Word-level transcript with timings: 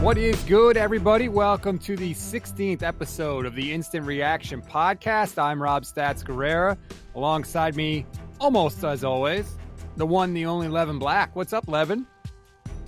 What 0.00 0.16
is 0.16 0.42
good, 0.44 0.78
everybody? 0.78 1.28
Welcome 1.28 1.78
to 1.80 1.94
the 1.94 2.14
16th 2.14 2.82
episode 2.82 3.44
of 3.44 3.54
the 3.54 3.70
Instant 3.70 4.06
Reaction 4.06 4.62
Podcast. 4.62 5.36
I'm 5.36 5.62
Rob 5.62 5.82
Stats 5.82 6.24
Guerrera. 6.24 6.78
Alongside 7.14 7.76
me, 7.76 8.06
almost 8.40 8.82
as 8.82 9.04
always, 9.04 9.58
the 9.96 10.06
one, 10.06 10.32
the 10.32 10.46
only 10.46 10.68
Levin 10.68 10.98
Black. 10.98 11.36
What's 11.36 11.52
up, 11.52 11.68
Levin? 11.68 12.06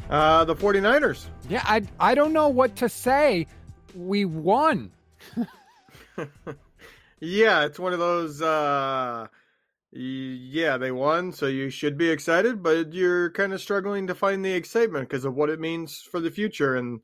Uh, 0.08 0.46
the 0.46 0.56
49ers. 0.56 1.26
Yeah, 1.50 1.60
I, 1.64 1.82
I 2.00 2.14
don't 2.14 2.32
know 2.32 2.48
what 2.48 2.76
to 2.76 2.88
say. 2.88 3.46
We 3.94 4.24
won. 4.24 4.90
yeah, 7.20 7.66
it's 7.66 7.78
one 7.78 7.92
of 7.92 7.98
those. 7.98 8.40
Uh, 8.40 9.26
yeah, 9.92 10.78
they 10.78 10.90
won, 10.90 11.32
so 11.32 11.46
you 11.46 11.68
should 11.68 11.98
be 11.98 12.08
excited, 12.08 12.62
but 12.62 12.94
you're 12.94 13.30
kind 13.32 13.52
of 13.52 13.60
struggling 13.60 14.06
to 14.06 14.14
find 14.14 14.44
the 14.44 14.52
excitement 14.52 15.08
because 15.08 15.26
of 15.26 15.34
what 15.34 15.50
it 15.50 15.60
means 15.60 16.00
for 16.00 16.18
the 16.18 16.30
future. 16.30 16.76
And 16.76 17.00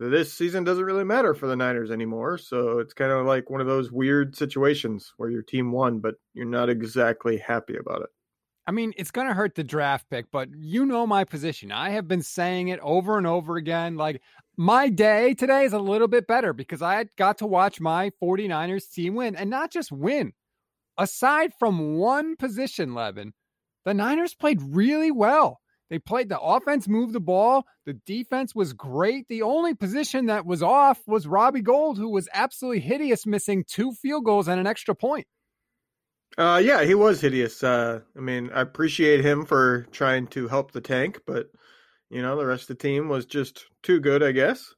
this 0.00 0.32
season 0.32 0.64
doesn't 0.64 0.84
really 0.84 1.04
matter 1.04 1.34
for 1.34 1.46
the 1.46 1.56
Niners 1.56 1.90
anymore. 1.90 2.38
So 2.38 2.78
it's 2.78 2.94
kind 2.94 3.12
of 3.12 3.26
like 3.26 3.50
one 3.50 3.60
of 3.60 3.66
those 3.66 3.92
weird 3.92 4.36
situations 4.36 5.12
where 5.18 5.28
your 5.28 5.42
team 5.42 5.70
won, 5.70 5.98
but 5.98 6.14
you're 6.32 6.46
not 6.46 6.70
exactly 6.70 7.36
happy 7.36 7.76
about 7.76 8.02
it. 8.02 8.08
I 8.66 8.70
mean, 8.70 8.92
it's 8.96 9.10
going 9.10 9.28
to 9.28 9.34
hurt 9.34 9.54
the 9.54 9.64
draft 9.64 10.08
pick, 10.10 10.30
but 10.30 10.48
you 10.56 10.86
know 10.86 11.06
my 11.06 11.24
position. 11.24 11.72
I 11.72 11.90
have 11.90 12.06
been 12.06 12.22
saying 12.22 12.68
it 12.68 12.80
over 12.80 13.18
and 13.18 13.26
over 13.26 13.56
again. 13.56 13.96
Like, 13.96 14.20
my 14.56 14.88
day 14.88 15.34
today 15.34 15.64
is 15.64 15.72
a 15.72 15.78
little 15.78 16.08
bit 16.08 16.26
better 16.26 16.52
because 16.52 16.82
I 16.82 17.06
got 17.16 17.38
to 17.38 17.46
watch 17.46 17.80
my 17.80 18.12
49ers 18.22 18.92
team 18.92 19.14
win 19.14 19.36
and 19.36 19.48
not 19.50 19.70
just 19.70 19.90
win. 19.90 20.32
Aside 20.98 21.52
from 21.58 21.94
one 21.94 22.36
position, 22.36 22.92
Levin, 22.92 23.32
the 23.84 23.94
Niners 23.94 24.34
played 24.34 24.60
really 24.60 25.10
well. 25.10 25.60
They 25.90 25.98
played 25.98 26.28
the 26.28 26.40
offense, 26.40 26.86
moved 26.86 27.14
the 27.14 27.20
ball. 27.20 27.66
The 27.86 27.94
defense 27.94 28.54
was 28.54 28.74
great. 28.74 29.26
The 29.28 29.42
only 29.42 29.74
position 29.74 30.26
that 30.26 30.44
was 30.44 30.62
off 30.62 31.00
was 31.06 31.26
Robbie 31.26 31.62
Gould, 31.62 31.96
who 31.96 32.10
was 32.10 32.28
absolutely 32.34 32.80
hideous, 32.80 33.26
missing 33.26 33.64
two 33.66 33.92
field 33.92 34.24
goals 34.24 34.48
and 34.48 34.60
an 34.60 34.66
extra 34.66 34.94
point. 34.94 35.26
Uh, 36.36 36.60
yeah, 36.62 36.84
he 36.84 36.94
was 36.94 37.20
hideous. 37.20 37.62
Uh, 37.62 38.00
I 38.16 38.20
mean, 38.20 38.50
I 38.52 38.60
appreciate 38.60 39.24
him 39.24 39.46
for 39.46 39.86
trying 39.90 40.26
to 40.28 40.48
help 40.48 40.72
the 40.72 40.80
tank, 40.80 41.20
but 41.26 41.46
you 42.10 42.22
know, 42.22 42.36
the 42.36 42.46
rest 42.46 42.62
of 42.62 42.78
the 42.78 42.82
team 42.82 43.08
was 43.08 43.24
just 43.24 43.66
too 43.82 44.00
good, 44.00 44.22
I 44.22 44.32
guess. 44.32 44.74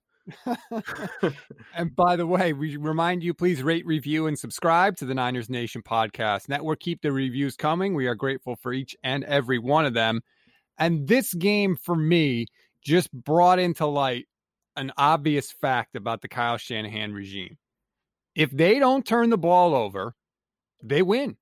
and 1.75 1.95
by 1.95 2.17
the 2.17 2.27
way, 2.27 2.53
we 2.53 2.77
remind 2.77 3.23
you 3.23 3.35
please 3.35 3.63
rate, 3.63 3.87
review, 3.87 4.27
and 4.27 4.39
subscribe 4.39 4.97
to 4.97 5.05
the 5.05 5.15
Niners 5.15 5.51
Nation 5.51 5.83
podcast 5.83 6.49
network. 6.49 6.81
Keep 6.81 7.03
the 7.03 7.13
reviews 7.13 7.57
coming. 7.57 7.95
We 7.95 8.07
are 8.07 8.15
grateful 8.15 8.57
for 8.57 8.73
each 8.73 8.97
and 9.03 9.25
every 9.25 9.59
one 9.59 9.87
of 9.87 9.95
them. 9.95 10.21
And 10.79 11.07
this 11.07 11.35
game 11.35 11.77
for 11.77 11.95
me 11.95 12.47
just 12.83 13.13
brought 13.13 13.59
into 13.59 13.87
light 13.87 14.27
an 14.77 14.93
obvious 14.97 15.53
fact 15.53 15.97
about 15.97 16.23
the 16.23 16.29
Kyle 16.29 16.57
Shanahan 16.57 17.13
regime. 17.13 17.59
If 18.35 18.51
they 18.51 18.79
don't 18.79 19.05
turn 19.05 19.31
the 19.31 19.39
ball 19.39 19.75
over, 19.75 20.15
they 20.83 21.03
win. 21.03 21.37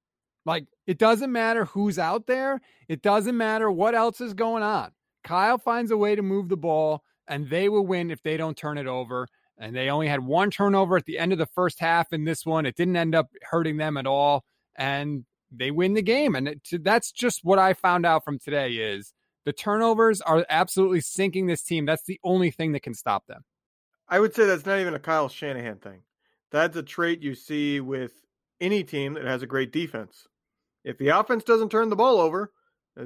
Like 0.44 0.66
it 0.86 0.98
doesn't 0.98 1.30
matter 1.30 1.66
who's 1.66 1.98
out 1.98 2.26
there, 2.26 2.60
it 2.88 3.02
doesn't 3.02 3.36
matter 3.36 3.70
what 3.70 3.94
else 3.94 4.20
is 4.20 4.34
going 4.34 4.62
on. 4.62 4.90
Kyle 5.22 5.58
finds 5.58 5.90
a 5.90 5.96
way 5.96 6.14
to 6.14 6.22
move 6.22 6.48
the 6.48 6.56
ball, 6.56 7.02
and 7.28 7.48
they 7.48 7.68
will 7.68 7.86
win 7.86 8.10
if 8.10 8.22
they 8.22 8.36
don't 8.36 8.56
turn 8.56 8.78
it 8.78 8.86
over. 8.86 9.28
And 9.58 9.74
they 9.74 9.90
only 9.90 10.06
had 10.06 10.20
one 10.20 10.50
turnover 10.50 10.96
at 10.96 11.04
the 11.04 11.18
end 11.18 11.32
of 11.32 11.38
the 11.38 11.46
first 11.46 11.80
half 11.80 12.12
in 12.12 12.24
this 12.24 12.46
one. 12.46 12.64
It 12.64 12.76
didn't 12.76 12.96
end 12.96 13.14
up 13.14 13.28
hurting 13.42 13.76
them 13.76 13.96
at 13.96 14.06
all, 14.06 14.44
and 14.76 15.24
they 15.50 15.70
win 15.70 15.94
the 15.94 16.02
game. 16.02 16.36
And 16.36 16.48
it, 16.48 16.84
that's 16.84 17.10
just 17.10 17.40
what 17.42 17.58
I 17.58 17.74
found 17.74 18.06
out 18.06 18.24
from 18.24 18.38
today 18.38 18.74
is 18.74 19.12
the 19.44 19.52
turnovers 19.52 20.20
are 20.20 20.46
absolutely 20.48 21.00
sinking 21.00 21.46
this 21.46 21.62
team. 21.62 21.86
That's 21.86 22.04
the 22.04 22.20
only 22.22 22.50
thing 22.50 22.72
that 22.72 22.82
can 22.82 22.94
stop 22.94 23.26
them. 23.26 23.44
I 24.08 24.20
would 24.20 24.34
say 24.34 24.46
that's 24.46 24.66
not 24.66 24.78
even 24.78 24.94
a 24.94 24.98
Kyle 24.98 25.28
Shanahan 25.28 25.78
thing. 25.78 26.02
That's 26.50 26.76
a 26.76 26.82
trait 26.82 27.22
you 27.22 27.34
see 27.34 27.80
with 27.80 28.12
any 28.60 28.84
team 28.84 29.14
that 29.14 29.24
has 29.24 29.42
a 29.42 29.46
great 29.46 29.72
defense. 29.72 30.26
If 30.84 30.98
the 30.98 31.08
offense 31.08 31.44
doesn't 31.44 31.70
turn 31.70 31.88
the 31.90 31.96
ball 31.96 32.20
over, 32.20 32.52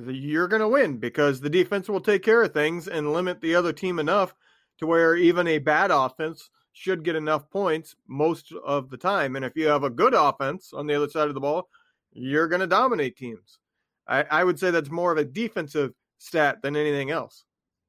you're 0.06 0.48
going 0.48 0.60
to 0.60 0.68
win 0.68 0.98
because 0.98 1.40
the 1.40 1.50
defense 1.50 1.88
will 1.88 2.00
take 2.00 2.22
care 2.22 2.42
of 2.42 2.52
things 2.52 2.88
and 2.88 3.12
limit 3.12 3.40
the 3.40 3.54
other 3.54 3.72
team 3.72 3.98
enough 3.98 4.34
to 4.78 4.86
where 4.86 5.16
even 5.16 5.46
a 5.46 5.58
bad 5.58 5.90
offense 5.90 6.50
should 6.72 7.04
get 7.04 7.16
enough 7.16 7.50
points 7.50 7.94
most 8.08 8.52
of 8.64 8.88
the 8.88 8.96
time. 8.96 9.36
And 9.36 9.44
if 9.44 9.54
you 9.56 9.68
have 9.68 9.84
a 9.84 9.90
good 9.90 10.14
offense 10.14 10.72
on 10.72 10.86
the 10.86 10.94
other 10.94 11.08
side 11.08 11.28
of 11.28 11.34
the 11.34 11.40
ball, 11.40 11.68
you're 12.12 12.48
going 12.48 12.60
to 12.60 12.66
dominate 12.66 13.16
teams. 13.16 13.58
I, 14.06 14.24
I 14.30 14.44
would 14.44 14.58
say 14.58 14.70
that's 14.70 14.90
more 14.90 15.12
of 15.12 15.18
a 15.18 15.24
defensive 15.24 15.92
stat 16.18 16.62
than 16.62 16.76
anything 16.76 17.10
else. 17.10 17.44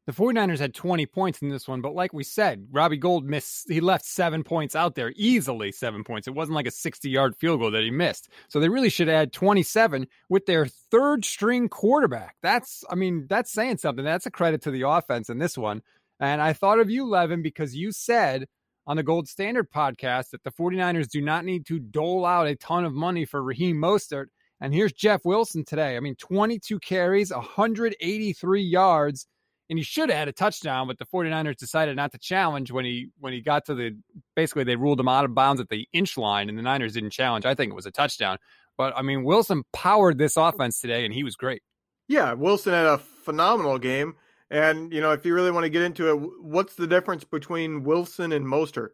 The 0.05 0.11
49ers 0.11 0.59
had 0.59 0.73
20 0.73 1.05
points 1.05 1.41
in 1.41 1.47
this 1.47 1.65
one, 1.65 1.79
but 1.79 1.95
like 1.95 2.11
we 2.11 2.25
said, 2.25 2.67
Robbie 2.71 2.97
Gould 2.97 3.23
missed, 3.23 3.71
he 3.71 3.79
left 3.79 4.03
seven 4.03 4.43
points 4.43 4.75
out 4.75 4.95
there, 4.95 5.13
easily 5.15 5.71
seven 5.71 6.03
points. 6.03 6.27
It 6.27 6.35
wasn't 6.35 6.55
like 6.55 6.67
a 6.67 6.71
60 6.71 7.09
yard 7.09 7.37
field 7.37 7.61
goal 7.61 7.71
that 7.71 7.83
he 7.83 7.89
missed. 7.89 8.27
So 8.49 8.59
they 8.59 8.67
really 8.67 8.89
should 8.89 9.07
add 9.07 9.31
27 9.31 10.07
with 10.27 10.45
their 10.45 10.65
third 10.65 11.23
string 11.23 11.69
quarterback. 11.69 12.35
That's, 12.41 12.83
I 12.89 12.95
mean, 12.95 13.27
that's 13.29 13.53
saying 13.53 13.77
something. 13.77 14.03
That's 14.03 14.25
a 14.25 14.31
credit 14.31 14.63
to 14.63 14.71
the 14.71 14.87
offense 14.89 15.29
in 15.29 15.37
this 15.37 15.57
one. 15.57 15.81
And 16.19 16.41
I 16.41 16.51
thought 16.51 16.79
of 16.79 16.89
you, 16.89 17.07
Levin, 17.07 17.41
because 17.41 17.73
you 17.73 17.93
said 17.93 18.47
on 18.85 18.97
the 18.97 19.03
Gold 19.03 19.29
Standard 19.29 19.71
podcast 19.71 20.31
that 20.31 20.43
the 20.43 20.51
49ers 20.51 21.07
do 21.07 21.21
not 21.21 21.45
need 21.45 21.65
to 21.67 21.79
dole 21.79 22.25
out 22.25 22.47
a 22.47 22.57
ton 22.57 22.83
of 22.83 22.93
money 22.93 23.23
for 23.23 23.41
Raheem 23.41 23.77
Mostert. 23.77 24.25
And 24.59 24.73
here's 24.73 24.91
Jeff 24.91 25.23
Wilson 25.23 25.63
today. 25.63 25.95
I 25.95 26.01
mean, 26.01 26.15
22 26.15 26.79
carries, 26.79 27.31
183 27.31 28.61
yards 28.61 29.27
and 29.73 29.79
he 29.79 29.83
should 29.83 30.09
have 30.09 30.19
had 30.19 30.27
a 30.27 30.31
touchdown, 30.31 30.85
but 30.85 30.99
the 30.99 31.05
49ers 31.07 31.57
decided 31.57 31.95
not 31.95 32.11
to 32.11 32.19
challenge 32.19 32.71
when 32.71 32.85
he 32.85 33.07
when 33.19 33.33
he 33.33 33.41
got 33.41 33.65
to 33.65 33.73
the 33.73 33.97
basically 34.35 34.63
they 34.63 34.75
ruled 34.75 34.99
him 34.99 35.07
out 35.07 35.25
of 35.25 35.33
bounds 35.33 35.59
at 35.59 35.67
the 35.69 35.87
inch 35.91 36.15
line 36.15 36.47
and 36.47 36.55
the 36.55 36.61
Niners 36.61 36.93
didn't 36.93 37.09
challenge. 37.09 37.43
I 37.43 37.55
think 37.55 37.71
it 37.71 37.75
was 37.75 37.87
a 37.87 37.91
touchdown. 37.91 38.37
But 38.77 38.93
I 38.95 39.01
mean, 39.01 39.23
Wilson 39.23 39.63
powered 39.73 40.19
this 40.19 40.37
offense 40.37 40.79
today 40.79 41.05
and 41.05 41.11
he 41.11 41.23
was 41.23 41.35
great. 41.35 41.63
Yeah, 42.07 42.33
Wilson 42.33 42.71
had 42.71 42.85
a 42.85 42.99
phenomenal 42.99 43.79
game. 43.79 44.13
And, 44.51 44.93
you 44.93 45.01
know, 45.01 45.11
if 45.11 45.25
you 45.25 45.33
really 45.33 45.49
want 45.49 45.63
to 45.63 45.71
get 45.71 45.81
into 45.81 46.11
it, 46.11 46.29
what's 46.39 46.75
the 46.75 46.85
difference 46.85 47.23
between 47.23 47.83
Wilson 47.83 48.31
and 48.31 48.45
Mostert? 48.45 48.89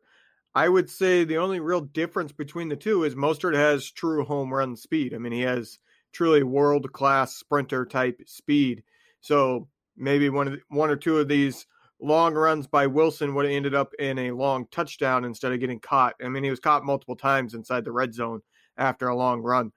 I 0.56 0.70
would 0.70 0.90
say 0.90 1.26
the 1.26 1.40
only 1.40 1.60
real 1.60 1.82
difference 1.82 2.32
between 2.32 2.70
the 2.70 2.78
two 2.78 3.04
is 3.04 3.16
Mostert 3.16 3.56
has 3.56 3.92
true 3.92 4.24
home 4.24 4.54
run 4.54 4.78
speed. 4.78 5.14
I 5.14 5.18
mean, 5.18 5.34
he 5.34 5.42
has 5.42 5.78
truly 6.14 6.42
world 6.42 6.90
class 6.94 7.36
sprinter 7.36 7.86
type 7.86 8.22
speed. 8.28 8.84
So 9.20 9.68
maybe 10.00 10.30
one 10.30 10.48
of 10.48 10.54
the, 10.54 10.60
one 10.70 10.90
or 10.90 10.96
two 10.96 11.20
of 11.20 11.28
these 11.28 11.66
long 12.02 12.34
runs 12.34 12.66
by 12.68 12.88
Wilson 12.88 13.36
would 13.36 13.46
have 13.46 13.54
ended 13.54 13.76
up 13.76 13.94
in 14.00 14.18
a 14.18 14.32
long 14.32 14.66
touchdown 14.72 15.26
instead 15.26 15.52
of 15.52 15.60
getting 15.60 15.80
caught. 15.80 16.16
I 16.24 16.30
mean, 16.30 16.44
he 16.44 16.50
was 16.50 16.60
caught 16.60 16.86
multiple 16.86 17.16
times 17.16 17.54
inside 17.54 17.84
the 17.84 17.92
red 17.92 18.14
zone 18.14 18.42
after 18.78 19.10
a 19.10 19.16
long 19.16 19.42
run. 19.42 19.72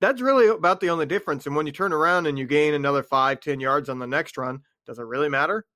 That's 0.00 0.20
really 0.20 0.48
about 0.48 0.80
the 0.80 0.90
only 0.90 1.06
difference. 1.06 1.46
And 1.46 1.54
when 1.54 1.66
you 1.66 1.72
turn 1.72 1.92
around 1.92 2.26
and 2.26 2.38
you 2.38 2.46
gain 2.46 2.74
another 2.74 3.02
five, 3.02 3.40
ten 3.40 3.60
yards 3.60 3.88
on 3.88 3.98
the 3.98 4.06
next 4.06 4.36
run, 4.36 4.60
does 4.86 4.98
it 4.98 5.04
really 5.04 5.28
matter? 5.28 5.66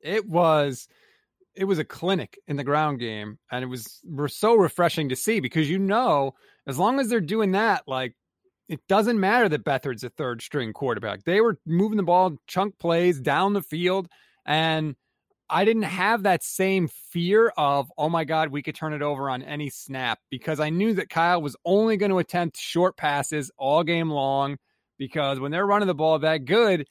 It 0.00 0.26
was 0.26 0.88
it 1.54 1.64
was 1.64 1.78
a 1.78 1.84
clinic 1.84 2.38
in 2.46 2.56
the 2.56 2.64
ground 2.64 3.00
game 3.00 3.38
and 3.50 3.64
it 3.64 3.66
was 3.66 4.02
so 4.28 4.54
refreshing 4.54 5.08
to 5.08 5.16
see 5.16 5.40
because 5.40 5.70
you 5.70 5.78
know 5.78 6.34
as 6.66 6.78
long 6.78 7.00
as 7.00 7.08
they're 7.08 7.18
doing 7.18 7.52
that 7.52 7.82
like 7.86 8.14
it 8.68 8.80
doesn't 8.88 9.20
matter 9.20 9.48
that 9.48 9.64
Beathard's 9.64 10.04
a 10.04 10.10
third 10.10 10.42
string 10.42 10.72
quarterback. 10.72 11.24
They 11.24 11.40
were 11.40 11.58
moving 11.66 11.96
the 11.96 12.02
ball, 12.02 12.36
chunk 12.46 12.78
plays 12.78 13.20
down 13.20 13.52
the 13.52 13.62
field, 13.62 14.08
and 14.44 14.96
I 15.48 15.64
didn't 15.64 15.84
have 15.84 16.24
that 16.24 16.42
same 16.42 16.88
fear 16.88 17.52
of, 17.56 17.90
oh 17.96 18.08
my 18.08 18.24
God, 18.24 18.50
we 18.50 18.62
could 18.62 18.74
turn 18.74 18.92
it 18.92 19.02
over 19.02 19.30
on 19.30 19.42
any 19.42 19.70
snap 19.70 20.18
because 20.30 20.58
I 20.58 20.70
knew 20.70 20.94
that 20.94 21.08
Kyle 21.08 21.40
was 21.40 21.56
only 21.64 21.96
going 21.96 22.10
to 22.10 22.18
attempt 22.18 22.56
short 22.56 22.96
passes 22.96 23.52
all 23.56 23.84
game 23.84 24.10
long 24.10 24.58
because 24.98 25.38
when 25.38 25.52
they're 25.52 25.66
running 25.66 25.86
the 25.86 25.94
ball 25.94 26.18
that 26.18 26.44
good, 26.44 26.88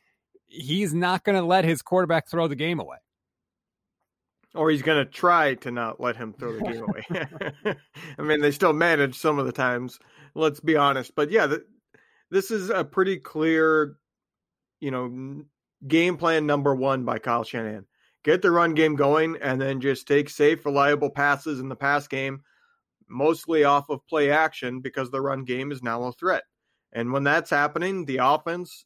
he's 0.48 0.94
not 0.94 1.26
going 1.26 1.38
to 1.38 1.46
let 1.46 1.66
his 1.66 1.82
quarterback 1.82 2.30
throw 2.30 2.48
the 2.48 2.56
game 2.56 2.80
away. 2.80 2.98
Or 4.54 4.70
he's 4.70 4.84
going 4.84 5.06
to 5.06 5.12
try 5.12 5.56
to 5.56 5.72
not 5.72 6.00
let 6.00 6.16
him 6.16 6.32
throw 6.32 6.54
the 6.54 6.62
game 6.62 6.84
away. 6.84 7.76
I 8.18 8.22
mean, 8.22 8.40
they 8.40 8.52
still 8.52 8.72
manage 8.72 9.18
some 9.18 9.38
of 9.38 9.46
the 9.46 9.52
times 9.52 10.00
let's 10.36 10.60
be 10.60 10.76
honest. 10.76 11.16
But 11.16 11.32
yeah, 11.32 11.48
the, 11.48 11.66
this 12.32 12.52
is 12.52 12.70
a 12.70 12.84
pretty 12.84 13.18
clear, 13.18 13.98
you 14.80 14.92
know, 14.92 15.44
game 15.88 16.18
plan 16.18 16.46
number 16.46 16.76
one 16.76 17.06
by 17.06 17.20
Kyle 17.20 17.44
Shanahan. 17.44 17.86
Get 18.24 18.42
the 18.42 18.52
run 18.52 18.74
game 18.74 18.96
going 18.96 19.38
and 19.42 19.62
then 19.62 19.80
just 19.80 20.08
take 20.08 20.30
safe, 20.30 20.66
reliable 20.66 21.10
passes 21.10 21.60
in 21.60 21.70
the 21.70 21.76
pass 21.76 22.08
game, 22.08 22.42
mostly 23.08 23.64
off 23.64 23.90
of 23.90 24.06
play 24.08 24.32
action 24.32 24.80
because 24.82 25.12
the 25.12 25.22
run 25.22 25.44
game 25.44 25.72
is 25.72 25.84
now 25.84 26.04
a 26.04 26.12
threat. 26.12 26.44
And 26.92 27.14
when 27.14 27.24
that's 27.24 27.52
happening, 27.52 28.06
the 28.06 28.18
offense 28.18 28.86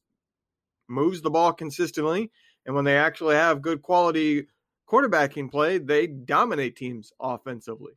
moves 0.89 1.21
the 1.21 1.29
ball 1.29 1.53
consistently. 1.53 2.31
And 2.65 2.75
when 2.75 2.83
they 2.83 2.97
actually 2.97 3.35
have 3.35 3.61
good 3.61 3.81
quality 3.81 4.47
quarterbacking 4.89 5.49
play, 5.51 5.77
they 5.77 6.07
dominate 6.07 6.75
teams 6.75 7.13
offensively. 7.19 7.93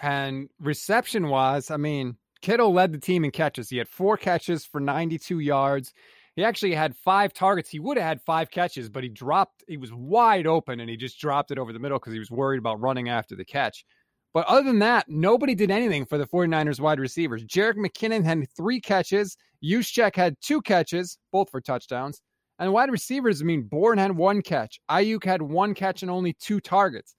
And 0.00 0.48
reception 0.60 1.28
wise, 1.28 1.70
I 1.70 1.76
mean, 1.76 2.16
Kittle 2.42 2.72
led 2.72 2.92
the 2.92 2.98
team 2.98 3.24
in 3.24 3.30
catches. 3.30 3.68
He 3.68 3.78
had 3.78 3.88
four 3.88 4.16
catches 4.16 4.64
for 4.64 4.80
92 4.80 5.40
yards. 5.40 5.92
He 6.36 6.44
actually 6.44 6.74
had 6.74 6.96
five 6.96 7.32
targets. 7.34 7.68
He 7.68 7.80
would 7.80 7.96
have 7.96 8.06
had 8.06 8.22
five 8.22 8.50
catches, 8.50 8.88
but 8.88 9.02
he 9.02 9.08
dropped, 9.08 9.64
he 9.68 9.76
was 9.76 9.92
wide 9.92 10.46
open 10.46 10.80
and 10.80 10.88
he 10.88 10.96
just 10.96 11.20
dropped 11.20 11.50
it 11.50 11.58
over 11.58 11.72
the 11.72 11.78
middle 11.78 11.98
because 11.98 12.12
he 12.12 12.18
was 12.18 12.30
worried 12.30 12.58
about 12.58 12.80
running 12.80 13.08
after 13.08 13.36
the 13.36 13.44
catch. 13.44 13.84
But 14.32 14.46
other 14.46 14.62
than 14.62 14.78
that, 14.78 15.08
nobody 15.08 15.54
did 15.54 15.70
anything 15.70 16.06
for 16.06 16.16
the 16.16 16.26
49ers 16.26 16.80
wide 16.80 17.00
receivers. 17.00 17.44
Jerick 17.44 17.74
McKinnon 17.74 18.24
had 18.24 18.46
three 18.56 18.80
catches. 18.80 19.36
Juszczyk 19.62 20.14
had 20.14 20.36
two 20.40 20.62
catches, 20.62 21.18
both 21.32 21.50
for 21.50 21.60
touchdowns. 21.60 22.22
And 22.58 22.72
wide 22.72 22.90
receivers, 22.90 23.42
I 23.42 23.44
mean, 23.44 23.62
Bourne 23.62 23.98
had 23.98 24.16
one 24.16 24.42
catch. 24.42 24.78
Aiyuk 24.90 25.24
had 25.24 25.42
one 25.42 25.74
catch 25.74 26.02
and 26.02 26.10
only 26.10 26.34
two 26.34 26.60
targets. 26.60 27.16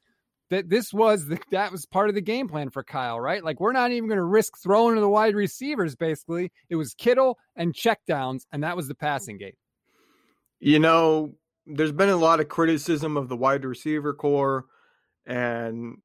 That 0.51 0.69
this 0.69 0.93
was 0.93 1.25
the, 1.25 1.39
that 1.51 1.71
was 1.71 1.85
part 1.85 2.09
of 2.09 2.15
the 2.15 2.21
game 2.21 2.47
plan 2.47 2.69
for 2.69 2.83
Kyle, 2.83 3.19
right? 3.19 3.43
Like 3.43 3.59
we're 3.59 3.71
not 3.71 3.91
even 3.91 4.07
going 4.09 4.17
to 4.17 4.23
risk 4.23 4.57
throwing 4.61 4.95
to 4.95 5.01
the 5.01 5.09
wide 5.09 5.33
receivers. 5.33 5.95
Basically, 5.95 6.51
it 6.69 6.75
was 6.75 6.93
Kittle 6.93 7.39
and 7.55 7.73
checkdowns, 7.73 8.41
and 8.51 8.63
that 8.63 8.75
was 8.75 8.87
the 8.87 8.93
passing 8.93 9.37
game. 9.37 9.55
You 10.59 10.77
know, 10.77 11.35
there's 11.65 11.93
been 11.93 12.09
a 12.09 12.17
lot 12.17 12.41
of 12.41 12.49
criticism 12.49 13.17
of 13.17 13.29
the 13.29 13.37
wide 13.37 13.63
receiver 13.63 14.13
core, 14.13 14.65
and 15.25 15.97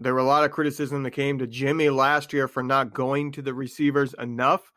there 0.00 0.14
were 0.14 0.20
a 0.20 0.24
lot 0.24 0.44
of 0.44 0.50
criticism 0.50 1.04
that 1.04 1.12
came 1.12 1.38
to 1.38 1.46
Jimmy 1.46 1.88
last 1.88 2.32
year 2.32 2.48
for 2.48 2.62
not 2.62 2.92
going 2.92 3.30
to 3.32 3.42
the 3.42 3.54
receivers 3.54 4.14
enough. 4.18 4.72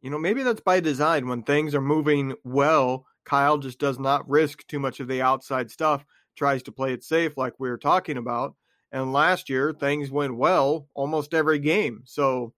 You 0.00 0.10
know, 0.10 0.18
maybe 0.18 0.42
that's 0.42 0.60
by 0.62 0.80
design. 0.80 1.28
When 1.28 1.42
things 1.42 1.74
are 1.74 1.82
moving 1.82 2.34
well, 2.44 3.04
Kyle 3.24 3.58
just 3.58 3.78
does 3.78 3.98
not 3.98 4.28
risk 4.28 4.66
too 4.66 4.78
much 4.78 5.00
of 5.00 5.08
the 5.08 5.20
outside 5.20 5.70
stuff, 5.70 6.06
tries 6.38 6.62
to 6.62 6.72
play 6.72 6.92
it 6.92 7.04
safe, 7.04 7.36
like 7.36 7.54
we 7.58 7.68
were 7.68 7.78
talking 7.78 8.16
about. 8.16 8.54
And 8.90 9.12
last 9.12 9.50
year, 9.50 9.72
things 9.72 10.10
went 10.10 10.36
well 10.36 10.88
almost 10.94 11.34
every 11.34 11.58
game. 11.58 12.02
So 12.04 12.54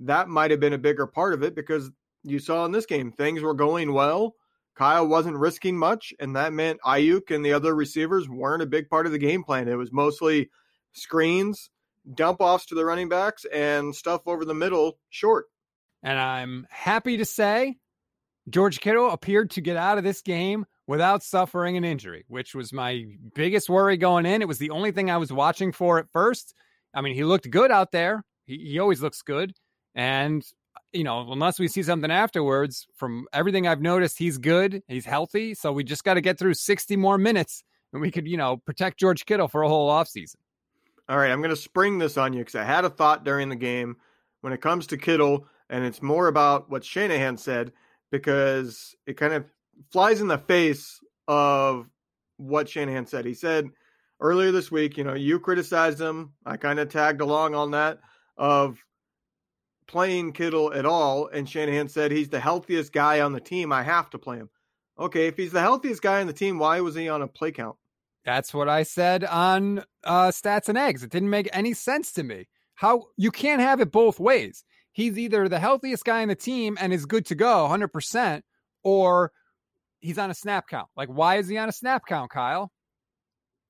that 0.00 0.28
might 0.28 0.50
have 0.50 0.60
been 0.60 0.74
a 0.74 0.78
bigger 0.78 1.06
part 1.06 1.32
of 1.32 1.42
it 1.42 1.54
because 1.54 1.90
you 2.22 2.38
saw 2.38 2.64
in 2.66 2.72
this 2.72 2.86
game, 2.86 3.12
things 3.12 3.40
were 3.40 3.54
going 3.54 3.92
well. 3.94 4.34
Kyle 4.74 5.06
wasn't 5.06 5.36
risking 5.36 5.76
much, 5.76 6.12
and 6.20 6.36
that 6.36 6.52
meant 6.52 6.80
Aiyuk 6.86 7.34
and 7.34 7.44
the 7.44 7.52
other 7.52 7.74
receivers 7.74 8.28
weren't 8.28 8.62
a 8.62 8.66
big 8.66 8.88
part 8.88 9.06
of 9.06 9.12
the 9.12 9.18
game 9.18 9.42
plan. 9.42 9.68
It 9.68 9.74
was 9.74 9.92
mostly 9.92 10.50
screens, 10.92 11.70
dump 12.14 12.40
offs 12.40 12.66
to 12.66 12.74
the 12.74 12.84
running 12.84 13.08
backs, 13.08 13.44
and 13.52 13.94
stuff 13.94 14.22
over 14.26 14.44
the 14.44 14.54
middle 14.54 14.98
short. 15.10 15.46
And 16.02 16.18
I'm 16.18 16.66
happy 16.70 17.18
to 17.18 17.24
say 17.24 17.76
George 18.48 18.80
Kittle 18.80 19.10
appeared 19.10 19.50
to 19.50 19.60
get 19.60 19.76
out 19.76 19.98
of 19.98 20.04
this 20.04 20.22
game 20.22 20.64
without 20.90 21.22
suffering 21.22 21.76
an 21.76 21.84
injury, 21.84 22.24
which 22.26 22.52
was 22.52 22.72
my 22.72 23.04
biggest 23.36 23.70
worry 23.70 23.96
going 23.96 24.26
in. 24.26 24.42
It 24.42 24.48
was 24.48 24.58
the 24.58 24.70
only 24.70 24.90
thing 24.90 25.08
I 25.08 25.18
was 25.18 25.32
watching 25.32 25.70
for 25.70 26.00
at 26.00 26.10
first. 26.12 26.52
I 26.92 27.00
mean, 27.00 27.14
he 27.14 27.22
looked 27.22 27.48
good 27.48 27.70
out 27.70 27.92
there. 27.92 28.24
He, 28.44 28.58
he 28.58 28.78
always 28.80 29.00
looks 29.00 29.22
good. 29.22 29.52
And, 29.94 30.44
you 30.92 31.04
know, 31.04 31.30
unless 31.30 31.60
we 31.60 31.68
see 31.68 31.84
something 31.84 32.10
afterwards, 32.10 32.88
from 32.96 33.28
everything 33.32 33.68
I've 33.68 33.80
noticed, 33.80 34.18
he's 34.18 34.36
good. 34.36 34.82
He's 34.88 35.04
healthy. 35.04 35.54
So 35.54 35.70
we 35.70 35.84
just 35.84 36.02
got 36.02 36.14
to 36.14 36.20
get 36.20 36.40
through 36.40 36.54
60 36.54 36.96
more 36.96 37.18
minutes 37.18 37.62
and 37.92 38.02
we 38.02 38.10
could, 38.10 38.26
you 38.26 38.36
know, 38.36 38.56
protect 38.56 38.98
George 38.98 39.26
Kittle 39.26 39.46
for 39.46 39.62
a 39.62 39.68
whole 39.68 39.88
offseason. 39.88 40.38
All 41.08 41.18
right, 41.18 41.30
I'm 41.30 41.40
going 41.40 41.50
to 41.50 41.56
spring 41.56 41.98
this 41.98 42.16
on 42.16 42.32
you 42.32 42.40
because 42.40 42.56
I 42.56 42.64
had 42.64 42.84
a 42.84 42.90
thought 42.90 43.24
during 43.24 43.48
the 43.48 43.54
game 43.54 43.96
when 44.40 44.52
it 44.52 44.60
comes 44.60 44.88
to 44.88 44.96
Kittle, 44.96 45.46
and 45.68 45.84
it's 45.84 46.02
more 46.02 46.26
about 46.26 46.68
what 46.68 46.84
Shanahan 46.84 47.36
said 47.36 47.70
because 48.10 48.96
it 49.06 49.16
kind 49.16 49.34
of 49.34 49.44
flies 49.90 50.20
in 50.20 50.28
the 50.28 50.38
face 50.38 51.00
of 51.28 51.88
what 52.36 52.68
Shanahan 52.68 53.06
said. 53.06 53.24
He 53.24 53.34
said 53.34 53.68
earlier 54.20 54.52
this 54.52 54.70
week, 54.70 54.96
you 54.96 55.04
know, 55.04 55.14
you 55.14 55.40
criticized 55.40 56.00
him. 56.00 56.32
I 56.44 56.56
kind 56.56 56.78
of 56.78 56.88
tagged 56.88 57.20
along 57.20 57.54
on 57.54 57.72
that 57.72 58.00
of 58.36 58.82
playing 59.86 60.32
Kittle 60.32 60.72
at 60.72 60.86
all. 60.86 61.28
And 61.28 61.48
Shanahan 61.48 61.88
said 61.88 62.12
he's 62.12 62.28
the 62.28 62.40
healthiest 62.40 62.92
guy 62.92 63.20
on 63.20 63.32
the 63.32 63.40
team. 63.40 63.72
I 63.72 63.82
have 63.82 64.10
to 64.10 64.18
play 64.18 64.36
him. 64.36 64.50
Okay, 64.98 65.26
if 65.28 65.36
he's 65.36 65.52
the 65.52 65.60
healthiest 65.60 66.02
guy 66.02 66.20
on 66.20 66.26
the 66.26 66.32
team, 66.32 66.58
why 66.58 66.80
was 66.80 66.94
he 66.94 67.08
on 67.08 67.22
a 67.22 67.26
play 67.26 67.52
count? 67.52 67.76
That's 68.24 68.52
what 68.52 68.68
I 68.68 68.82
said 68.82 69.24
on 69.24 69.82
uh, 70.04 70.28
Stats 70.28 70.68
and 70.68 70.76
Eggs. 70.76 71.02
It 71.02 71.10
didn't 71.10 71.30
make 71.30 71.48
any 71.52 71.72
sense 71.72 72.12
to 72.12 72.22
me. 72.22 72.48
How 72.74 73.06
you 73.16 73.30
can't 73.30 73.62
have 73.62 73.80
it 73.80 73.90
both 73.90 74.20
ways 74.20 74.64
he's 74.92 75.18
either 75.18 75.48
the 75.48 75.58
healthiest 75.58 76.04
guy 76.04 76.22
on 76.22 76.28
the 76.28 76.34
team 76.34 76.76
and 76.80 76.92
is 76.92 77.06
good 77.06 77.26
to 77.26 77.34
go 77.34 77.68
100%, 77.70 78.42
or 78.82 79.32
he's 80.00 80.18
on 80.18 80.30
a 80.30 80.34
snap 80.34 80.66
count. 80.68 80.88
Like, 80.96 81.08
why 81.08 81.36
is 81.36 81.48
he 81.48 81.58
on 81.58 81.68
a 81.68 81.72
snap 81.72 82.02
count, 82.06 82.30
Kyle? 82.30 82.70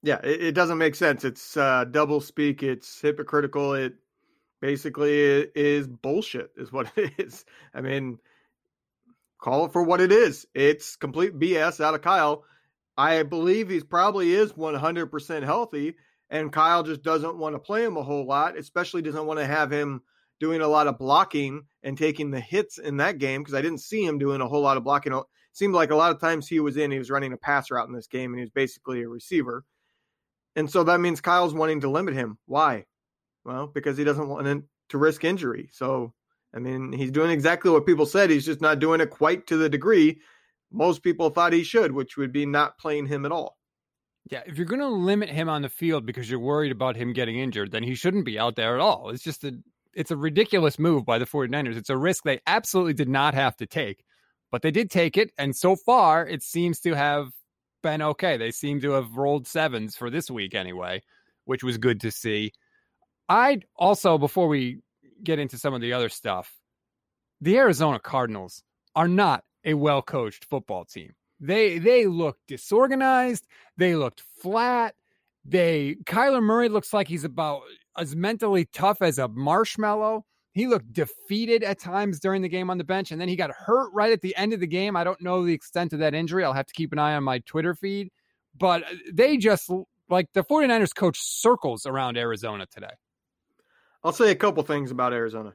Yeah, 0.03 0.21
it, 0.25 0.43
it 0.43 0.53
doesn't 0.55 0.79
make 0.79 0.95
sense. 0.95 1.25
It's 1.25 1.57
uh, 1.57 1.85
double 1.85 2.21
speak. 2.21 2.63
It's 2.63 3.01
hypocritical. 3.01 3.75
It 3.75 3.95
basically 4.61 5.49
is 5.55 5.87
bullshit, 5.87 6.51
is 6.57 6.73
what 6.73 6.91
it 6.97 7.13
is. 7.19 7.45
I 7.75 7.81
mean, 7.81 8.19
call 9.41 9.67
it 9.67 9.73
for 9.73 9.83
what 9.83 10.01
it 10.01 10.13
is. 10.13 10.47
It's 10.55 10.97
complete 10.97 11.39
BS 11.39 11.83
out 11.85 11.95
of 11.95 12.03
Kyle. 12.03 12.45
I 12.97 13.23
believe 13.23 13.69
he's 13.69 13.85
probably 13.85 14.35
is 14.35 14.53
100% 14.53 15.43
healthy, 15.43 15.95
and 16.29 16.53
Kyle 16.53 16.83
just 16.83 17.03
doesn't 17.03 17.39
want 17.39 17.55
to 17.55 17.59
play 17.59 17.85
him 17.85 17.97
a 17.97 18.03
whole 18.03 18.27
lot, 18.27 18.59
especially 18.59 19.03
doesn't 19.03 19.27
want 19.27 19.39
to 19.39 19.47
have 19.47 19.71
him 19.71 20.03
doing 20.39 20.61
a 20.61 20.69
lot 20.69 20.87
of 20.87 20.99
blocking 20.99 21.63
and 21.83 21.97
taking 21.97 22.31
the 22.31 22.41
hits 22.41 22.79
in 22.79 22.97
that 22.99 23.19
game 23.19 23.43
because 23.43 23.55
I 23.55 23.63
didn't 23.63 23.81
see 23.81 24.05
him 24.05 24.19
doing 24.19 24.41
a 24.41 24.49
whole 24.49 24.63
lot 24.63 24.77
of 24.77 24.85
blocking. 24.85 25.13
Seemed 25.53 25.75
like 25.75 25.91
a 25.91 25.97
lot 25.97 26.13
of 26.13 26.21
times 26.21 26.47
he 26.47 26.61
was 26.61 26.77
in, 26.77 26.91
he 26.91 26.99
was 26.99 27.11
running 27.11 27.33
a 27.33 27.37
pass 27.37 27.71
route 27.71 27.89
in 27.89 27.95
this 27.95 28.07
game, 28.07 28.33
and 28.33 28.39
he 28.39 28.45
was 28.45 28.51
basically 28.51 29.03
a 29.03 29.09
receiver. 29.09 29.65
And 30.57 30.71
so 30.71 30.85
that 30.85 31.01
means 31.01 31.21
Kyle's 31.21 31.55
wanting 31.55 31.81
to 31.81 31.91
limit 31.91 32.15
him. 32.15 32.39
Why? 32.47 32.87
Well, 33.45 33.67
because 33.67 33.97
he 33.97 34.05
doesn't 34.05 34.29
want 34.29 34.65
to 34.91 34.99
risk 34.99 35.25
injury. 35.25 35.69
So, 35.73 36.13
I 36.55 36.59
mean, 36.59 36.93
he's 36.93 37.11
doing 37.11 37.31
exactly 37.31 37.71
what 37.71 37.87
people 37.87 38.07
said. 38.07 38.31
He's 38.31 38.47
just 38.47 38.61
not 38.61 38.79
doing 38.79 39.01
it 39.01 39.11
quite 39.11 39.47
to 39.49 39.57
the 39.57 39.69
degree 39.69 40.21
most 40.73 41.03
people 41.03 41.31
thought 41.31 41.53
he 41.53 41.65
should, 41.65 41.93
which 41.93 42.17
would 42.17 42.33
be 42.33 42.47
not 42.47 42.79
playing 42.79 43.07
him 43.07 43.25
at 43.25 43.33
all. 43.33 43.57
Yeah, 44.31 44.43
if 44.47 44.57
you're 44.57 44.67
going 44.67 44.81
to 44.81 44.89
limit 44.89 45.31
him 45.31 45.49
on 45.49 45.63
the 45.63 45.69
field 45.69 46.07
because 46.07 46.31
you're 46.31 46.39
worried 46.39 46.73
about 46.73 46.97
him 46.97 47.13
getting 47.13 47.39
injured, 47.39 47.73
then 47.73 47.83
he 47.83 47.95
shouldn't 47.95 48.25
be 48.25 48.39
out 48.39 48.57
there 48.57 48.75
at 48.75 48.81
all. 48.81 49.11
It's 49.11 49.25
just 49.25 49.45
a 49.45 49.59
it's 49.93 50.13
a 50.13 50.17
ridiculous 50.17 50.79
move 50.79 51.05
by 51.05 51.19
the 51.19 51.27
49ers. 51.27 51.77
It's 51.77 51.91
a 51.91 51.97
risk 51.97 52.23
they 52.23 52.39
absolutely 52.47 52.95
did 52.95 53.09
not 53.09 53.35
have 53.35 53.57
to 53.57 53.67
take, 53.67 54.05
but 54.51 54.63
they 54.63 54.71
did 54.71 54.91
take 54.91 55.17
it. 55.17 55.33
And 55.39 55.55
so 55.55 55.77
far, 55.77 56.27
it 56.27 56.43
seems 56.43 56.81
to 56.81 56.95
have 56.95 57.33
been 57.83 58.03
okay. 58.03 58.37
They 58.37 58.51
seem 58.51 58.81
to 58.81 58.93
have 58.93 59.17
rolled 59.17 59.47
sevens 59.47 59.97
for 59.97 60.11
this 60.11 60.31
week 60.31 60.55
anyway, 60.55 61.03
which 61.45 61.63
was 61.63 61.79
good 61.79 62.01
to 62.01 62.11
see. 62.11 62.53
I'd 63.29 63.65
also, 63.77 64.19
before 64.19 64.49
we 64.49 64.81
get 65.23 65.39
into 65.39 65.59
some 65.59 65.75
of 65.75 65.81
the 65.81 65.93
other 65.93 66.09
stuff, 66.09 66.53
the 67.41 67.57
Arizona 67.57 67.99
Cardinals 67.99 68.63
are 68.95 69.09
not 69.09 69.45
a 69.65 69.75
well 69.75 70.03
coached 70.03 70.45
football 70.45 70.85
team. 70.85 71.15
They 71.39 71.79
they 71.79 72.07
look 72.07 72.39
disorganized. 72.47 73.47
They 73.77 73.95
looked 73.95 74.23
flat. 74.41 74.95
They 75.45 75.97
Kyler 76.05 76.43
Murray 76.43 76.69
looks 76.69 76.93
like 76.93 77.09
he's 77.09 77.25
about 77.25 77.63
as 77.97 78.15
mentally 78.15 78.67
tough 78.67 79.01
as 79.01 79.19
a 79.19 79.29
marshmallow. 79.29 80.27
He 80.53 80.67
looked 80.67 80.93
defeated 80.93 81.63
at 81.63 81.79
times 81.79 82.19
during 82.19 82.43
the 82.43 82.49
game 82.49 82.71
on 82.71 82.79
the 82.79 82.85
bench, 82.85 83.13
and 83.13 83.21
then 83.21 83.29
he 83.29 83.37
got 83.37 83.53
hurt 83.53 83.91
right 83.93 84.13
at 84.13 84.21
the 84.21 84.35
end 84.37 84.53
of 84.53 84.61
the 84.61 84.67
game. 84.67 84.97
I 84.97 85.05
don't 85.05 85.21
know 85.21 85.45
the 85.45 85.53
extent 85.53 85.93
of 85.93 86.01
that 86.01 86.15
injury. 86.15 86.45
I'll 86.45 86.53
have 86.53 86.67
to 86.67 86.75
keep 86.75 86.93
an 86.93 86.99
eye 86.99 87.15
on 87.15 87.23
my 87.23 87.39
Twitter 87.41 87.75
feed. 87.75 88.11
But 88.59 88.83
uh, 88.83 88.97
they 89.13 89.37
just, 89.37 89.71
like, 90.09 90.33
the 90.33 90.43
49ers 90.43 90.95
coach 90.95 91.19
circles 91.21 91.87
around 91.87 92.17
Arizona 92.19 92.67
today. 92.67 92.95
I'll 94.03 94.13
say 94.13 94.31
a 94.31 94.37
couple 94.37 94.63
things 94.65 94.91
about 94.91 95.13
Arizona. 95.13 95.55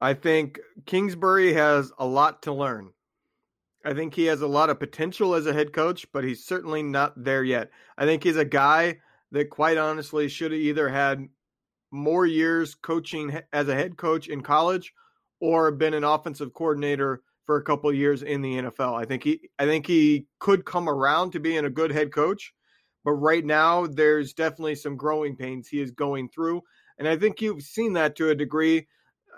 I 0.00 0.14
think 0.14 0.60
Kingsbury 0.86 1.54
has 1.54 1.90
a 1.98 2.06
lot 2.06 2.42
to 2.42 2.52
learn. 2.52 2.92
I 3.84 3.94
think 3.94 4.14
he 4.14 4.26
has 4.26 4.42
a 4.42 4.46
lot 4.46 4.70
of 4.70 4.78
potential 4.78 5.34
as 5.34 5.46
a 5.46 5.52
head 5.52 5.72
coach, 5.72 6.06
but 6.12 6.22
he's 6.22 6.44
certainly 6.44 6.82
not 6.82 7.24
there 7.24 7.42
yet. 7.42 7.70
I 7.96 8.04
think 8.04 8.22
he's 8.22 8.36
a 8.36 8.44
guy 8.44 8.98
that, 9.32 9.50
quite 9.50 9.78
honestly, 9.78 10.28
should 10.28 10.52
have 10.52 10.60
either 10.60 10.88
had 10.88 11.28
more 11.90 12.26
years 12.26 12.74
coaching 12.74 13.40
as 13.52 13.68
a 13.68 13.74
head 13.74 13.96
coach 13.96 14.28
in 14.28 14.42
college 14.42 14.92
or 15.40 15.70
been 15.70 15.94
an 15.94 16.04
offensive 16.04 16.52
coordinator 16.52 17.22
for 17.44 17.56
a 17.56 17.62
couple 17.62 17.92
years 17.92 18.22
in 18.22 18.42
the 18.42 18.56
NFL. 18.56 19.00
I 19.00 19.04
think 19.04 19.24
he 19.24 19.48
I 19.58 19.64
think 19.64 19.86
he 19.86 20.26
could 20.38 20.64
come 20.64 20.88
around 20.88 21.30
to 21.32 21.40
being 21.40 21.64
a 21.64 21.70
good 21.70 21.90
head 21.90 22.12
coach, 22.12 22.52
but 23.04 23.12
right 23.12 23.44
now 23.44 23.86
there's 23.86 24.34
definitely 24.34 24.74
some 24.74 24.96
growing 24.96 25.36
pains 25.36 25.68
he 25.68 25.80
is 25.80 25.90
going 25.90 26.28
through. 26.28 26.62
And 26.98 27.08
I 27.08 27.16
think 27.16 27.40
you've 27.40 27.62
seen 27.62 27.94
that 27.94 28.16
to 28.16 28.30
a 28.30 28.34
degree. 28.34 28.86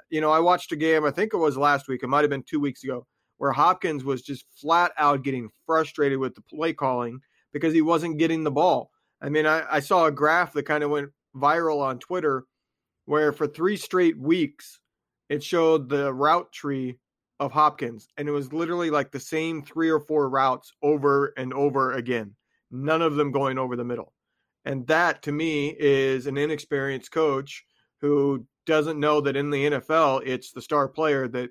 You 0.09 0.21
know, 0.21 0.33
I 0.33 0.41
watched 0.41 0.73
a 0.73 0.77
game, 0.77 1.05
I 1.05 1.13
think 1.13 1.35
it 1.35 1.39
was 1.39 1.57
last 1.57 1.87
week, 1.87 2.03
it 2.03 2.09
might 2.09 2.23
have 2.23 2.31
been 2.31 2.43
2 2.43 2.59
weeks 2.59 2.83
ago, 2.83 3.07
where 3.37 3.53
Hopkins 3.53 4.03
was 4.03 4.23
just 4.23 4.45
flat 4.61 4.91
out 4.99 5.23
getting 5.23 5.49
frustrated 5.65 6.19
with 6.19 6.35
the 6.35 6.43
play 6.43 6.73
calling 6.73 7.21
because 7.53 7.73
he 7.73 7.83
wasn't 7.83 8.19
getting 8.19 8.43
the 8.43 8.51
ball. 8.51 8.91
I 9.23 9.29
mean, 9.29 9.47
I, 9.47 9.65
I 9.71 9.81
saw 9.81 10.07
a 10.07 10.11
graph 10.11 10.53
that 10.55 10.65
kind 10.65 10.83
of 10.83 10.91
went 10.91 11.11
viral 11.37 11.81
on 11.81 11.99
Twitter 11.99 12.45
where 13.07 13.33
for 13.33 13.47
three 13.47 13.77
straight 13.77 14.19
weeks 14.19 14.81
it 15.29 15.43
showed 15.43 15.89
the 15.89 16.13
route 16.13 16.53
tree 16.53 16.97
of 17.41 17.53
Hopkins, 17.53 18.09
and 18.17 18.29
it 18.29 18.33
was 18.33 18.53
literally 18.53 18.91
like 18.91 19.11
the 19.11 19.19
same 19.19 19.63
three 19.63 19.89
or 19.89 19.99
four 19.99 20.29
routes 20.29 20.73
over 20.83 21.33
and 21.37 21.55
over 21.55 21.93
again, 21.93 22.35
none 22.71 23.01
of 23.01 23.17
them 23.17 23.33
going 23.33 23.59
over 23.59 23.77
the 23.77 23.85
middle. 23.85 24.13
And 24.65 24.87
that 24.89 25.23
to 25.23 25.33
me 25.33 25.75
is 25.79 26.27
an 26.27 26.37
inexperienced 26.37 27.11
coach 27.11 27.65
who 28.01 28.47
doesn't 28.67 29.01
know 29.01 29.21
that 29.23 29.37
in 29.37 29.51
the 29.51 29.71
NFL 29.71 30.23
it's 30.27 30.53
the 30.53 30.63
star 30.63 30.87
player 30.87 31.27
that 31.29 31.51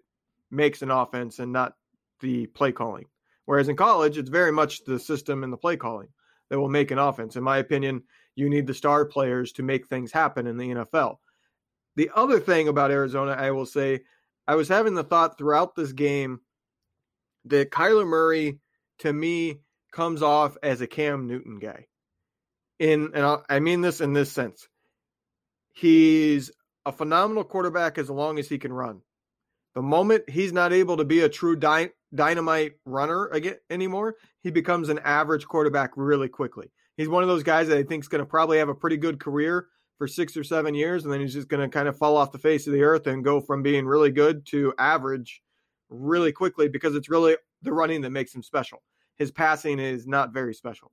makes 0.51 0.81
an 0.81 0.91
offense 0.91 1.39
and 1.39 1.51
not 1.51 1.73
the 2.21 2.45
play 2.47 2.71
calling. 2.71 3.05
Whereas 3.45 3.67
in 3.67 3.75
college, 3.75 4.17
it's 4.17 4.29
very 4.29 4.51
much 4.51 4.83
the 4.83 4.99
system 4.99 5.43
and 5.43 5.51
the 5.51 5.57
play 5.57 5.75
calling 5.75 6.09
that 6.49 6.59
will 6.59 6.69
make 6.69 6.91
an 6.91 6.99
offense. 6.99 7.35
In 7.35 7.43
my 7.43 7.57
opinion, 7.57 8.03
you 8.35 8.49
need 8.49 8.67
the 8.67 8.73
star 8.73 9.05
players 9.05 9.51
to 9.53 9.63
make 9.63 9.87
things 9.87 10.11
happen 10.11 10.47
in 10.47 10.57
the 10.57 10.69
NFL. 10.69 11.17
The 11.95 12.11
other 12.15 12.39
thing 12.39 12.67
about 12.67 12.91
Arizona, 12.91 13.31
I 13.31 13.51
will 13.51 13.65
say, 13.65 14.01
I 14.47 14.55
was 14.55 14.67
having 14.67 14.95
the 14.95 15.03
thought 15.03 15.37
throughout 15.37 15.75
this 15.75 15.91
game 15.91 16.39
that 17.45 17.71
Kyler 17.71 18.07
Murray, 18.07 18.59
to 18.99 19.11
me, 19.11 19.59
comes 19.91 20.21
off 20.21 20.57
as 20.63 20.81
a 20.81 20.87
Cam 20.87 21.27
Newton 21.27 21.59
guy. 21.59 21.85
In 22.79 23.11
and 23.13 23.41
I 23.49 23.59
mean 23.59 23.81
this 23.81 23.99
in 23.99 24.13
this 24.13 24.31
sense, 24.31 24.67
he's 25.73 26.51
a 26.85 26.91
phenomenal 26.91 27.43
quarterback 27.43 27.97
as 27.97 28.09
long 28.09 28.39
as 28.39 28.47
he 28.47 28.57
can 28.57 28.71
run. 28.71 29.01
The 29.75 29.81
moment 29.81 30.29
he's 30.29 30.53
not 30.53 30.73
able 30.73 30.97
to 30.97 31.05
be 31.05 31.21
a 31.21 31.29
true 31.29 31.55
dy- 31.55 31.91
dynamite 32.13 32.73
runner 32.85 33.27
again 33.27 33.57
anymore, 33.69 34.15
he 34.41 34.49
becomes 34.49 34.89
an 34.89 34.99
average 34.99 35.45
quarterback 35.45 35.91
really 35.95 36.29
quickly. 36.29 36.71
He's 36.99 37.07
one 37.07 37.23
of 37.23 37.29
those 37.29 37.43
guys 37.43 37.69
that 37.69 37.77
I 37.77 37.83
think 37.83 38.03
is 38.03 38.09
going 38.09 38.19
to 38.19 38.25
probably 38.25 38.57
have 38.57 38.67
a 38.67 38.75
pretty 38.75 38.97
good 38.97 39.21
career 39.21 39.67
for 39.97 40.05
six 40.05 40.35
or 40.35 40.43
seven 40.43 40.75
years, 40.75 41.05
and 41.05 41.13
then 41.13 41.21
he's 41.21 41.33
just 41.33 41.47
going 41.47 41.61
to 41.61 41.73
kind 41.73 41.87
of 41.87 41.97
fall 41.97 42.17
off 42.17 42.33
the 42.33 42.37
face 42.37 42.67
of 42.67 42.73
the 42.73 42.83
earth 42.83 43.07
and 43.07 43.23
go 43.23 43.39
from 43.39 43.63
being 43.63 43.85
really 43.85 44.11
good 44.11 44.45
to 44.47 44.73
average 44.77 45.41
really 45.89 46.33
quickly 46.33 46.67
because 46.67 46.95
it's 46.95 47.07
really 47.07 47.37
the 47.61 47.71
running 47.71 48.01
that 48.01 48.09
makes 48.09 48.35
him 48.35 48.43
special. 48.43 48.83
His 49.15 49.31
passing 49.31 49.79
is 49.79 50.07
not 50.07 50.33
very 50.33 50.53
special. 50.53 50.91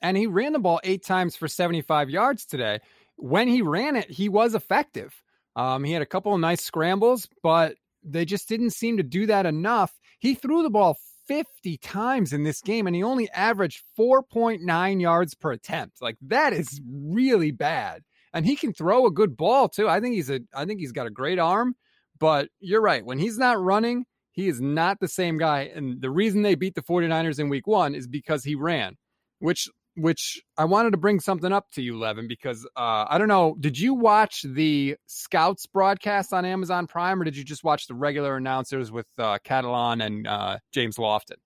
And 0.00 0.16
he 0.16 0.26
ran 0.26 0.54
the 0.54 0.58
ball 0.58 0.80
eight 0.82 1.04
times 1.04 1.36
for 1.36 1.46
75 1.46 2.08
yards 2.08 2.46
today. 2.46 2.80
When 3.16 3.46
he 3.46 3.60
ran 3.60 3.96
it, 3.96 4.10
he 4.10 4.30
was 4.30 4.54
effective. 4.54 5.12
Um, 5.56 5.84
he 5.84 5.92
had 5.92 6.00
a 6.00 6.06
couple 6.06 6.32
of 6.32 6.40
nice 6.40 6.62
scrambles, 6.62 7.28
but 7.42 7.76
they 8.02 8.24
just 8.24 8.48
didn't 8.48 8.70
seem 8.70 8.96
to 8.96 9.02
do 9.02 9.26
that 9.26 9.44
enough. 9.44 9.92
He 10.20 10.34
threw 10.34 10.62
the 10.62 10.70
ball 10.70 10.96
50 11.26 11.78
times 11.78 12.32
in 12.32 12.42
this 12.42 12.60
game 12.60 12.86
and 12.86 12.94
he 12.94 13.02
only 13.02 13.30
averaged 13.30 13.82
4.9 13.98 15.00
yards 15.00 15.34
per 15.34 15.52
attempt. 15.52 16.02
Like 16.02 16.16
that 16.22 16.52
is 16.52 16.80
really 16.86 17.50
bad. 17.50 18.02
And 18.32 18.44
he 18.44 18.56
can 18.56 18.72
throw 18.72 19.06
a 19.06 19.12
good 19.12 19.36
ball 19.36 19.68
too. 19.68 19.88
I 19.88 20.00
think 20.00 20.14
he's 20.14 20.30
a 20.30 20.40
I 20.54 20.64
think 20.64 20.80
he's 20.80 20.92
got 20.92 21.06
a 21.06 21.10
great 21.10 21.38
arm, 21.38 21.76
but 22.18 22.48
you're 22.60 22.80
right. 22.80 23.04
When 23.04 23.18
he's 23.18 23.38
not 23.38 23.62
running, 23.62 24.06
he 24.32 24.48
is 24.48 24.60
not 24.60 24.98
the 25.00 25.08
same 25.08 25.38
guy. 25.38 25.70
And 25.74 26.00
the 26.00 26.10
reason 26.10 26.42
they 26.42 26.56
beat 26.56 26.74
the 26.74 26.82
49ers 26.82 27.38
in 27.38 27.48
week 27.48 27.66
1 27.66 27.94
is 27.94 28.08
because 28.08 28.42
he 28.42 28.56
ran, 28.56 28.96
which 29.38 29.68
which 29.96 30.42
I 30.56 30.64
wanted 30.64 30.90
to 30.90 30.96
bring 30.96 31.20
something 31.20 31.52
up 31.52 31.70
to 31.72 31.82
you, 31.82 31.98
Levin, 31.98 32.28
because 32.28 32.66
uh, 32.76 33.06
I 33.08 33.18
don't 33.18 33.28
know. 33.28 33.56
Did 33.58 33.78
you 33.78 33.94
watch 33.94 34.42
the 34.42 34.96
Scouts 35.06 35.66
broadcast 35.66 36.32
on 36.32 36.44
Amazon 36.44 36.86
Prime, 36.86 37.20
or 37.20 37.24
did 37.24 37.36
you 37.36 37.44
just 37.44 37.64
watch 37.64 37.86
the 37.86 37.94
regular 37.94 38.36
announcers 38.36 38.90
with 38.90 39.06
uh, 39.18 39.38
Catalon 39.44 40.04
and 40.04 40.26
uh, 40.26 40.58
James 40.72 40.96
Lofton? 40.96 41.36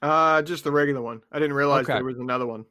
Uh, 0.00 0.42
just 0.42 0.64
the 0.64 0.72
regular 0.72 1.02
one. 1.02 1.20
I 1.32 1.38
didn't 1.38 1.56
realize 1.56 1.84
okay. 1.84 1.94
there 1.94 2.04
was 2.04 2.18
another 2.18 2.46
one. 2.46 2.64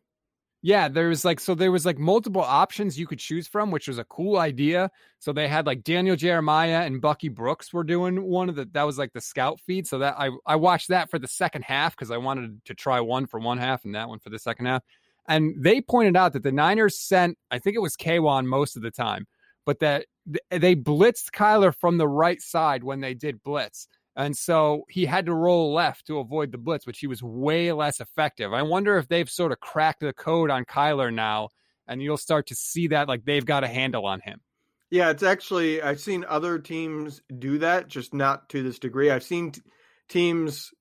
Yeah, 0.64 0.88
there 0.88 1.08
was 1.10 1.24
like 1.24 1.40
so 1.40 1.54
there 1.54 1.72
was 1.72 1.86
like 1.86 2.00
multiple 2.00 2.42
options 2.42 2.98
you 2.98 3.06
could 3.06 3.20
choose 3.20 3.48
from, 3.48 3.70
which 3.70 3.88
was 3.88 4.00
a 4.00 4.04
cool 4.06 4.38
idea. 4.38 4.90
So 5.20 5.32
they 5.32 5.48
had 5.48 5.68
like 5.68 5.84
Daniel 5.84 6.16
Jeremiah 6.16 6.82
and 6.82 7.00
Bucky 7.00 7.30
Brooks 7.30 7.72
were 7.72 7.84
doing 7.84 8.24
one 8.24 8.50
of 8.50 8.56
the 8.56 8.66
that 8.74 8.84
was 8.84 8.98
like 8.98 9.14
the 9.14 9.22
scout 9.22 9.60
feed. 9.60 9.86
So 9.88 10.00
that 10.00 10.16
I 10.18 10.32
I 10.48 10.56
watched 10.56 10.88
that 10.90 11.12
for 11.12 11.20
the 11.20 11.28
second 11.28 11.64
half 11.64 11.96
because 11.96 12.10
I 12.10 12.18
wanted 12.18 12.66
to 12.66 12.74
try 12.74 13.00
one 13.00 13.28
for 13.28 13.40
one 13.40 13.60
half 13.60 13.86
and 13.86 13.94
that 13.94 14.10
one 14.10 14.20
for 14.20 14.32
the 14.32 14.40
second 14.40 14.66
half. 14.66 14.84
And 15.28 15.54
they 15.58 15.80
pointed 15.80 16.16
out 16.18 16.34
that 16.34 16.44
the 16.44 16.52
Niners 16.52 16.98
sent 17.00 17.38
I 17.52 17.60
think 17.60 17.76
it 17.76 17.82
was 17.82 17.96
Kwan 17.96 18.48
most 18.48 18.76
of 18.76 18.82
the 18.82 18.92
time, 18.92 19.28
but 19.64 19.80
that 19.80 20.08
they 20.50 20.76
blitzed 20.76 21.30
Kyler 21.32 21.74
from 21.74 21.98
the 22.00 22.08
right 22.08 22.42
side 22.42 22.84
when 22.84 23.00
they 23.00 23.14
did 23.14 23.44
blitz. 23.44 23.88
And 24.18 24.36
so 24.36 24.86
he 24.90 25.06
had 25.06 25.28
to 25.28 25.34
roll 25.34 25.76
left 25.76 26.08
to 26.08 26.18
avoid 26.18 26.52
the 26.52 26.58
blitz, 26.58 26.88
which 26.88 26.98
he 26.98 27.06
was 27.06 27.22
way 27.22 27.72
less 27.72 28.02
effective. 28.02 28.52
I 28.52 28.64
wonder 28.64 28.98
if 28.98 29.08
they've 29.08 29.30
sort 29.30 29.52
of 29.52 29.60
cracked 29.60 30.00
the 30.00 30.12
code 30.12 30.50
on 30.50 30.66
Kyler 30.66 31.14
now, 31.14 31.50
and 31.88 32.02
you'll 32.02 32.18
start 32.18 32.48
to 32.48 32.56
see 32.56 32.88
that 32.88 33.08
like 33.08 33.26
they've 33.26 33.46
got 33.46 33.64
a 33.64 33.68
handle 33.68 34.08
on 34.08 34.20
him. 34.22 34.42
Yeah, 34.90 35.12
it's 35.12 35.22
actually, 35.22 35.84
I've 35.84 36.00
seen 36.00 36.26
other 36.28 36.58
teams 36.58 37.22
do 37.38 37.60
that, 37.60 37.90
just 37.90 38.12
not 38.12 38.50
to 38.50 38.64
this 38.64 38.80
degree. 38.80 39.12
I've 39.12 39.24
seen 39.24 39.52
t- 39.52 39.62
teams 40.10 40.72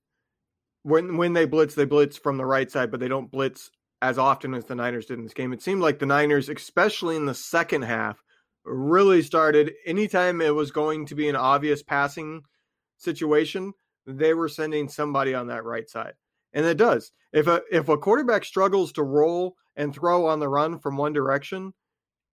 when 0.81 1.17
when 1.17 1.33
they 1.33 1.45
blitz, 1.45 1.75
they 1.75 1.85
blitz 1.85 2.17
from 2.17 2.37
the 2.37 2.45
right 2.45 2.71
side, 2.71 2.89
but 2.89 2.99
they 2.99 3.07
don't 3.07 3.31
blitz 3.31 3.69
as 4.01 4.17
often 4.17 4.55
as 4.55 4.65
the 4.65 4.73
Niners 4.73 5.05
did 5.05 5.19
in 5.19 5.23
this 5.23 5.33
game. 5.35 5.53
It 5.53 5.61
seemed 5.61 5.81
like 5.81 5.99
the 5.99 6.05
Niners, 6.07 6.49
especially 6.49 7.15
in 7.15 7.27
the 7.27 7.35
second 7.35 7.83
half, 7.83 8.23
really 8.65 9.21
started 9.21 9.73
anytime 9.85 10.41
it 10.41 10.55
was 10.55 10.71
going 10.71 11.05
to 11.07 11.15
be 11.15 11.29
an 11.29 11.35
obvious 11.35 11.83
passing 11.83 12.41
situation, 12.97 13.73
they 14.05 14.33
were 14.33 14.49
sending 14.49 14.89
somebody 14.89 15.33
on 15.33 15.47
that 15.47 15.63
right 15.63 15.89
side. 15.89 16.13
And 16.53 16.65
it 16.65 16.77
does. 16.77 17.11
If 17.33 17.47
a 17.47 17.61
if 17.71 17.89
a 17.89 17.97
quarterback 17.97 18.45
struggles 18.45 18.93
to 18.93 19.03
roll 19.03 19.55
and 19.75 19.93
throw 19.93 20.27
on 20.27 20.39
the 20.39 20.49
run 20.49 20.79
from 20.79 20.97
one 20.97 21.13
direction, 21.13 21.73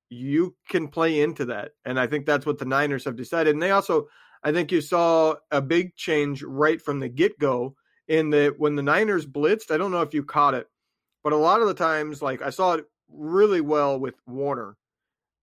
you 0.09 0.55
can 0.69 0.89
play 0.89 1.21
into 1.21 1.47
that. 1.47 1.73
And 1.85 1.99
I 1.99 2.07
think 2.07 2.25
that's 2.25 2.47
what 2.47 2.59
the 2.59 2.65
Niners 2.65 3.05
have 3.05 3.17
decided. 3.17 3.55
And 3.55 3.63
they 3.63 3.73
also 3.73 4.07
I 4.43 4.53
think 4.53 4.71
you 4.73 4.81
saw 4.81 5.37
a 5.51 5.61
big 5.61 5.97
change 5.97 6.43
right 6.43 6.81
from 6.81 7.01
the 7.01 7.09
get-go 7.09 7.75
in 8.09 8.31
that 8.31 8.59
when 8.59 8.77
the 8.77 8.83
Niners 8.83 9.27
blitzed, 9.27 9.71
I 9.71 9.79
don't 9.79 9.91
know 9.91 10.03
if 10.03 10.15
you 10.15 10.23
caught 10.23 10.55
it, 10.55 10.67
but 11.23 11.33
a 11.33 11.37
lot 11.37 11.61
of 11.61 11.69
the 11.69 11.75
times 11.75 12.23
like 12.23 12.41
I 12.41 12.51
saw 12.51 12.75
it 12.75 12.85
really 13.09 13.61
well 13.61 13.99
with 13.99 14.15
Warner. 14.27 14.77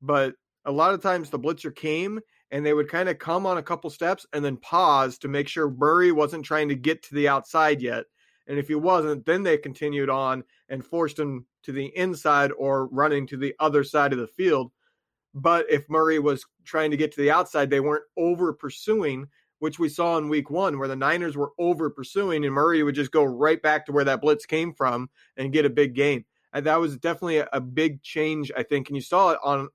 But 0.01 0.35
a 0.65 0.71
lot 0.71 0.93
of 0.93 1.01
times 1.01 1.29
the 1.29 1.39
blitzer 1.39 1.75
came 1.75 2.21
and 2.51 2.65
they 2.65 2.73
would 2.73 2.89
kind 2.89 3.09
of 3.09 3.17
come 3.17 3.45
on 3.45 3.57
a 3.57 3.63
couple 3.63 3.89
steps 3.89 4.25
and 4.33 4.43
then 4.43 4.57
pause 4.57 5.17
to 5.19 5.27
make 5.27 5.47
sure 5.47 5.71
Murray 5.71 6.11
wasn't 6.11 6.45
trying 6.45 6.67
to 6.69 6.75
get 6.75 7.01
to 7.03 7.15
the 7.15 7.27
outside 7.27 7.81
yet. 7.81 8.05
And 8.47 8.59
if 8.59 8.67
he 8.67 8.75
wasn't, 8.75 9.25
then 9.25 9.43
they 9.43 9.57
continued 9.57 10.09
on 10.09 10.43
and 10.67 10.85
forced 10.85 11.17
him 11.17 11.45
to 11.63 11.71
the 11.71 11.85
inside 11.97 12.51
or 12.51 12.87
running 12.87 13.25
to 13.27 13.37
the 13.37 13.55
other 13.59 13.83
side 13.83 14.11
of 14.11 14.19
the 14.19 14.27
field. 14.27 14.71
But 15.33 15.65
if 15.69 15.89
Murray 15.89 16.19
was 16.19 16.45
trying 16.65 16.91
to 16.91 16.97
get 16.97 17.13
to 17.13 17.21
the 17.21 17.31
outside, 17.31 17.69
they 17.69 17.79
weren't 17.79 18.03
over 18.17 18.51
pursuing, 18.51 19.27
which 19.59 19.79
we 19.79 19.87
saw 19.87 20.17
in 20.17 20.27
week 20.27 20.49
one, 20.49 20.77
where 20.77 20.89
the 20.89 20.95
Niners 20.95 21.37
were 21.37 21.53
over 21.57 21.89
pursuing 21.89 22.43
and 22.43 22.53
Murray 22.53 22.83
would 22.83 22.95
just 22.95 23.11
go 23.11 23.23
right 23.23 23.61
back 23.61 23.85
to 23.85 23.93
where 23.93 24.03
that 24.03 24.19
blitz 24.19 24.45
came 24.45 24.73
from 24.73 25.09
and 25.37 25.53
get 25.53 25.65
a 25.65 25.69
big 25.69 25.93
gain. 25.93 26.25
And 26.51 26.65
that 26.65 26.81
was 26.81 26.97
definitely 26.97 27.37
a, 27.37 27.47
a 27.53 27.61
big 27.61 28.01
change, 28.01 28.51
I 28.57 28.63
think. 28.63 28.89
And 28.89 28.97
you 28.97 29.01
saw 29.01 29.29
it 29.29 29.39
on 29.41 29.69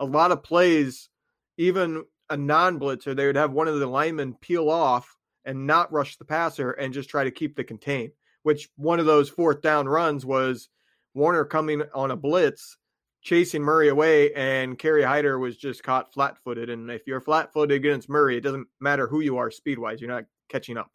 a 0.00 0.04
lot 0.04 0.32
of 0.32 0.42
plays, 0.42 1.08
even 1.56 2.04
a 2.30 2.36
non 2.36 2.78
blitzer, 2.80 3.14
they 3.14 3.26
would 3.26 3.36
have 3.36 3.52
one 3.52 3.68
of 3.68 3.78
the 3.78 3.86
linemen 3.86 4.34
peel 4.34 4.68
off 4.68 5.16
and 5.44 5.66
not 5.66 5.92
rush 5.92 6.16
the 6.16 6.24
passer 6.24 6.72
and 6.72 6.92
just 6.92 7.08
try 7.08 7.24
to 7.24 7.30
keep 7.30 7.56
the 7.56 7.64
contain. 7.64 8.10
Which 8.42 8.68
one 8.76 9.00
of 9.00 9.06
those 9.06 9.28
fourth 9.28 9.60
down 9.62 9.88
runs 9.88 10.24
was 10.24 10.68
Warner 11.14 11.44
coming 11.44 11.82
on 11.94 12.10
a 12.10 12.16
blitz, 12.16 12.76
chasing 13.22 13.62
Murray 13.62 13.88
away, 13.88 14.32
and 14.34 14.78
Kerry 14.78 15.02
Hyder 15.02 15.38
was 15.38 15.56
just 15.56 15.82
caught 15.82 16.12
flat 16.12 16.36
footed. 16.44 16.70
And 16.70 16.90
if 16.90 17.06
you're 17.06 17.20
flat 17.20 17.52
footed 17.52 17.76
against 17.76 18.08
Murray, 18.08 18.36
it 18.36 18.42
doesn't 18.42 18.68
matter 18.80 19.08
who 19.08 19.20
you 19.20 19.38
are 19.38 19.50
speed 19.50 19.78
wise, 19.78 20.00
you're 20.00 20.10
not 20.10 20.24
catching 20.48 20.76
up. 20.76 20.90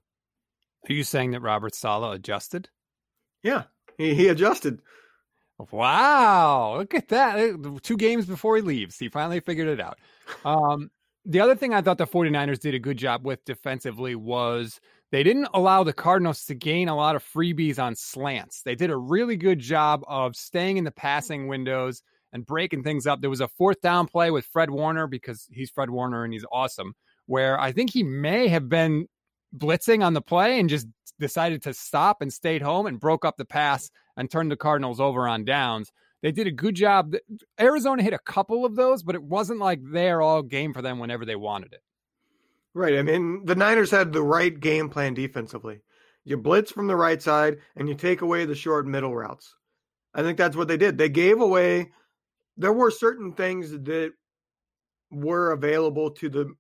Are 0.90 0.94
you 0.94 1.04
saying 1.04 1.32
that 1.32 1.42
Robert 1.42 1.76
Saleh 1.76 2.16
adjusted? 2.16 2.70
Yeah, 3.44 3.64
he, 3.98 4.14
he 4.16 4.28
adjusted. 4.28 4.82
Wow, 5.70 6.78
look 6.78 6.96
at 6.96 7.10
that. 7.10 7.80
Two 7.84 7.98
games 7.98 8.26
before 8.26 8.56
he 8.56 8.62
leaves, 8.62 8.98
he 8.98 9.10
finally 9.10 9.42
figured 9.42 9.68
it 9.68 9.80
out. 9.80 10.00
Um, 10.44 10.90
the 11.26 11.40
other 11.40 11.56
thing 11.56 11.74
I 11.74 11.82
thought 11.82 11.98
the 11.98 12.08
49ers 12.08 12.60
did 12.60 12.74
a 12.74 12.80
good 12.80 12.98
job 12.98 13.26
with 13.26 13.44
defensively 13.46 14.16
was 14.16 14.80
they 15.12 15.24
didn't 15.24 15.50
allow 15.54 15.84
the 15.84 15.94
Cardinals 15.94 16.46
to 16.46 16.56
gain 16.56 16.90
a 16.90 16.96
lot 16.96 17.16
of 17.16 17.24
freebies 17.24 17.80
on 17.80 17.96
slants. 17.96 18.62
They 18.64 18.76
did 18.76 18.90
a 18.90 18.98
really 18.98 19.36
good 19.36 19.60
job 19.60 20.04
of 20.08 20.36
staying 20.36 20.78
in 20.78 20.84
the 20.84 20.92
passing 20.92 21.48
windows 21.48 22.02
and 22.34 22.46
breaking 22.46 22.84
things 22.84 23.06
up. 23.06 23.22
There 23.22 23.30
was 23.30 23.42
a 23.42 23.48
fourth 23.48 23.82
down 23.82 24.08
play 24.08 24.32
with 24.32 24.46
Fred 24.46 24.70
Warner 24.70 25.06
because 25.06 25.48
he's 25.52 25.70
Fred 25.70 25.90
Warner 25.90 26.24
and 26.24 26.34
he's 26.34 26.46
awesome, 26.52 26.94
where 27.26 27.60
I 27.60 27.72
think 27.72 27.92
he 27.92 28.04
may 28.04 28.48
have 28.48 28.70
been 28.70 29.08
blitzing 29.56 30.04
on 30.04 30.14
the 30.14 30.22
play 30.22 30.60
and 30.60 30.70
just 30.70 30.88
decided 31.20 31.62
to 31.64 31.74
stop 31.74 32.22
and 32.22 32.32
stayed 32.32 32.62
home 32.62 32.88
and 32.88 33.00
broke 33.00 33.26
up 33.26 33.38
the 33.38 33.46
pass 33.46 33.92
and 34.18 34.32
turned 34.32 34.50
the 34.50 34.56
Cardinals 34.56 35.00
over 35.00 35.28
on 35.28 35.46
downs. 35.46 35.92
They 36.22 36.32
did 36.32 36.48
a 36.48 36.52
good 36.52 36.76
job. 36.76 37.16
Arizona 37.60 38.04
hit 38.04 38.14
a 38.14 38.20
couple 38.20 38.66
of 38.66 38.76
those, 38.76 39.02
but 39.02 39.16
it 39.16 39.24
wasn't 39.24 39.60
like 39.60 39.80
they're 39.84 40.22
all 40.22 40.44
game 40.44 40.74
for 40.74 40.82
them 40.82 41.00
whenever 41.00 41.26
they 41.26 41.36
wanted 41.36 41.74
it. 41.74 41.82
Right. 42.74 42.98
I 42.98 43.02
mean, 43.02 43.46
the 43.46 43.56
Niners 43.56 43.92
had 43.92 44.14
the 44.14 44.24
right 44.24 44.58
game 44.58 44.90
plan 44.90 45.14
defensively. 45.14 45.82
You 46.24 46.38
blitz 46.38 46.72
from 46.72 46.88
the 46.88 46.96
right 46.96 47.22
side 47.22 47.58
and 47.76 47.90
you 47.90 47.96
take 47.96 48.22
away 48.22 48.46
the 48.46 48.56
short 48.56 48.86
middle 48.86 49.16
routes. 49.16 49.56
I 50.14 50.22
think 50.22 50.38
that's 50.38 50.56
what 50.56 50.68
they 50.68 50.78
did. 50.78 50.98
They 50.98 51.10
gave 51.10 51.42
away, 51.42 51.92
there 52.58 52.74
were 52.74 52.92
certain 52.92 53.34
things 53.34 53.72
that 53.72 54.14
were 55.10 55.52
available 55.52 56.12
to 56.12 56.30
the 56.30 56.54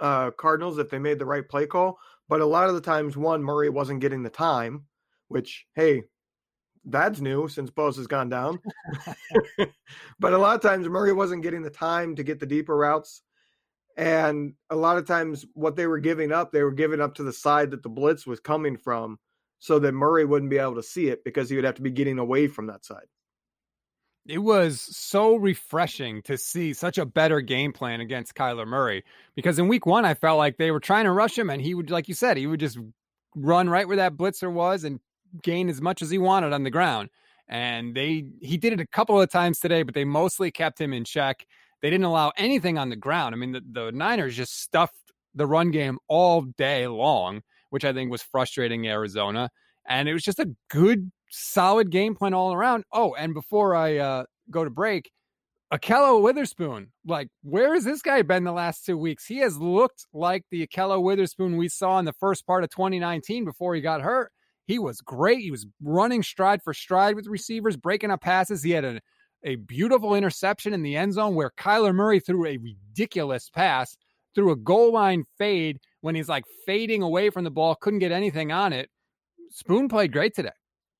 uh, 0.00 0.32
Cardinals 0.32 0.78
if 0.78 0.90
they 0.90 0.98
made 0.98 1.18
the 1.18 1.26
right 1.26 1.48
play 1.48 1.66
call. 1.66 1.98
But 2.28 2.40
a 2.40 2.46
lot 2.46 2.68
of 2.68 2.74
the 2.74 2.80
times, 2.80 3.16
one, 3.16 3.42
Murray 3.42 3.70
wasn't 3.70 4.00
getting 4.00 4.22
the 4.22 4.30
time, 4.30 4.84
which, 5.28 5.64
hey, 5.74 6.02
that's 6.90 7.20
new 7.20 7.48
since 7.48 7.70
Bosa 7.70 7.96
has 7.96 8.06
gone 8.06 8.28
down. 8.28 8.58
but 10.18 10.32
a 10.32 10.38
lot 10.38 10.56
of 10.56 10.62
times 10.62 10.88
Murray 10.88 11.12
wasn't 11.12 11.42
getting 11.42 11.62
the 11.62 11.70
time 11.70 12.16
to 12.16 12.22
get 12.22 12.40
the 12.40 12.46
deeper 12.46 12.76
routes. 12.76 13.22
And 13.96 14.54
a 14.70 14.76
lot 14.76 14.96
of 14.96 15.06
times 15.06 15.44
what 15.54 15.74
they 15.74 15.86
were 15.86 15.98
giving 15.98 16.30
up, 16.32 16.52
they 16.52 16.62
were 16.62 16.72
giving 16.72 17.00
up 17.00 17.16
to 17.16 17.24
the 17.24 17.32
side 17.32 17.72
that 17.72 17.82
the 17.82 17.88
blitz 17.88 18.26
was 18.26 18.40
coming 18.40 18.76
from. 18.76 19.18
so 19.60 19.80
that 19.80 19.92
Murray 19.92 20.24
wouldn't 20.24 20.50
be 20.50 20.58
able 20.58 20.76
to 20.76 20.82
see 20.84 21.08
it 21.08 21.24
because 21.24 21.50
he 21.50 21.56
would 21.56 21.64
have 21.64 21.74
to 21.74 21.82
be 21.82 21.90
getting 21.90 22.18
away 22.18 22.46
from 22.46 22.68
that 22.68 22.84
side. 22.84 23.06
It 24.24 24.38
was 24.38 24.80
so 24.80 25.36
refreshing 25.36 26.22
to 26.22 26.36
see 26.36 26.74
such 26.74 26.98
a 26.98 27.06
better 27.06 27.40
game 27.40 27.72
plan 27.72 28.00
against 28.00 28.34
Kyler 28.34 28.66
Murray 28.66 29.02
because 29.34 29.58
in 29.58 29.66
week 29.66 29.86
one, 29.86 30.04
I 30.04 30.14
felt 30.14 30.38
like 30.38 30.58
they 30.58 30.70
were 30.70 30.80
trying 30.80 31.06
to 31.06 31.12
rush 31.12 31.36
him 31.36 31.50
and 31.50 31.60
he 31.62 31.74
would, 31.74 31.90
like 31.90 32.08
you 32.08 32.14
said, 32.14 32.36
he 32.36 32.46
would 32.46 32.60
just 32.60 32.78
run 33.34 33.68
right 33.68 33.88
where 33.88 33.96
that 33.96 34.16
blitzer 34.16 34.52
was 34.52 34.84
and 34.84 35.00
gain 35.42 35.68
as 35.68 35.80
much 35.80 36.02
as 36.02 36.10
he 36.10 36.18
wanted 36.18 36.52
on 36.52 36.64
the 36.64 36.70
ground. 36.70 37.10
And 37.48 37.94
they, 37.94 38.26
he 38.40 38.58
did 38.58 38.74
it 38.74 38.80
a 38.80 38.86
couple 38.86 39.20
of 39.20 39.30
times 39.30 39.58
today, 39.58 39.82
but 39.82 39.94
they 39.94 40.04
mostly 40.04 40.50
kept 40.50 40.80
him 40.80 40.92
in 40.92 41.04
check. 41.04 41.46
They 41.80 41.90
didn't 41.90 42.04
allow 42.04 42.32
anything 42.36 42.76
on 42.76 42.90
the 42.90 42.96
ground. 42.96 43.34
I 43.34 43.38
mean, 43.38 43.52
the, 43.52 43.62
the 43.72 43.92
Niners 43.92 44.36
just 44.36 44.60
stuffed 44.60 44.94
the 45.34 45.46
run 45.46 45.70
game 45.70 45.98
all 46.08 46.42
day 46.42 46.86
long, 46.86 47.42
which 47.70 47.84
I 47.84 47.92
think 47.92 48.10
was 48.10 48.22
frustrating 48.22 48.86
Arizona. 48.86 49.50
And 49.86 50.08
it 50.08 50.12
was 50.12 50.22
just 50.22 50.38
a 50.38 50.50
good, 50.68 51.10
solid 51.30 51.90
game 51.90 52.14
plan 52.14 52.34
all 52.34 52.52
around. 52.52 52.84
Oh, 52.92 53.14
and 53.14 53.32
before 53.32 53.74
I 53.74 53.96
uh, 53.96 54.24
go 54.50 54.64
to 54.64 54.70
break, 54.70 55.10
Ahkello 55.72 56.22
Witherspoon, 56.22 56.92
like, 57.06 57.28
where 57.42 57.74
has 57.74 57.84
this 57.84 58.00
guy 58.00 58.22
been 58.22 58.44
the 58.44 58.52
last 58.52 58.86
two 58.86 58.96
weeks? 58.96 59.26
He 59.26 59.38
has 59.38 59.58
looked 59.58 60.06
like 60.14 60.44
the 60.50 60.66
Ahkello 60.66 61.02
Witherspoon 61.02 61.58
we 61.58 61.68
saw 61.68 61.98
in 61.98 62.06
the 62.06 62.14
first 62.14 62.46
part 62.46 62.64
of 62.64 62.70
2019 62.70 63.44
before 63.44 63.74
he 63.74 63.82
got 63.82 64.00
hurt. 64.00 64.32
He 64.68 64.78
was 64.78 65.00
great. 65.00 65.40
He 65.40 65.50
was 65.50 65.66
running 65.82 66.22
stride 66.22 66.62
for 66.62 66.74
stride 66.74 67.16
with 67.16 67.26
receivers, 67.26 67.78
breaking 67.78 68.10
up 68.10 68.20
passes. 68.20 68.62
He 68.62 68.72
had 68.72 68.84
a, 68.84 69.00
a 69.42 69.56
beautiful 69.56 70.14
interception 70.14 70.74
in 70.74 70.82
the 70.82 70.94
end 70.94 71.14
zone 71.14 71.34
where 71.34 71.50
Kyler 71.58 71.94
Murray 71.94 72.20
threw 72.20 72.46
a 72.46 72.58
ridiculous 72.58 73.48
pass 73.48 73.96
through 74.34 74.52
a 74.52 74.56
goal 74.56 74.92
line 74.92 75.24
fade 75.38 75.80
when 76.02 76.14
he's 76.14 76.28
like 76.28 76.44
fading 76.66 77.00
away 77.00 77.30
from 77.30 77.44
the 77.44 77.50
ball, 77.50 77.76
couldn't 77.76 78.00
get 78.00 78.12
anything 78.12 78.52
on 78.52 78.74
it. 78.74 78.90
Spoon 79.50 79.88
played 79.88 80.12
great 80.12 80.34
today. 80.34 80.50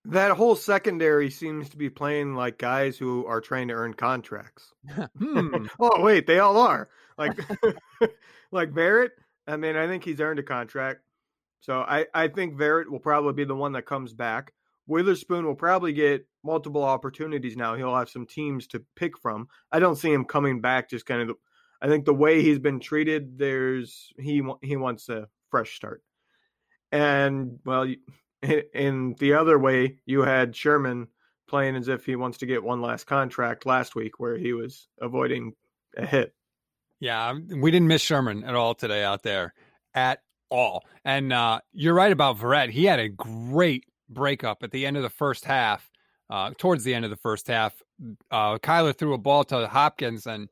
That 0.06 0.30
whole 0.30 0.56
secondary 0.56 1.28
seems 1.28 1.68
to 1.68 1.76
be 1.76 1.90
playing 1.90 2.34
like 2.34 2.56
guys 2.56 2.96
who 2.96 3.26
are 3.26 3.42
trying 3.42 3.68
to 3.68 3.74
earn 3.74 3.92
contracts. 3.92 4.72
hmm. 5.18 5.66
oh 5.78 6.02
wait, 6.02 6.26
they 6.26 6.38
all 6.38 6.56
are. 6.56 6.88
Like 7.18 7.38
like 8.50 8.72
Verrett. 8.72 9.10
I 9.46 9.58
mean, 9.58 9.76
I 9.76 9.86
think 9.86 10.04
he's 10.04 10.22
earned 10.22 10.38
a 10.38 10.42
contract. 10.42 11.02
So 11.60 11.80
I, 11.80 12.06
I 12.14 12.28
think 12.28 12.54
Verrett 12.54 12.88
will 12.88 13.00
probably 13.00 13.32
be 13.32 13.44
the 13.44 13.54
one 13.54 13.72
that 13.72 13.86
comes 13.86 14.12
back. 14.14 14.52
Witherspoon 14.86 15.44
will 15.44 15.54
probably 15.54 15.92
get 15.92 16.26
multiple 16.42 16.82
opportunities 16.84 17.56
now. 17.56 17.74
He'll 17.74 17.94
have 17.94 18.08
some 18.08 18.26
teams 18.26 18.66
to 18.68 18.82
pick 18.96 19.18
from. 19.18 19.48
I 19.70 19.80
don't 19.80 19.96
see 19.96 20.12
him 20.12 20.24
coming 20.24 20.60
back 20.60 20.88
just 20.88 21.04
kind 21.04 21.28
of 21.28 21.36
I 21.80 21.86
think 21.86 22.04
the 22.04 22.14
way 22.14 22.42
he's 22.42 22.58
been 22.58 22.80
treated, 22.80 23.38
there's 23.38 24.12
he 24.18 24.42
he 24.62 24.76
wants 24.76 25.08
a 25.08 25.28
fresh 25.50 25.76
start. 25.76 26.02
And 26.90 27.58
well, 27.64 27.86
in 28.74 29.14
the 29.18 29.34
other 29.34 29.58
way, 29.58 29.98
you 30.04 30.22
had 30.22 30.56
Sherman 30.56 31.08
playing 31.48 31.76
as 31.76 31.88
if 31.88 32.04
he 32.04 32.16
wants 32.16 32.38
to 32.38 32.46
get 32.46 32.64
one 32.64 32.82
last 32.82 33.06
contract 33.06 33.64
last 33.64 33.94
week, 33.94 34.18
where 34.18 34.36
he 34.36 34.52
was 34.52 34.88
avoiding 35.00 35.52
a 35.96 36.04
hit. 36.04 36.34
Yeah, 37.00 37.32
we 37.32 37.70
didn't 37.70 37.88
miss 37.88 38.02
Sherman 38.02 38.42
at 38.42 38.54
all 38.54 38.74
today 38.74 39.04
out 39.04 39.22
there 39.22 39.54
at 39.94 40.20
all. 40.50 40.84
And 41.04 41.32
uh, 41.32 41.60
you're 41.72 41.94
right 41.94 42.12
about 42.12 42.38
Verrett. 42.38 42.70
He 42.70 42.84
had 42.84 42.98
a 42.98 43.08
great 43.08 43.84
breakup 44.08 44.62
at 44.62 44.70
the 44.70 44.86
end 44.86 44.96
of 44.96 45.02
the 45.02 45.10
first 45.10 45.44
half. 45.44 45.90
Uh, 46.30 46.50
towards 46.58 46.84
the 46.84 46.94
end 46.94 47.06
of 47.06 47.10
the 47.10 47.16
first 47.16 47.46
half, 47.46 47.74
uh, 48.30 48.58
Kyler 48.58 48.96
threw 48.96 49.14
a 49.14 49.18
ball 49.18 49.44
to 49.44 49.66
Hopkins, 49.66 50.26
and 50.26 50.48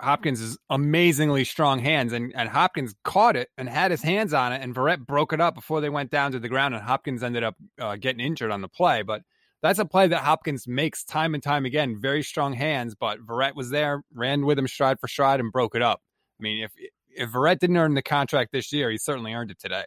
Hopkins 0.00 0.40
is 0.40 0.56
amazingly 0.70 1.44
strong 1.44 1.78
hands, 1.78 2.14
and, 2.14 2.32
and 2.34 2.48
Hopkins 2.48 2.94
caught 3.04 3.36
it 3.36 3.50
and 3.58 3.68
had 3.68 3.90
his 3.90 4.02
hands 4.02 4.32
on 4.32 4.54
it, 4.54 4.62
and 4.62 4.74
Verrett 4.74 5.06
broke 5.06 5.34
it 5.34 5.40
up 5.40 5.54
before 5.54 5.82
they 5.82 5.90
went 5.90 6.10
down 6.10 6.32
to 6.32 6.38
the 6.38 6.48
ground, 6.48 6.74
and 6.74 6.82
Hopkins 6.82 7.22
ended 7.22 7.44
up 7.44 7.54
uh, 7.78 7.96
getting 7.96 8.24
injured 8.24 8.50
on 8.50 8.62
the 8.62 8.68
play. 8.68 9.02
But 9.02 9.20
that's 9.62 9.78
a 9.78 9.84
play 9.84 10.08
that 10.08 10.22
Hopkins 10.22 10.66
makes 10.66 11.04
time 11.04 11.34
and 11.34 11.42
time 11.42 11.66
again. 11.66 12.00
Very 12.00 12.22
strong 12.22 12.54
hands, 12.54 12.94
but 12.94 13.18
Verrett 13.20 13.54
was 13.54 13.68
there, 13.68 14.02
ran 14.14 14.46
with 14.46 14.58
him 14.58 14.68
stride 14.68 14.98
for 15.00 15.08
stride, 15.08 15.38
and 15.40 15.52
broke 15.52 15.74
it 15.74 15.82
up. 15.82 16.00
I 16.40 16.42
mean, 16.42 16.64
if 16.64 16.72
if 17.16 17.30
Verrett 17.30 17.58
didn't 17.58 17.76
earn 17.76 17.94
the 17.94 18.02
contract 18.02 18.52
this 18.52 18.72
year, 18.72 18.90
he 18.90 18.98
certainly 18.98 19.32
earned 19.32 19.50
it 19.50 19.58
today. 19.58 19.84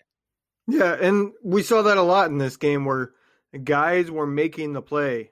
Yeah, 0.67 0.93
and 0.93 1.31
we 1.43 1.61
saw 1.61 1.81
that 1.81 1.97
a 1.97 2.03
lot 2.03 2.29
in 2.29 2.37
this 2.37 2.57
game 2.57 2.85
where 2.85 3.11
guys 3.63 4.09
were 4.09 4.27
making 4.27 4.73
the 4.73 4.81
play. 4.81 5.31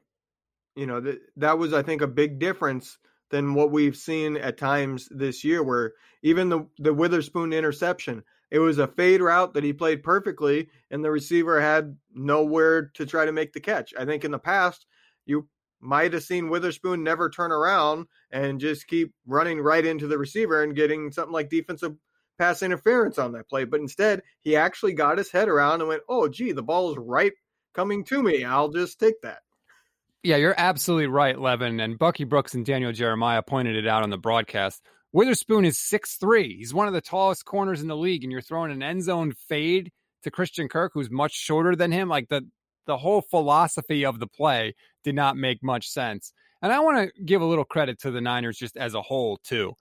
You 0.76 0.86
know, 0.86 1.00
that 1.02 1.20
that 1.38 1.58
was 1.58 1.74
I 1.74 1.84
think 1.84 2.02
a 2.02 2.08
big 2.08 2.40
difference 2.40 2.98
than 3.30 3.54
what 3.54 3.72
we've 3.72 3.96
seen 3.96 4.38
at 4.38 4.58
times 4.58 5.08
this 5.12 5.44
year, 5.44 5.64
where 5.64 5.94
even 6.22 6.50
the 6.50 6.68
the 6.80 6.94
Witherspoon 6.94 7.54
interception, 7.54 8.24
it 8.52 8.60
was 8.60 8.78
a 8.78 8.88
fade 8.88 9.22
route 9.22 9.54
that 9.54 9.64
he 9.64 9.74
played 9.74 10.04
perfectly, 10.04 10.70
and 10.90 11.04
the 11.04 11.12
receiver 11.12 11.62
had 11.62 11.98
nowhere 12.14 12.92
to 12.94 13.06
try 13.06 13.26
to 13.26 13.32
make 13.32 13.54
the 13.54 13.60
catch. 13.60 13.94
I 13.98 14.06
think 14.06 14.24
in 14.26 14.32
the 14.32 14.40
past, 14.40 14.86
you 15.26 15.48
might 15.82 16.14
have 16.14 16.24
seen 16.24 16.50
Witherspoon 16.50 17.04
never 17.04 17.30
turn 17.30 17.52
around 17.52 18.08
and 18.32 18.60
just 18.60 18.88
keep 18.88 19.14
running 19.26 19.60
right 19.60 19.86
into 19.86 20.08
the 20.08 20.18
receiver 20.18 20.64
and 20.64 20.76
getting 20.76 21.12
something 21.12 21.34
like 21.34 21.50
defensive 21.50 21.96
pass 22.38 22.64
interference 22.64 23.20
on 23.20 23.32
that 23.34 23.50
play. 23.50 23.66
But 23.66 23.82
instead, 23.82 24.22
he 24.42 24.56
actually 24.56 24.94
got 24.94 25.18
his 25.18 25.32
head 25.32 25.48
around 25.48 25.82
and 25.82 25.88
went, 25.88 26.04
"Oh, 26.10 26.28
gee, 26.28 26.52
the 26.52 26.64
ball 26.64 26.92
is 26.92 26.98
right 26.98 27.34
coming 27.74 28.04
to 28.06 28.24
me. 28.24 28.44
I'll 28.44 28.70
just 28.70 29.00
take 29.00 29.22
that." 29.22 29.42
Yeah, 30.24 30.38
you're 30.38 30.56
absolutely 30.58 31.08
right, 31.08 31.40
Levin. 31.40 31.80
And 31.80 31.98
Bucky 31.98 32.26
Brooks 32.26 32.54
and 32.54 32.66
Daniel 32.66 32.92
Jeremiah 32.92 33.42
pointed 33.42 33.76
it 33.76 33.88
out 33.88 34.04
on 34.04 34.12
the 34.12 34.18
broadcast. 34.18 34.86
Witherspoon 35.14 35.66
is 35.66 35.78
six 35.78 36.16
three. 36.16 36.58
He's 36.58 36.74
one 36.74 36.88
of 36.88 36.94
the 36.94 37.02
tallest 37.02 37.46
corners 37.46 37.82
in 37.82 37.88
the 37.88 37.98
league, 37.98 38.24
and 38.24 38.32
you're 38.32 38.42
throwing 38.42 38.72
an 38.72 38.84
end 38.84 39.04
zone 39.04 39.34
fade 39.34 39.92
to 40.24 40.32
Christian 40.32 40.70
Kirk, 40.70 40.92
who's 40.94 41.10
much 41.10 41.34
shorter 41.34 41.76
than 41.76 41.92
him. 41.92 42.08
Like 42.08 42.30
the 42.30 42.48
the 42.86 42.98
whole 42.98 43.22
philosophy 43.22 44.06
of 44.06 44.20
the 44.20 44.28
play 44.28 44.76
did 45.04 45.16
not 45.16 45.38
make 45.38 45.64
much 45.64 45.90
sense. 45.90 46.34
And 46.62 46.72
I 46.72 46.80
want 46.80 46.98
to 46.98 47.24
give 47.24 47.42
a 47.42 47.46
little 47.46 47.66
credit 47.66 48.00
to 48.02 48.12
the 48.12 48.22
Niners 48.22 48.58
just 48.58 48.78
as 48.78 48.94
a 48.94 49.02
whole, 49.02 49.38
too. 49.44 49.74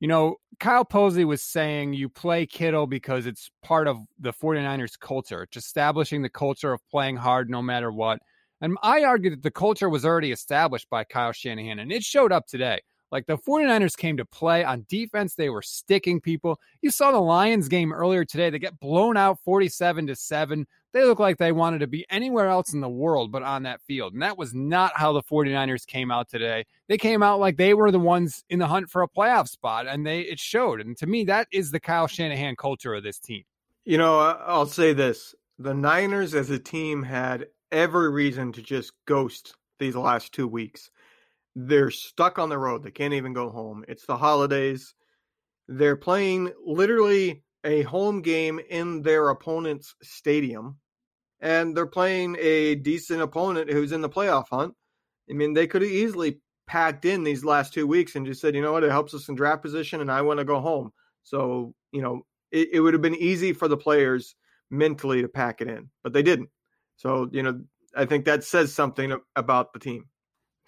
You 0.00 0.08
know, 0.08 0.36
Kyle 0.60 0.84
Posey 0.84 1.24
was 1.24 1.42
saying 1.42 1.94
you 1.94 2.10
play 2.10 2.44
Kittle 2.44 2.86
because 2.86 3.24
it's 3.24 3.50
part 3.62 3.88
of 3.88 3.98
the 4.18 4.32
49ers 4.32 4.98
culture. 4.98 5.44
It's 5.44 5.56
establishing 5.56 6.20
the 6.20 6.28
culture 6.28 6.72
of 6.72 6.86
playing 6.90 7.16
hard 7.16 7.48
no 7.48 7.62
matter 7.62 7.90
what. 7.90 8.20
And 8.60 8.76
I 8.82 9.04
argue 9.04 9.30
that 9.30 9.42
the 9.42 9.50
culture 9.50 9.88
was 9.88 10.04
already 10.04 10.32
established 10.32 10.88
by 10.90 11.04
Kyle 11.04 11.32
Shanahan, 11.32 11.78
and 11.78 11.92
it 11.92 12.02
showed 12.02 12.32
up 12.32 12.46
today. 12.46 12.80
Like 13.12 13.26
the 13.26 13.38
49ers 13.38 13.96
came 13.96 14.16
to 14.16 14.24
play 14.24 14.64
on 14.64 14.84
defense, 14.88 15.34
they 15.34 15.48
were 15.48 15.62
sticking 15.62 16.20
people. 16.20 16.58
You 16.82 16.90
saw 16.90 17.12
the 17.12 17.20
Lions 17.20 17.68
game 17.68 17.92
earlier 17.92 18.24
today. 18.24 18.50
They 18.50 18.58
get 18.58 18.80
blown 18.80 19.16
out 19.16 19.38
47 19.44 20.08
to 20.08 20.16
7. 20.16 20.66
They 20.96 21.04
look 21.04 21.20
like 21.20 21.36
they 21.36 21.52
wanted 21.52 21.80
to 21.80 21.86
be 21.86 22.06
anywhere 22.08 22.48
else 22.48 22.72
in 22.72 22.80
the 22.80 22.88
world 22.88 23.30
but 23.30 23.42
on 23.42 23.64
that 23.64 23.82
field. 23.82 24.14
And 24.14 24.22
that 24.22 24.38
was 24.38 24.54
not 24.54 24.92
how 24.94 25.12
the 25.12 25.22
49ers 25.22 25.86
came 25.86 26.10
out 26.10 26.30
today. 26.30 26.64
They 26.88 26.96
came 26.96 27.22
out 27.22 27.38
like 27.38 27.58
they 27.58 27.74
were 27.74 27.90
the 27.90 27.98
ones 27.98 28.44
in 28.48 28.58
the 28.60 28.66
hunt 28.66 28.88
for 28.88 29.02
a 29.02 29.08
playoff 29.08 29.46
spot 29.46 29.86
and 29.86 30.06
they 30.06 30.20
it 30.20 30.40
showed. 30.40 30.80
And 30.80 30.96
to 30.96 31.06
me 31.06 31.24
that 31.24 31.48
is 31.52 31.70
the 31.70 31.80
Kyle 31.80 32.06
Shanahan 32.06 32.56
culture 32.56 32.94
of 32.94 33.02
this 33.02 33.18
team. 33.18 33.42
You 33.84 33.98
know, 33.98 34.18
I'll 34.18 34.64
say 34.64 34.94
this. 34.94 35.34
The 35.58 35.74
Niners 35.74 36.34
as 36.34 36.48
a 36.48 36.58
team 36.58 37.02
had 37.02 37.48
every 37.70 38.10
reason 38.10 38.52
to 38.52 38.62
just 38.62 38.92
ghost 39.06 39.54
these 39.78 39.96
last 39.96 40.32
two 40.32 40.48
weeks. 40.48 40.90
They're 41.54 41.90
stuck 41.90 42.38
on 42.38 42.48
the 42.48 42.56
road. 42.56 42.82
They 42.82 42.90
can't 42.90 43.12
even 43.12 43.34
go 43.34 43.50
home. 43.50 43.84
It's 43.86 44.06
the 44.06 44.16
holidays. 44.16 44.94
They're 45.68 45.96
playing 45.96 46.52
literally 46.64 47.42
a 47.64 47.82
home 47.82 48.22
game 48.22 48.60
in 48.70 49.02
their 49.02 49.28
opponent's 49.28 49.94
stadium, 50.02 50.78
and 51.46 51.76
they're 51.76 51.86
playing 51.86 52.36
a 52.40 52.74
decent 52.74 53.22
opponent 53.22 53.70
who's 53.70 53.92
in 53.92 54.00
the 54.00 54.08
playoff 54.08 54.46
hunt. 54.50 54.74
I 55.30 55.32
mean, 55.32 55.52
they 55.52 55.68
could 55.68 55.82
have 55.82 55.90
easily 55.90 56.40
packed 56.66 57.04
in 57.04 57.22
these 57.22 57.44
last 57.44 57.72
two 57.72 57.86
weeks 57.86 58.16
and 58.16 58.26
just 58.26 58.40
said, 58.40 58.56
you 58.56 58.62
know 58.62 58.72
what, 58.72 58.82
it 58.82 58.90
helps 58.90 59.14
us 59.14 59.28
in 59.28 59.36
draft 59.36 59.62
position, 59.62 60.00
and 60.00 60.10
I 60.10 60.22
want 60.22 60.40
to 60.40 60.44
go 60.44 60.58
home. 60.58 60.92
So, 61.22 61.72
you 61.92 62.02
know, 62.02 62.26
it, 62.50 62.70
it 62.72 62.80
would 62.80 62.94
have 62.94 63.02
been 63.02 63.14
easy 63.14 63.52
for 63.52 63.68
the 63.68 63.76
players 63.76 64.34
mentally 64.70 65.22
to 65.22 65.28
pack 65.28 65.60
it 65.60 65.68
in, 65.68 65.88
but 66.02 66.12
they 66.12 66.22
didn't. 66.22 66.50
So, 66.96 67.28
you 67.30 67.44
know, 67.44 67.60
I 67.94 68.06
think 68.06 68.24
that 68.24 68.42
says 68.42 68.74
something 68.74 69.16
about 69.36 69.72
the 69.72 69.78
team. 69.78 70.06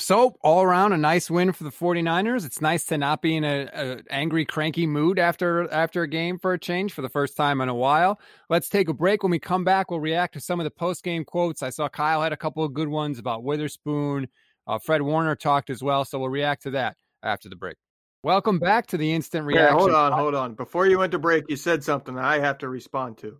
So, 0.00 0.36
all 0.42 0.62
around 0.62 0.92
a 0.92 0.96
nice 0.96 1.28
win 1.28 1.50
for 1.50 1.64
the 1.64 1.70
49ers. 1.70 2.46
It's 2.46 2.60
nice 2.60 2.84
to 2.86 2.96
not 2.98 3.20
be 3.20 3.34
in 3.36 3.42
a, 3.42 3.68
a, 3.72 3.98
angry, 4.10 4.44
cranky 4.44 4.86
mood 4.86 5.18
after 5.18 5.68
after 5.72 6.02
a 6.02 6.08
game 6.08 6.38
for 6.38 6.52
a 6.52 6.58
change 6.58 6.92
for 6.92 7.02
the 7.02 7.08
first 7.08 7.36
time 7.36 7.60
in 7.60 7.68
a 7.68 7.74
while. 7.74 8.20
Let's 8.48 8.68
take 8.68 8.88
a 8.88 8.94
break. 8.94 9.24
When 9.24 9.30
we 9.32 9.40
come 9.40 9.64
back, 9.64 9.90
we'll 9.90 9.98
react 9.98 10.34
to 10.34 10.40
some 10.40 10.60
of 10.60 10.64
the 10.64 10.70
post 10.70 11.02
game 11.02 11.24
quotes. 11.24 11.64
I 11.64 11.70
saw 11.70 11.88
Kyle 11.88 12.22
had 12.22 12.32
a 12.32 12.36
couple 12.36 12.62
of 12.62 12.72
good 12.74 12.86
ones 12.86 13.18
about 13.18 13.42
Witherspoon. 13.42 14.28
Uh, 14.68 14.78
Fred 14.78 15.02
Warner 15.02 15.34
talked 15.34 15.68
as 15.68 15.82
well, 15.82 16.04
so 16.04 16.20
we'll 16.20 16.28
react 16.28 16.62
to 16.62 16.70
that 16.72 16.96
after 17.24 17.48
the 17.48 17.56
break. 17.56 17.76
Welcome 18.22 18.60
back 18.60 18.86
to 18.88 18.98
the 18.98 19.12
instant 19.12 19.46
reaction. 19.46 19.66
Yeah, 19.66 19.80
hold 19.80 19.94
on, 19.94 20.12
hold 20.12 20.34
on. 20.36 20.54
Before 20.54 20.86
you 20.86 20.98
went 20.98 21.10
to 21.12 21.18
break, 21.18 21.44
you 21.48 21.56
said 21.56 21.82
something 21.82 22.16
I 22.16 22.38
have 22.38 22.58
to 22.58 22.68
respond 22.68 23.18
to. 23.18 23.38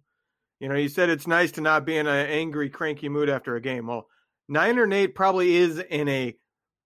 You 0.58 0.68
know, 0.68 0.74
you 0.74 0.88
said 0.88 1.08
it's 1.08 1.28
nice 1.28 1.52
to 1.52 1.60
not 1.60 1.84
be 1.84 1.96
in 1.96 2.08
an 2.08 2.26
angry, 2.26 2.68
cranky 2.68 3.08
mood 3.08 3.28
after 3.28 3.54
a 3.54 3.60
game. 3.60 3.86
Well, 3.86 4.08
Niner 4.48 4.86
Nate 4.88 5.14
probably 5.14 5.54
is 5.54 5.78
in 5.78 6.08
a 6.08 6.36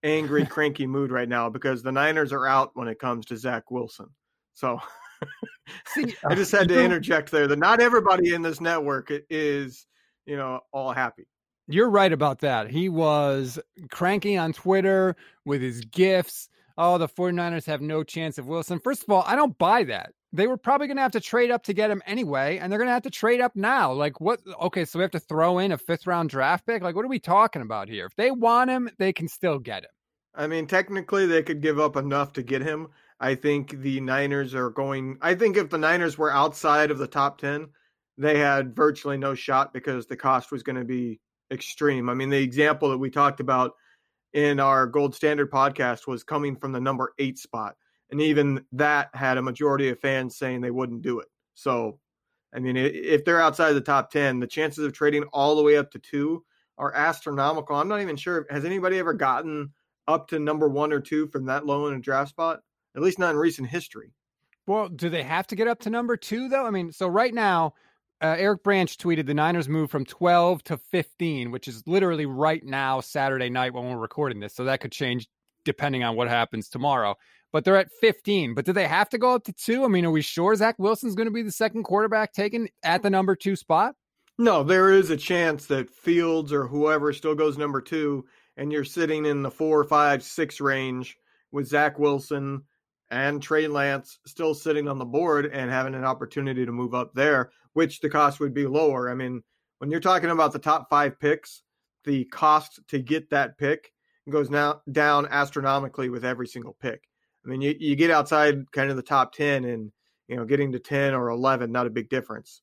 angry, 0.02 0.46
cranky 0.46 0.86
mood 0.86 1.10
right 1.10 1.28
now 1.28 1.48
because 1.48 1.82
the 1.82 1.92
Niners 1.92 2.32
are 2.32 2.46
out 2.46 2.70
when 2.74 2.88
it 2.88 2.98
comes 2.98 3.26
to 3.26 3.36
Zach 3.36 3.70
Wilson. 3.70 4.06
So 4.54 4.80
See, 5.86 6.14
I 6.24 6.34
just 6.34 6.52
had 6.52 6.68
to 6.68 6.82
interject 6.82 7.30
there 7.30 7.46
that 7.46 7.58
not 7.58 7.80
everybody 7.80 8.34
in 8.34 8.42
this 8.42 8.60
network 8.60 9.12
is 9.30 9.86
you 10.26 10.36
know, 10.36 10.60
all 10.72 10.92
happy. 10.92 11.26
You're 11.68 11.90
right 11.90 12.12
about 12.12 12.40
that. 12.40 12.70
He 12.70 12.88
was 12.88 13.58
cranky 13.90 14.36
on 14.36 14.52
Twitter 14.52 15.16
with 15.44 15.62
his 15.62 15.84
gifts. 15.84 16.48
Oh, 16.76 16.98
the 16.98 17.08
49ers 17.08 17.66
have 17.66 17.80
no 17.80 18.02
chance 18.02 18.38
of 18.38 18.46
Wilson. 18.46 18.78
First 18.78 19.02
of 19.02 19.10
all, 19.10 19.24
I 19.26 19.36
don't 19.36 19.56
buy 19.58 19.84
that. 19.84 20.12
They 20.32 20.46
were 20.46 20.56
probably 20.56 20.86
going 20.86 20.96
to 20.96 21.02
have 21.02 21.12
to 21.12 21.20
trade 21.20 21.50
up 21.50 21.64
to 21.64 21.74
get 21.74 21.90
him 21.90 22.02
anyway, 22.06 22.58
and 22.58 22.70
they're 22.70 22.78
going 22.78 22.88
to 22.88 22.94
have 22.94 23.02
to 23.02 23.10
trade 23.10 23.40
up 23.40 23.54
now. 23.54 23.92
Like, 23.92 24.20
what? 24.20 24.40
Okay, 24.62 24.84
so 24.84 24.98
we 24.98 25.02
have 25.02 25.10
to 25.12 25.20
throw 25.20 25.58
in 25.58 25.72
a 25.72 25.78
fifth 25.78 26.06
round 26.06 26.30
draft 26.30 26.66
pick? 26.66 26.82
Like, 26.82 26.96
what 26.96 27.04
are 27.04 27.08
we 27.08 27.18
talking 27.18 27.62
about 27.62 27.88
here? 27.88 28.06
If 28.06 28.16
they 28.16 28.30
want 28.30 28.70
him, 28.70 28.88
they 28.98 29.12
can 29.12 29.28
still 29.28 29.58
get 29.58 29.84
him. 29.84 29.90
I 30.34 30.46
mean, 30.46 30.66
technically, 30.66 31.26
they 31.26 31.42
could 31.42 31.60
give 31.60 31.78
up 31.78 31.96
enough 31.96 32.32
to 32.34 32.42
get 32.42 32.62
him. 32.62 32.88
I 33.20 33.34
think 33.34 33.82
the 33.82 34.00
Niners 34.00 34.54
are 34.54 34.70
going. 34.70 35.18
I 35.20 35.34
think 35.34 35.56
if 35.56 35.70
the 35.70 35.78
Niners 35.78 36.16
were 36.16 36.32
outside 36.32 36.90
of 36.90 36.98
the 36.98 37.06
top 37.06 37.38
10, 37.38 37.68
they 38.18 38.38
had 38.38 38.74
virtually 38.74 39.18
no 39.18 39.34
shot 39.34 39.72
because 39.72 40.06
the 40.06 40.16
cost 40.16 40.50
was 40.50 40.62
going 40.62 40.76
to 40.76 40.84
be 40.84 41.20
extreme. 41.50 42.08
I 42.08 42.14
mean, 42.14 42.30
the 42.30 42.42
example 42.42 42.90
that 42.90 42.98
we 42.98 43.10
talked 43.10 43.40
about 43.40 43.72
in 44.32 44.60
our 44.60 44.86
Gold 44.86 45.14
Standard 45.14 45.50
podcast 45.50 46.06
was 46.06 46.24
coming 46.24 46.56
from 46.56 46.72
the 46.72 46.80
number 46.80 47.12
eight 47.18 47.38
spot. 47.38 47.76
And 48.12 48.20
even 48.20 48.64
that 48.72 49.08
had 49.14 49.38
a 49.38 49.42
majority 49.42 49.88
of 49.88 49.98
fans 49.98 50.36
saying 50.36 50.60
they 50.60 50.70
wouldn't 50.70 51.02
do 51.02 51.18
it. 51.20 51.28
So, 51.54 51.98
I 52.54 52.60
mean, 52.60 52.76
if 52.76 53.24
they're 53.24 53.40
outside 53.40 53.72
the 53.72 53.80
top 53.80 54.10
10, 54.10 54.38
the 54.38 54.46
chances 54.46 54.84
of 54.84 54.92
trading 54.92 55.24
all 55.32 55.56
the 55.56 55.62
way 55.62 55.78
up 55.78 55.90
to 55.92 55.98
two 55.98 56.44
are 56.76 56.94
astronomical. 56.94 57.74
I'm 57.74 57.88
not 57.88 58.02
even 58.02 58.16
sure. 58.16 58.46
Has 58.50 58.66
anybody 58.66 58.98
ever 58.98 59.14
gotten 59.14 59.72
up 60.06 60.28
to 60.28 60.38
number 60.38 60.68
one 60.68 60.92
or 60.92 61.00
two 61.00 61.26
from 61.28 61.46
that 61.46 61.64
low 61.64 61.88
in 61.88 61.94
a 61.94 62.00
draft 62.00 62.30
spot? 62.30 62.60
At 62.94 63.02
least 63.02 63.18
not 63.18 63.30
in 63.30 63.36
recent 63.38 63.68
history. 63.68 64.12
Well, 64.66 64.90
do 64.90 65.08
they 65.08 65.22
have 65.22 65.46
to 65.48 65.56
get 65.56 65.66
up 65.66 65.80
to 65.80 65.90
number 65.90 66.16
two, 66.16 66.48
though? 66.48 66.66
I 66.66 66.70
mean, 66.70 66.92
so 66.92 67.08
right 67.08 67.32
now, 67.32 67.72
uh, 68.20 68.36
Eric 68.38 68.62
Branch 68.62 68.94
tweeted 68.96 69.26
the 69.26 69.34
Niners 69.34 69.68
moved 69.68 69.90
from 69.90 70.04
12 70.04 70.62
to 70.64 70.76
15, 70.76 71.50
which 71.50 71.66
is 71.66 71.82
literally 71.86 72.26
right 72.26 72.62
now, 72.62 73.00
Saturday 73.00 73.48
night 73.48 73.72
when 73.72 73.88
we're 73.88 73.96
recording 73.96 74.38
this. 74.38 74.54
So 74.54 74.64
that 74.64 74.80
could 74.80 74.92
change 74.92 75.28
depending 75.64 76.04
on 76.04 76.14
what 76.14 76.28
happens 76.28 76.68
tomorrow. 76.68 77.16
But 77.52 77.64
they're 77.64 77.76
at 77.76 77.92
15. 78.00 78.54
But 78.54 78.64
do 78.64 78.72
they 78.72 78.86
have 78.86 79.08
to 79.10 79.18
go 79.18 79.34
up 79.34 79.44
to 79.44 79.52
two? 79.52 79.84
I 79.84 79.88
mean, 79.88 80.06
are 80.06 80.10
we 80.10 80.22
sure 80.22 80.54
Zach 80.54 80.76
Wilson's 80.78 81.14
going 81.14 81.26
to 81.28 81.32
be 81.32 81.42
the 81.42 81.52
second 81.52 81.82
quarterback 81.84 82.32
taken 82.32 82.68
at 82.82 83.02
the 83.02 83.10
number 83.10 83.36
two 83.36 83.56
spot? 83.56 83.94
No, 84.38 84.62
there 84.62 84.90
is 84.90 85.10
a 85.10 85.16
chance 85.16 85.66
that 85.66 85.90
Fields 85.90 86.52
or 86.52 86.66
whoever 86.66 87.12
still 87.12 87.34
goes 87.34 87.58
number 87.58 87.82
two, 87.82 88.24
and 88.56 88.72
you're 88.72 88.84
sitting 88.84 89.26
in 89.26 89.42
the 89.42 89.50
four, 89.50 89.84
five, 89.84 90.22
six 90.22 90.60
range 90.60 91.16
with 91.52 91.68
Zach 91.68 91.98
Wilson 91.98 92.62
and 93.10 93.42
Trey 93.42 93.66
Lance 93.68 94.18
still 94.26 94.54
sitting 94.54 94.88
on 94.88 94.98
the 94.98 95.04
board 95.04 95.46
and 95.46 95.70
having 95.70 95.94
an 95.94 96.04
opportunity 96.04 96.64
to 96.64 96.72
move 96.72 96.94
up 96.94 97.12
there, 97.14 97.52
which 97.74 98.00
the 98.00 98.08
cost 98.08 98.40
would 98.40 98.54
be 98.54 98.66
lower. 98.66 99.10
I 99.10 99.14
mean, 99.14 99.42
when 99.78 99.90
you're 99.90 100.00
talking 100.00 100.30
about 100.30 100.54
the 100.54 100.58
top 100.58 100.88
five 100.88 101.20
picks, 101.20 101.62
the 102.04 102.24
cost 102.24 102.80
to 102.88 102.98
get 102.98 103.28
that 103.30 103.58
pick 103.58 103.92
goes 104.30 104.48
now 104.48 104.80
down 104.90 105.26
astronomically 105.26 106.08
with 106.08 106.24
every 106.24 106.46
single 106.46 106.76
pick. 106.80 107.02
I 107.44 107.48
mean, 107.48 107.60
you, 107.60 107.74
you 107.78 107.96
get 107.96 108.10
outside 108.10 108.70
kind 108.72 108.90
of 108.90 108.96
the 108.96 109.02
top 109.02 109.34
10 109.34 109.64
and, 109.64 109.92
you 110.28 110.36
know, 110.36 110.44
getting 110.44 110.72
to 110.72 110.78
10 110.78 111.14
or 111.14 111.28
11, 111.30 111.72
not 111.72 111.86
a 111.86 111.90
big 111.90 112.08
difference. 112.08 112.62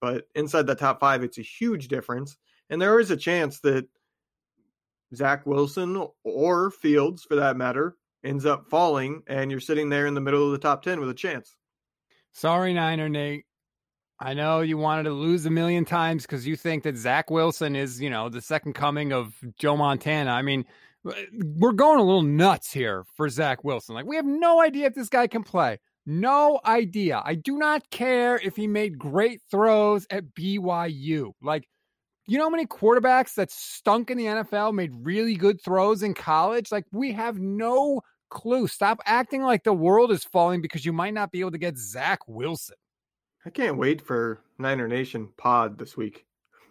But 0.00 0.28
inside 0.34 0.66
the 0.66 0.74
top 0.74 1.00
five, 1.00 1.24
it's 1.24 1.38
a 1.38 1.42
huge 1.42 1.88
difference. 1.88 2.36
And 2.70 2.80
there 2.80 3.00
is 3.00 3.10
a 3.10 3.16
chance 3.16 3.60
that 3.60 3.86
Zach 5.14 5.46
Wilson 5.46 6.06
or 6.22 6.70
Fields, 6.70 7.24
for 7.24 7.36
that 7.36 7.56
matter, 7.56 7.96
ends 8.24 8.44
up 8.44 8.68
falling 8.68 9.22
and 9.26 9.50
you're 9.50 9.60
sitting 9.60 9.88
there 9.88 10.06
in 10.06 10.14
the 10.14 10.20
middle 10.20 10.44
of 10.44 10.52
the 10.52 10.58
top 10.58 10.82
10 10.82 11.00
with 11.00 11.08
a 11.08 11.14
chance. 11.14 11.56
Sorry, 12.32 12.74
Niner 12.74 13.08
Nate. 13.08 13.46
I 14.20 14.34
know 14.34 14.60
you 14.60 14.76
wanted 14.76 15.04
to 15.04 15.12
lose 15.12 15.46
a 15.46 15.50
million 15.50 15.84
times 15.84 16.22
because 16.24 16.46
you 16.46 16.56
think 16.56 16.82
that 16.82 16.96
Zach 16.96 17.30
Wilson 17.30 17.76
is, 17.76 18.00
you 18.00 18.10
know, 18.10 18.28
the 18.28 18.40
second 18.40 18.74
coming 18.74 19.12
of 19.12 19.32
Joe 19.58 19.76
Montana. 19.76 20.32
I 20.32 20.42
mean, 20.42 20.64
Uh, 21.06 21.12
we're 21.56 21.72
going 21.72 21.98
a 21.98 22.02
little 22.02 22.22
nuts 22.22 22.72
here 22.72 23.04
for 23.16 23.28
Zach 23.28 23.64
Wilson. 23.64 23.94
Like, 23.94 24.06
we 24.06 24.16
have 24.16 24.26
no 24.26 24.60
idea 24.60 24.86
if 24.86 24.94
this 24.94 25.08
guy 25.08 25.26
can 25.26 25.42
play. 25.42 25.78
No 26.06 26.60
idea. 26.64 27.22
I 27.24 27.34
do 27.34 27.58
not 27.58 27.90
care 27.90 28.36
if 28.36 28.56
he 28.56 28.66
made 28.66 28.98
great 28.98 29.42
throws 29.50 30.06
at 30.10 30.34
BYU. 30.34 31.32
Like, 31.42 31.68
you 32.26 32.38
know 32.38 32.44
how 32.44 32.50
many 32.50 32.66
quarterbacks 32.66 33.34
that 33.34 33.50
stunk 33.50 34.10
in 34.10 34.18
the 34.18 34.24
NFL 34.24 34.74
made 34.74 34.92
really 34.94 35.34
good 35.34 35.62
throws 35.62 36.02
in 36.02 36.14
college? 36.14 36.72
Like, 36.72 36.84
we 36.92 37.12
have 37.12 37.38
no 37.38 38.00
clue. 38.30 38.66
Stop 38.66 39.00
acting 39.04 39.42
like 39.42 39.64
the 39.64 39.72
world 39.72 40.12
is 40.12 40.24
falling 40.24 40.60
because 40.60 40.84
you 40.84 40.92
might 40.92 41.14
not 41.14 41.30
be 41.30 41.40
able 41.40 41.52
to 41.52 41.58
get 41.58 41.78
Zach 41.78 42.20
Wilson. 42.26 42.76
I 43.46 43.50
can't 43.50 43.78
wait 43.78 44.02
for 44.02 44.42
Niner 44.58 44.88
Nation 44.88 45.28
pod 45.36 45.78
this 45.78 45.96
week. 45.96 46.26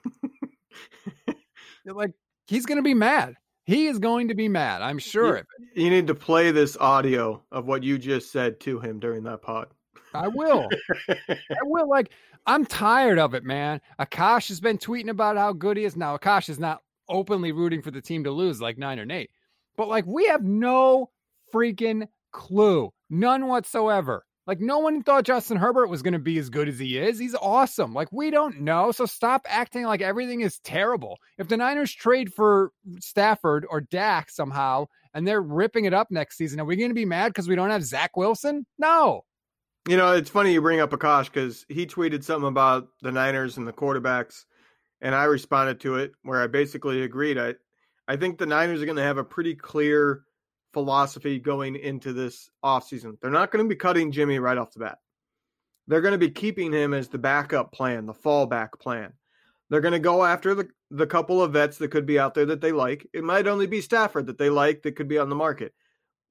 like, 1.85 2.11
he's 2.47 2.65
going 2.65 2.77
to 2.77 2.83
be 2.83 2.93
mad. 2.93 3.35
He 3.67 3.88
is 3.88 3.99
going 3.99 4.30
to 4.30 4.34
be 4.34 4.47
mad. 4.47 4.82
I'm 4.82 4.97
sure 4.97 5.43
you, 5.75 5.84
you 5.84 5.89
need 5.89 6.08
to 6.08 6.15
play 6.15 6.51
this 6.51 6.77
audio 6.77 7.43
of 7.51 7.67
what 7.67 7.84
you 7.84 7.97
just 7.97 8.32
said 8.32 8.62
to 8.62 8.80
him 8.80 8.97
during 8.97 9.23
that 9.23 9.41
pod. 9.41 9.67
I 10.13 10.30
will. 10.30 10.69
I 11.10 11.63
will. 11.63 11.89
Like, 11.89 12.12
I'm 12.45 12.65
tired 12.65 13.19
of 13.19 13.34
it, 13.34 13.43
man. 13.43 13.82
Akash 13.99 14.47
has 14.47 14.62
been 14.62 14.77
tweeting 14.77 15.10
about 15.10 15.36
how 15.36 15.51
good 15.51 15.75
he 15.75 15.84
is. 15.84 15.97
Now, 15.97 16.15
Akash 16.17 16.47
is 16.47 16.60
not 16.60 16.82
openly 17.10 17.51
rooting 17.51 17.82
for 17.82 17.91
the 17.91 18.01
team 18.01 18.23
to 18.23 18.32
lose 18.32 18.62
like 18.62 18.77
Niner 18.77 19.06
Nate, 19.06 19.32
but 19.75 19.89
like 19.89 20.06
we 20.06 20.27
have 20.27 20.43
no 20.43 21.10
freaking 21.53 22.08
clue, 22.32 22.93
none 23.10 23.47
whatsoever. 23.47 24.25
Like 24.47 24.62
no 24.62 24.79
one 24.79 25.03
thought 25.03 25.25
Justin 25.25 25.57
Herbert 25.57 25.88
was 25.88 26.01
going 26.01 26.13
to 26.13 26.19
be 26.19 26.39
as 26.39 26.49
good 26.49 26.69
as 26.69 26.79
he 26.79 26.97
is. 26.97 27.19
He's 27.19 27.36
awesome. 27.36 27.93
Like 27.93 28.07
we 28.13 28.31
don't 28.31 28.62
know. 28.62 28.93
So 28.93 29.05
stop 29.05 29.45
acting 29.47 29.83
like 29.83 30.01
everything 30.01 30.39
is 30.39 30.60
terrible. 30.60 31.17
If 31.38 31.49
the 31.49 31.57
Niners 31.57 31.93
trade 31.93 32.33
for 32.33 32.71
Stafford 33.01 33.65
or 33.69 33.81
Dak 33.81 34.29
somehow 34.29 34.86
and 35.13 35.27
they're 35.27 35.41
ripping 35.41 35.83
it 35.83 35.93
up 35.93 36.07
next 36.10 36.38
season, 36.38 36.62
are 36.62 36.65
we 36.65 36.77
going 36.77 36.89
to 36.89 36.95
be 36.95 37.05
mad 37.05 37.29
because 37.29 37.49
we 37.49 37.55
don't 37.55 37.71
have 37.71 37.83
Zach 37.83 38.15
Wilson? 38.15 38.65
No. 38.79 39.25
You 39.88 39.97
know, 39.97 40.13
it's 40.13 40.29
funny 40.29 40.53
you 40.53 40.62
bring 40.62 40.79
up 40.79 40.91
Akash 40.91 41.25
because 41.25 41.65
he 41.67 41.86
tweeted 41.86 42.23
something 42.23 42.47
about 42.47 42.88
the 43.01 43.12
Niners 43.12 43.57
and 43.57 43.65
the 43.65 43.73
quarterbacks, 43.73 44.43
and 44.99 45.15
I 45.15 45.23
responded 45.25 45.79
to 45.81 45.95
it 45.95 46.12
where 46.23 46.41
I 46.41 46.47
basically 46.47 47.03
agreed. 47.03 47.38
I, 47.38 47.55
I 48.05 48.17
think 48.17 48.38
the 48.38 48.45
Niners 48.45 48.81
are 48.81 48.86
going 48.86 48.97
to 48.97 49.03
have 49.03 49.17
a 49.17 49.23
pretty 49.23 49.55
clear 49.55 50.23
philosophy 50.73 51.39
going 51.39 51.75
into 51.75 52.13
this 52.13 52.49
offseason. 52.63 53.19
They're 53.21 53.32
not 53.32 53.51
going 53.51 53.65
to 53.65 53.69
be 53.69 53.75
cutting 53.75 54.12
Jimmy 54.12 54.39
right 54.39 54.58
off 54.58 54.73
the 54.73 54.80
bat. 54.80 54.99
They're 55.88 56.01
going 56.01 56.13
to 56.13 56.17
be 56.17 56.30
keeping 56.30 56.71
him 56.71 56.93
as 56.93 57.08
the 57.08 57.17
backup 57.17 57.71
plan, 57.71 58.06
the 58.06 58.13
fallback 58.13 58.80
plan. 58.80 59.13
They're 59.69 59.82
going 59.82 59.93
to 59.93 59.99
go 59.99 60.23
after 60.23 60.56
the, 60.56 60.67
the 60.91 61.08
couple 61.08 61.41
of 61.41 61.53
vets 61.53 61.77
that 61.77 61.91
could 61.91 62.06
be 62.06 62.19
out 62.19 62.34
there 62.34 62.45
that 62.47 62.62
they 62.62 62.71
like. 62.71 63.08
It 63.13 63.23
might 63.23 63.47
only 63.47 63.67
be 63.67 63.82
Stafford 63.82 64.27
that 64.27 64.38
they 64.38 64.49
like 64.49 64.84
that 64.84 64.95
could 64.95 65.08
be 65.08 65.17
on 65.17 65.30
the 65.30 65.36
market. 65.36 65.73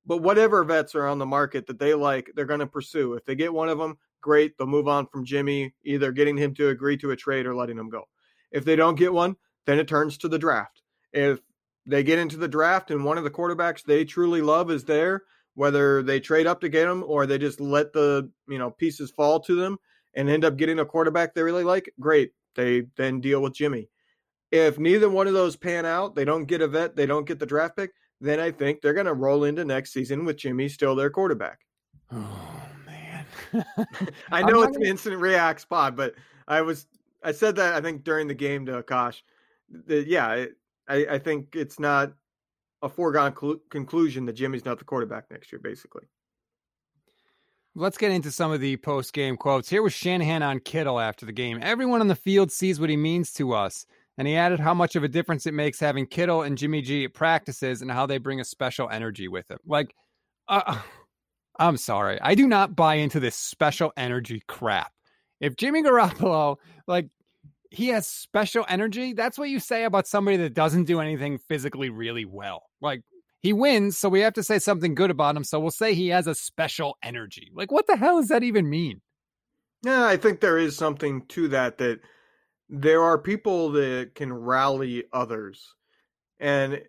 But 0.06 0.18
whatever 0.18 0.62
vets 0.62 0.94
are 0.94 1.06
on 1.06 1.18
the 1.18 1.26
market 1.26 1.66
that 1.66 1.78
they 1.78 1.94
like, 1.94 2.30
they're 2.34 2.44
going 2.44 2.60
to 2.60 2.66
pursue. 2.66 3.14
If 3.14 3.24
they 3.24 3.34
get 3.34 3.52
one 3.52 3.68
of 3.68 3.78
them, 3.78 3.98
great. 4.20 4.56
They'll 4.56 4.66
move 4.66 4.88
on 4.88 5.06
from 5.06 5.24
Jimmy, 5.24 5.74
either 5.84 6.12
getting 6.12 6.36
him 6.36 6.54
to 6.54 6.68
agree 6.68 6.96
to 6.98 7.10
a 7.10 7.16
trade 7.16 7.46
or 7.46 7.54
letting 7.54 7.78
him 7.78 7.88
go. 7.88 8.04
If 8.52 8.64
they 8.64 8.76
don't 8.76 8.94
get 8.98 9.12
one, 9.12 9.36
then 9.66 9.78
it 9.78 9.88
turns 9.88 10.18
to 10.18 10.28
the 10.28 10.38
draft. 10.38 10.82
If 11.12 11.40
they 11.86 12.02
get 12.02 12.18
into 12.18 12.36
the 12.36 12.48
draft 12.48 12.90
and 12.90 13.04
one 13.04 13.16
of 13.18 13.24
the 13.24 13.30
quarterbacks 13.30 13.82
they 13.82 14.04
truly 14.04 14.42
love 14.42 14.70
is 14.70 14.84
there, 14.84 15.22
whether 15.54 16.02
they 16.02 16.20
trade 16.20 16.46
up 16.46 16.60
to 16.60 16.68
get 16.68 16.88
him 16.88 17.04
or 17.06 17.26
they 17.26 17.38
just 17.38 17.60
let 17.60 17.92
the 17.92 18.30
you 18.48 18.58
know 18.58 18.70
pieces 18.70 19.10
fall 19.10 19.40
to 19.40 19.54
them 19.54 19.78
and 20.14 20.28
end 20.28 20.44
up 20.44 20.56
getting 20.56 20.80
a 20.80 20.84
quarterback 20.84 21.34
they 21.34 21.42
really 21.42 21.64
like, 21.64 21.92
great. 22.00 22.32
They 22.54 22.84
then 22.96 23.20
deal 23.20 23.42
with 23.42 23.54
Jimmy. 23.54 23.88
If 24.50 24.78
neither 24.78 25.10
one 25.10 25.26
of 25.26 25.34
those 25.34 25.56
pan 25.56 25.84
out, 25.84 26.14
they 26.14 26.24
don't 26.24 26.46
get 26.46 26.62
a 26.62 26.68
vet, 26.68 26.96
they 26.96 27.06
don't 27.06 27.26
get 27.26 27.38
the 27.38 27.46
draft 27.46 27.76
pick, 27.76 27.92
then 28.20 28.40
I 28.40 28.50
think 28.50 28.80
they're 28.80 28.94
going 28.94 29.06
to 29.06 29.14
roll 29.14 29.44
into 29.44 29.64
next 29.64 29.92
season 29.92 30.24
with 30.24 30.38
Jimmy 30.38 30.68
still 30.68 30.94
their 30.94 31.10
quarterback. 31.10 31.60
Oh 32.10 32.62
man, 32.86 33.26
I 34.32 34.42
know 34.42 34.62
it's 34.62 34.76
an 34.76 34.86
instant 34.86 35.18
react 35.18 35.60
spot, 35.60 35.96
but 35.96 36.14
I 36.48 36.62
was 36.62 36.86
I 37.22 37.32
said 37.32 37.56
that 37.56 37.74
I 37.74 37.80
think 37.80 38.04
during 38.04 38.28
the 38.28 38.34
game 38.34 38.66
to 38.66 38.82
Akash. 38.82 39.22
That, 39.86 40.06
yeah, 40.06 40.32
it, 40.32 40.56
I, 40.88 41.06
I 41.12 41.18
think 41.18 41.54
it's 41.54 41.78
not 41.78 42.12
a 42.82 42.88
foregone 42.88 43.34
cl- 43.38 43.60
conclusion 43.70 44.26
that 44.26 44.34
Jimmy's 44.34 44.64
not 44.64 44.78
the 44.78 44.84
quarterback 44.84 45.30
next 45.30 45.52
year. 45.52 45.60
Basically, 45.62 46.04
Let's 47.78 47.98
get 47.98 48.10
into 48.10 48.30
some 48.30 48.52
of 48.52 48.60
the 48.60 48.78
post 48.78 49.12
game 49.12 49.36
quotes. 49.36 49.68
Here 49.68 49.82
was 49.82 49.92
Shanahan 49.92 50.42
on 50.42 50.60
Kittle 50.60 50.98
after 50.98 51.26
the 51.26 51.32
game. 51.32 51.58
Everyone 51.60 52.00
on 52.00 52.08
the 52.08 52.14
field 52.14 52.50
sees 52.50 52.80
what 52.80 52.88
he 52.88 52.96
means 52.96 53.34
to 53.34 53.52
us. 53.52 53.84
And 54.16 54.26
he 54.26 54.34
added 54.34 54.60
how 54.60 54.72
much 54.72 54.96
of 54.96 55.04
a 55.04 55.08
difference 55.08 55.44
it 55.44 55.52
makes 55.52 55.78
having 55.78 56.06
Kittle 56.06 56.40
and 56.40 56.56
Jimmy 56.56 56.80
G 56.80 57.04
at 57.04 57.12
practices 57.12 57.82
and 57.82 57.90
how 57.90 58.06
they 58.06 58.16
bring 58.16 58.40
a 58.40 58.46
special 58.46 58.88
energy 58.88 59.28
with 59.28 59.50
him. 59.50 59.58
Like, 59.66 59.94
uh, 60.48 60.78
I'm 61.58 61.76
sorry. 61.76 62.18
I 62.22 62.34
do 62.34 62.46
not 62.46 62.74
buy 62.74 62.94
into 62.94 63.20
this 63.20 63.36
special 63.36 63.92
energy 63.94 64.42
crap. 64.46 64.90
If 65.38 65.56
Jimmy 65.56 65.82
Garoppolo, 65.82 66.56
like, 66.86 67.10
he 67.70 67.88
has 67.88 68.06
special 68.06 68.64
energy, 68.68 69.12
that's 69.12 69.38
what 69.38 69.48
you 69.48 69.60
say 69.60 69.84
about 69.84 70.06
somebody 70.06 70.36
that 70.38 70.54
doesn't 70.54 70.84
do 70.84 71.00
anything 71.00 71.38
physically 71.38 71.90
really 71.90 72.24
well. 72.24 72.64
Like, 72.80 73.02
he 73.40 73.52
wins, 73.52 73.96
so 73.96 74.08
we 74.08 74.20
have 74.20 74.34
to 74.34 74.42
say 74.42 74.58
something 74.58 74.94
good 74.94 75.10
about 75.10 75.36
him. 75.36 75.44
So 75.44 75.60
we'll 75.60 75.70
say 75.70 75.94
he 75.94 76.08
has 76.08 76.26
a 76.26 76.34
special 76.34 76.96
energy. 77.02 77.50
Like, 77.54 77.70
what 77.70 77.86
the 77.86 77.96
hell 77.96 78.18
does 78.18 78.28
that 78.28 78.42
even 78.42 78.68
mean? 78.68 79.00
Yeah, 79.84 80.04
I 80.04 80.16
think 80.16 80.40
there 80.40 80.58
is 80.58 80.76
something 80.76 81.26
to 81.28 81.48
that 81.48 81.78
that 81.78 82.00
there 82.68 83.02
are 83.02 83.18
people 83.18 83.70
that 83.72 84.12
can 84.14 84.32
rally 84.32 85.04
others. 85.12 85.74
And 86.40 86.82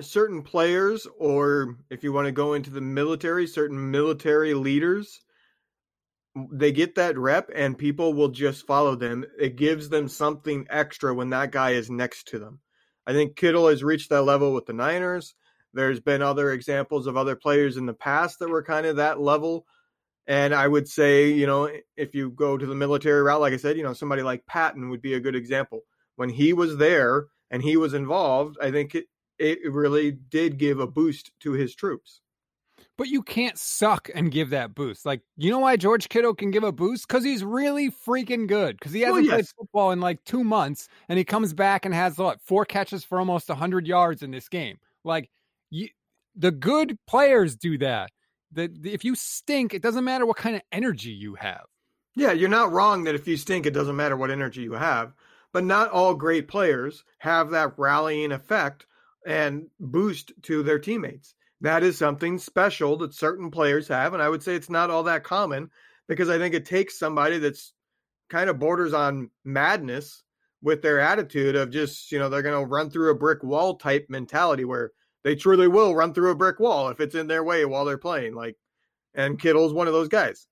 certain 0.00 0.42
players, 0.42 1.06
or 1.18 1.76
if 1.90 2.04
you 2.04 2.12
want 2.12 2.26
to 2.26 2.32
go 2.32 2.54
into 2.54 2.70
the 2.70 2.80
military, 2.80 3.46
certain 3.46 3.90
military 3.90 4.54
leaders, 4.54 5.20
they 6.34 6.72
get 6.72 6.94
that 6.94 7.18
rep 7.18 7.50
and 7.54 7.76
people 7.76 8.14
will 8.14 8.28
just 8.28 8.66
follow 8.66 8.96
them. 8.96 9.24
It 9.38 9.56
gives 9.56 9.88
them 9.88 10.08
something 10.08 10.66
extra 10.70 11.14
when 11.14 11.30
that 11.30 11.52
guy 11.52 11.70
is 11.70 11.90
next 11.90 12.28
to 12.28 12.38
them. 12.38 12.60
I 13.06 13.12
think 13.12 13.36
Kittle 13.36 13.68
has 13.68 13.82
reached 13.82 14.10
that 14.10 14.22
level 14.22 14.54
with 14.54 14.66
the 14.66 14.72
Niners. 14.72 15.34
There's 15.74 16.00
been 16.00 16.22
other 16.22 16.52
examples 16.52 17.06
of 17.06 17.16
other 17.16 17.36
players 17.36 17.76
in 17.76 17.86
the 17.86 17.94
past 17.94 18.38
that 18.38 18.48
were 18.48 18.62
kind 18.62 18.86
of 18.86 18.96
that 18.96 19.20
level. 19.20 19.66
And 20.26 20.54
I 20.54 20.68
would 20.68 20.88
say, 20.88 21.32
you 21.32 21.46
know, 21.46 21.68
if 21.96 22.14
you 22.14 22.30
go 22.30 22.56
to 22.56 22.66
the 22.66 22.74
military 22.74 23.22
route, 23.22 23.40
like 23.40 23.52
I 23.52 23.56
said, 23.56 23.76
you 23.76 23.82
know, 23.82 23.92
somebody 23.92 24.22
like 24.22 24.46
Patton 24.46 24.90
would 24.90 25.02
be 25.02 25.14
a 25.14 25.20
good 25.20 25.34
example. 25.34 25.80
When 26.16 26.28
he 26.28 26.52
was 26.52 26.76
there 26.76 27.26
and 27.50 27.62
he 27.62 27.76
was 27.76 27.94
involved, 27.94 28.56
I 28.62 28.70
think 28.70 28.94
it, 28.94 29.06
it 29.38 29.58
really 29.72 30.12
did 30.12 30.58
give 30.58 30.78
a 30.78 30.86
boost 30.86 31.32
to 31.40 31.52
his 31.52 31.74
troops. 31.74 32.20
But 33.02 33.08
you 33.08 33.24
can't 33.24 33.58
suck 33.58 34.08
and 34.14 34.30
give 34.30 34.50
that 34.50 34.76
boost. 34.76 35.04
Like, 35.04 35.22
you 35.36 35.50
know 35.50 35.58
why 35.58 35.76
George 35.76 36.08
Kittle 36.08 36.36
can 36.36 36.52
give 36.52 36.62
a 36.62 36.70
boost? 36.70 37.08
Because 37.08 37.24
he's 37.24 37.42
really 37.42 37.90
freaking 37.90 38.46
good. 38.46 38.78
Because 38.78 38.92
he 38.92 39.00
hasn't 39.00 39.14
well, 39.14 39.24
yes. 39.24 39.32
played 39.32 39.48
football 39.58 39.90
in 39.90 40.00
like 40.00 40.22
two 40.22 40.44
months, 40.44 40.86
and 41.08 41.18
he 41.18 41.24
comes 41.24 41.52
back 41.52 41.84
and 41.84 41.92
has 41.92 42.16
what 42.16 42.40
four 42.40 42.64
catches 42.64 43.02
for 43.02 43.18
almost 43.18 43.50
hundred 43.50 43.88
yards 43.88 44.22
in 44.22 44.30
this 44.30 44.48
game. 44.48 44.78
Like, 45.02 45.30
you, 45.70 45.88
the 46.36 46.52
good 46.52 46.96
players 47.08 47.56
do 47.56 47.76
that. 47.78 48.12
The, 48.52 48.68
the, 48.68 48.92
if 48.92 49.04
you 49.04 49.16
stink, 49.16 49.74
it 49.74 49.82
doesn't 49.82 50.04
matter 50.04 50.24
what 50.24 50.36
kind 50.36 50.54
of 50.54 50.62
energy 50.70 51.10
you 51.10 51.34
have. 51.34 51.64
Yeah, 52.14 52.30
you're 52.30 52.48
not 52.48 52.70
wrong 52.70 53.02
that 53.02 53.16
if 53.16 53.26
you 53.26 53.36
stink, 53.36 53.66
it 53.66 53.74
doesn't 53.74 53.96
matter 53.96 54.16
what 54.16 54.30
energy 54.30 54.62
you 54.62 54.74
have. 54.74 55.12
But 55.52 55.64
not 55.64 55.90
all 55.90 56.14
great 56.14 56.46
players 56.46 57.02
have 57.18 57.50
that 57.50 57.76
rallying 57.76 58.30
effect 58.30 58.86
and 59.26 59.66
boost 59.80 60.30
to 60.42 60.62
their 60.62 60.78
teammates. 60.78 61.34
That 61.62 61.84
is 61.84 61.96
something 61.96 62.38
special 62.38 62.96
that 62.98 63.14
certain 63.14 63.50
players 63.50 63.86
have. 63.86 64.14
And 64.14 64.22
I 64.22 64.28
would 64.28 64.42
say 64.42 64.56
it's 64.56 64.68
not 64.68 64.90
all 64.90 65.04
that 65.04 65.22
common 65.22 65.70
because 66.08 66.28
I 66.28 66.36
think 66.36 66.54
it 66.54 66.66
takes 66.66 66.98
somebody 66.98 67.38
that's 67.38 67.72
kind 68.28 68.50
of 68.50 68.58
borders 68.58 68.92
on 68.92 69.30
madness 69.44 70.24
with 70.60 70.82
their 70.82 70.98
attitude 70.98 71.54
of 71.54 71.70
just, 71.70 72.10
you 72.10 72.18
know, 72.18 72.28
they're 72.28 72.42
going 72.42 72.60
to 72.60 72.68
run 72.68 72.90
through 72.90 73.12
a 73.12 73.14
brick 73.14 73.44
wall 73.44 73.76
type 73.76 74.06
mentality 74.08 74.64
where 74.64 74.90
they 75.22 75.36
truly 75.36 75.68
will 75.68 75.94
run 75.94 76.12
through 76.12 76.32
a 76.32 76.36
brick 76.36 76.58
wall 76.58 76.88
if 76.88 76.98
it's 76.98 77.14
in 77.14 77.28
their 77.28 77.44
way 77.44 77.64
while 77.64 77.84
they're 77.84 77.96
playing. 77.96 78.34
Like, 78.34 78.56
and 79.14 79.38
Kittle's 79.38 79.72
one 79.72 79.86
of 79.86 79.92
those 79.92 80.08
guys. 80.08 80.48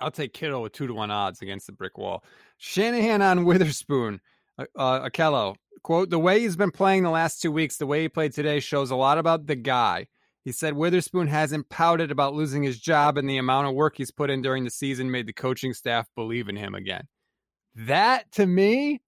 I'll 0.00 0.10
take 0.10 0.34
Kittle 0.34 0.62
with 0.62 0.72
two 0.72 0.86
to 0.86 0.92
one 0.94 1.10
odds 1.10 1.40
against 1.40 1.66
the 1.66 1.72
brick 1.72 1.96
wall. 1.96 2.24
Shanahan 2.58 3.22
on 3.22 3.44
Witherspoon, 3.46 4.20
uh, 4.58 4.66
uh, 4.76 5.08
Ahkello, 5.08 5.54
quote, 5.82 6.10
the 6.10 6.18
way 6.18 6.40
he's 6.40 6.56
been 6.56 6.72
playing 6.72 7.04
the 7.04 7.10
last 7.10 7.40
two 7.40 7.52
weeks, 7.52 7.78
the 7.78 7.86
way 7.86 8.02
he 8.02 8.08
played 8.10 8.32
today 8.32 8.60
shows 8.60 8.90
a 8.90 8.96
lot 8.96 9.16
about 9.16 9.46
the 9.46 9.56
guy. 9.56 10.08
He 10.44 10.52
said 10.52 10.74
Witherspoon 10.74 11.28
hasn't 11.28 11.68
pouted 11.68 12.10
about 12.10 12.34
losing 12.34 12.62
his 12.62 12.80
job 12.80 13.16
and 13.16 13.28
the 13.28 13.38
amount 13.38 13.68
of 13.68 13.74
work 13.74 13.94
he's 13.96 14.10
put 14.10 14.30
in 14.30 14.42
during 14.42 14.64
the 14.64 14.70
season 14.70 15.10
made 15.10 15.26
the 15.26 15.32
coaching 15.32 15.72
staff 15.72 16.08
believe 16.16 16.48
in 16.48 16.56
him 16.56 16.74
again. 16.74 17.06
That 17.74 18.30
to 18.32 18.46
me, 18.46 19.00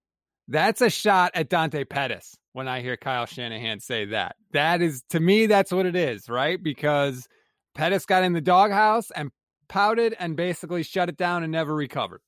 that's 0.47 0.81
a 0.81 0.91
shot 0.91 1.33
at 1.35 1.49
Dante 1.49 1.85
Pettis 1.85 2.37
when 2.53 2.69
I 2.69 2.81
hear 2.81 2.97
Kyle 2.97 3.27
Shanahan 3.27 3.81
say 3.81 4.07
that. 4.07 4.37
That 4.53 4.81
is 4.81 5.03
to 5.11 5.21
me, 5.21 5.47
that's 5.47 5.73
what 5.73 5.87
it 5.87 5.97
is, 5.97 6.29
right? 6.29 6.63
Because 6.63 7.27
Pettis 7.75 8.07
got 8.07 8.23
in 8.23 8.33
the 8.33 8.41
doghouse 8.41 9.11
and 9.11 9.31
pouted 9.69 10.15
and 10.19 10.37
basically 10.37 10.85
shut 10.85 11.09
it 11.09 11.17
down 11.17 11.43
and 11.43 11.51
never 11.51 11.75
recovered. 11.75 12.21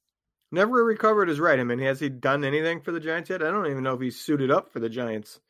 Never 0.50 0.84
recovered 0.84 1.28
is 1.28 1.40
right. 1.40 1.58
I 1.58 1.64
mean, 1.64 1.78
has 1.80 2.00
he 2.00 2.08
done 2.08 2.44
anything 2.44 2.80
for 2.80 2.92
the 2.92 3.00
Giants 3.00 3.30
yet? 3.30 3.42
I 3.42 3.50
don't 3.50 3.66
even 3.66 3.82
know 3.82 3.94
if 3.94 4.00
he's 4.00 4.18
suited 4.20 4.50
up 4.50 4.72
for 4.72 4.80
the 4.80 4.88
Giants. 4.88 5.40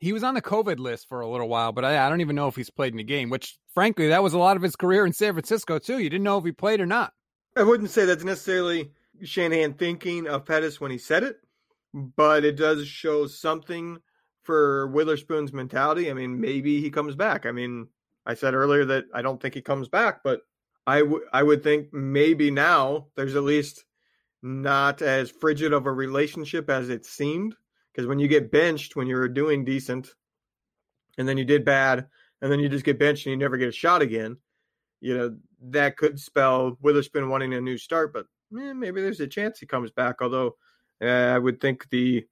He 0.00 0.12
was 0.12 0.24
on 0.24 0.34
the 0.34 0.42
COVID 0.42 0.78
list 0.78 1.08
for 1.08 1.20
a 1.20 1.28
little 1.28 1.48
while, 1.48 1.72
but 1.72 1.84
I, 1.84 2.06
I 2.06 2.08
don't 2.08 2.22
even 2.22 2.34
know 2.34 2.48
if 2.48 2.56
he's 2.56 2.70
played 2.70 2.94
in 2.94 3.00
a 3.00 3.04
game, 3.04 3.28
which 3.28 3.58
frankly, 3.74 4.08
that 4.08 4.22
was 4.22 4.32
a 4.32 4.38
lot 4.38 4.56
of 4.56 4.62
his 4.62 4.74
career 4.74 5.04
in 5.06 5.12
San 5.12 5.34
Francisco, 5.34 5.78
too. 5.78 5.98
You 5.98 6.10
didn't 6.10 6.24
know 6.24 6.38
if 6.38 6.44
he 6.44 6.52
played 6.52 6.80
or 6.80 6.86
not. 6.86 7.12
I 7.56 7.62
wouldn't 7.62 7.90
say 7.90 8.04
that's 8.06 8.24
necessarily 8.24 8.92
Shanahan 9.22 9.74
thinking 9.74 10.26
of 10.26 10.46
Pettis 10.46 10.80
when 10.80 10.90
he 10.90 10.98
said 10.98 11.22
it, 11.22 11.36
but 11.92 12.44
it 12.44 12.56
does 12.56 12.86
show 12.86 13.26
something 13.26 13.98
for 14.42 14.86
Witherspoon's 14.88 15.52
mentality. 15.52 16.10
I 16.10 16.14
mean, 16.14 16.40
maybe 16.40 16.80
he 16.80 16.90
comes 16.90 17.14
back. 17.14 17.44
I 17.44 17.52
mean, 17.52 17.88
I 18.24 18.34
said 18.34 18.54
earlier 18.54 18.84
that 18.86 19.04
I 19.12 19.22
don't 19.22 19.40
think 19.40 19.54
he 19.54 19.62
comes 19.62 19.88
back, 19.88 20.22
but 20.24 20.40
I, 20.86 21.00
w- 21.00 21.26
I 21.32 21.42
would 21.42 21.62
think 21.62 21.92
maybe 21.92 22.50
now 22.50 23.08
there's 23.16 23.36
at 23.36 23.42
least 23.42 23.84
not 24.42 25.02
as 25.02 25.30
frigid 25.30 25.72
of 25.72 25.86
a 25.86 25.92
relationship 25.92 26.70
as 26.70 26.88
it 26.88 27.04
seemed. 27.04 27.54
Because 27.92 28.06
when 28.06 28.18
you 28.18 28.28
get 28.28 28.50
benched 28.50 28.96
when 28.96 29.06
you're 29.06 29.28
doing 29.28 29.64
decent, 29.64 30.08
and 31.18 31.28
then 31.28 31.36
you 31.36 31.44
did 31.44 31.64
bad, 31.64 32.06
and 32.40 32.50
then 32.50 32.60
you 32.60 32.68
just 32.68 32.84
get 32.84 32.98
benched 32.98 33.26
and 33.26 33.32
you 33.32 33.36
never 33.36 33.56
get 33.56 33.68
a 33.68 33.72
shot 33.72 34.02
again, 34.02 34.36
you 35.00 35.16
know 35.16 35.36
that 35.62 35.96
could 35.96 36.18
spell 36.18 36.76
Witherspoon 36.80 37.28
wanting 37.28 37.54
a 37.54 37.60
new 37.60 37.78
start. 37.78 38.12
But 38.12 38.26
eh, 38.58 38.72
maybe 38.72 39.00
there's 39.00 39.20
a 39.20 39.26
chance 39.26 39.58
he 39.58 39.66
comes 39.66 39.90
back. 39.90 40.16
Although 40.22 40.56
uh, 41.02 41.06
I 41.06 41.38
would 41.38 41.60
think 41.60 41.88
the 41.90 42.24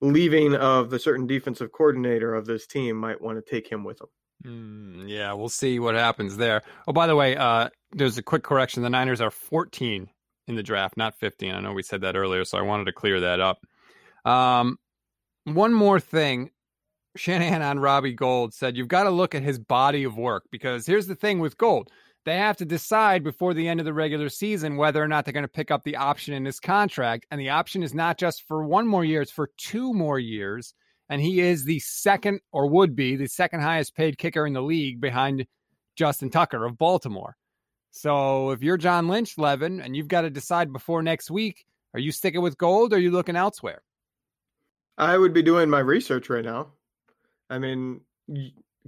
leaving 0.00 0.54
of 0.54 0.90
the 0.90 0.98
certain 0.98 1.26
defensive 1.26 1.72
coordinator 1.72 2.34
of 2.34 2.46
this 2.46 2.66
team 2.66 2.96
might 2.96 3.20
want 3.20 3.38
to 3.38 3.50
take 3.50 3.68
him 3.68 3.84
with 3.84 4.00
him. 4.00 4.08
Mm, 4.44 5.08
yeah, 5.08 5.32
we'll 5.32 5.48
see 5.48 5.78
what 5.78 5.94
happens 5.94 6.36
there. 6.36 6.62
Oh, 6.86 6.92
by 6.92 7.06
the 7.06 7.16
way, 7.16 7.36
uh, 7.36 7.70
there's 7.92 8.18
a 8.18 8.22
quick 8.22 8.42
correction. 8.42 8.82
The 8.82 8.90
Niners 8.90 9.20
are 9.20 9.30
14 9.30 10.08
in 10.46 10.54
the 10.54 10.62
draft, 10.62 10.96
not 10.96 11.18
15. 11.18 11.54
I 11.54 11.60
know 11.60 11.72
we 11.72 11.82
said 11.82 12.02
that 12.02 12.16
earlier, 12.16 12.44
so 12.44 12.58
I 12.58 12.62
wanted 12.62 12.84
to 12.84 12.92
clear 12.92 13.20
that 13.20 13.40
up. 13.40 13.66
Um, 14.26 14.78
one 15.44 15.72
more 15.72 16.00
thing. 16.00 16.50
Shanahan 17.16 17.62
on 17.62 17.78
Robbie 17.78 18.12
Gould 18.12 18.52
said, 18.52 18.76
You've 18.76 18.88
got 18.88 19.04
to 19.04 19.10
look 19.10 19.34
at 19.34 19.42
his 19.42 19.58
body 19.58 20.04
of 20.04 20.18
work 20.18 20.44
because 20.50 20.84
here's 20.84 21.06
the 21.06 21.14
thing 21.14 21.38
with 21.38 21.56
Gould. 21.56 21.90
they 22.26 22.36
have 22.36 22.56
to 22.58 22.64
decide 22.64 23.24
before 23.24 23.54
the 23.54 23.68
end 23.68 23.80
of 23.80 23.86
the 23.86 23.94
regular 23.94 24.28
season 24.28 24.76
whether 24.76 25.02
or 25.02 25.08
not 25.08 25.24
they're 25.24 25.32
going 25.32 25.44
to 25.44 25.48
pick 25.48 25.70
up 25.70 25.84
the 25.84 25.96
option 25.96 26.34
in 26.34 26.44
his 26.44 26.60
contract. 26.60 27.24
And 27.30 27.40
the 27.40 27.50
option 27.50 27.82
is 27.82 27.94
not 27.94 28.18
just 28.18 28.42
for 28.46 28.66
one 28.66 28.86
more 28.86 29.04
year, 29.04 29.22
it's 29.22 29.30
for 29.30 29.50
two 29.56 29.94
more 29.94 30.18
years. 30.18 30.74
And 31.08 31.22
he 31.22 31.40
is 31.40 31.64
the 31.64 31.78
second, 31.78 32.40
or 32.50 32.66
would 32.68 32.96
be, 32.96 33.14
the 33.14 33.28
second 33.28 33.60
highest 33.60 33.94
paid 33.94 34.18
kicker 34.18 34.44
in 34.44 34.52
the 34.52 34.60
league 34.60 35.00
behind 35.00 35.46
Justin 35.94 36.30
Tucker 36.30 36.64
of 36.64 36.76
Baltimore. 36.76 37.36
So 37.92 38.50
if 38.50 38.60
you're 38.62 38.76
John 38.76 39.08
Lynch, 39.08 39.38
Levin, 39.38 39.80
and 39.80 39.96
you've 39.96 40.08
got 40.08 40.22
to 40.22 40.30
decide 40.30 40.72
before 40.72 41.02
next 41.02 41.30
week, 41.30 41.64
are 41.94 42.00
you 42.00 42.10
sticking 42.10 42.42
with 42.42 42.58
Gould 42.58 42.92
or 42.92 42.96
are 42.96 42.98
you 42.98 43.12
looking 43.12 43.36
elsewhere? 43.36 43.82
I 44.98 45.16
would 45.16 45.32
be 45.32 45.42
doing 45.42 45.68
my 45.68 45.80
research 45.80 46.30
right 46.30 46.44
now. 46.44 46.68
I 47.50 47.58
mean, 47.58 48.00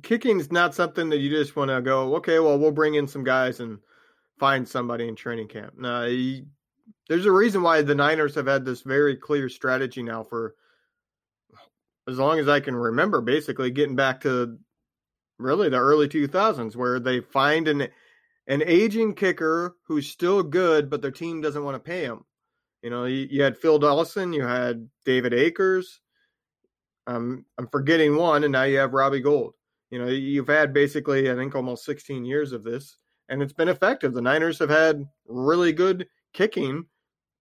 kicking 0.02 0.40
is 0.40 0.50
not 0.50 0.74
something 0.74 1.10
that 1.10 1.18
you 1.18 1.30
just 1.30 1.56
want 1.56 1.70
to 1.70 1.80
go, 1.80 2.16
okay, 2.16 2.38
well, 2.38 2.58
we'll 2.58 2.72
bring 2.72 2.94
in 2.94 3.06
some 3.06 3.24
guys 3.24 3.60
and 3.60 3.78
find 4.38 4.66
somebody 4.66 5.06
in 5.08 5.16
training 5.16 5.48
camp. 5.48 5.74
No, 5.76 6.08
there's 7.08 7.26
a 7.26 7.32
reason 7.32 7.62
why 7.62 7.82
the 7.82 7.94
Niners 7.94 8.34
have 8.34 8.46
had 8.46 8.64
this 8.64 8.82
very 8.82 9.16
clear 9.16 9.48
strategy 9.48 10.02
now 10.02 10.22
for 10.22 10.54
as 12.08 12.18
long 12.18 12.38
as 12.38 12.48
I 12.48 12.60
can 12.60 12.74
remember, 12.74 13.20
basically 13.20 13.70
getting 13.70 13.96
back 13.96 14.22
to 14.22 14.58
really 15.38 15.68
the 15.68 15.76
early 15.76 16.08
2000s, 16.08 16.74
where 16.74 16.98
they 16.98 17.20
find 17.20 17.68
an 17.68 17.88
an 18.48 18.62
aging 18.64 19.14
kicker 19.14 19.76
who's 19.86 20.08
still 20.08 20.42
good, 20.42 20.88
but 20.88 21.02
their 21.02 21.10
team 21.10 21.42
doesn't 21.42 21.62
want 21.62 21.74
to 21.74 21.78
pay 21.78 22.02
him. 22.02 22.24
You 22.82 22.90
know, 22.90 23.04
you, 23.04 23.26
you 23.30 23.42
had 23.42 23.58
Phil 23.58 23.78
Dawson, 23.78 24.32
you 24.32 24.44
had 24.44 24.88
David 25.04 25.34
Akers. 25.34 26.00
Um, 27.06 27.44
I'm 27.56 27.68
forgetting 27.68 28.16
one, 28.16 28.44
and 28.44 28.52
now 28.52 28.64
you 28.64 28.78
have 28.78 28.92
Robbie 28.92 29.20
Gould. 29.20 29.54
You 29.90 29.98
know, 29.98 30.08
you've 30.08 30.48
had 30.48 30.74
basically, 30.74 31.30
I 31.30 31.34
think, 31.34 31.54
almost 31.54 31.84
16 31.84 32.24
years 32.24 32.52
of 32.52 32.62
this, 32.62 32.98
and 33.28 33.42
it's 33.42 33.54
been 33.54 33.68
effective. 33.68 34.12
The 34.12 34.20
Niners 34.20 34.58
have 34.58 34.68
had 34.68 35.06
really 35.26 35.72
good 35.72 36.06
kicking 36.34 36.84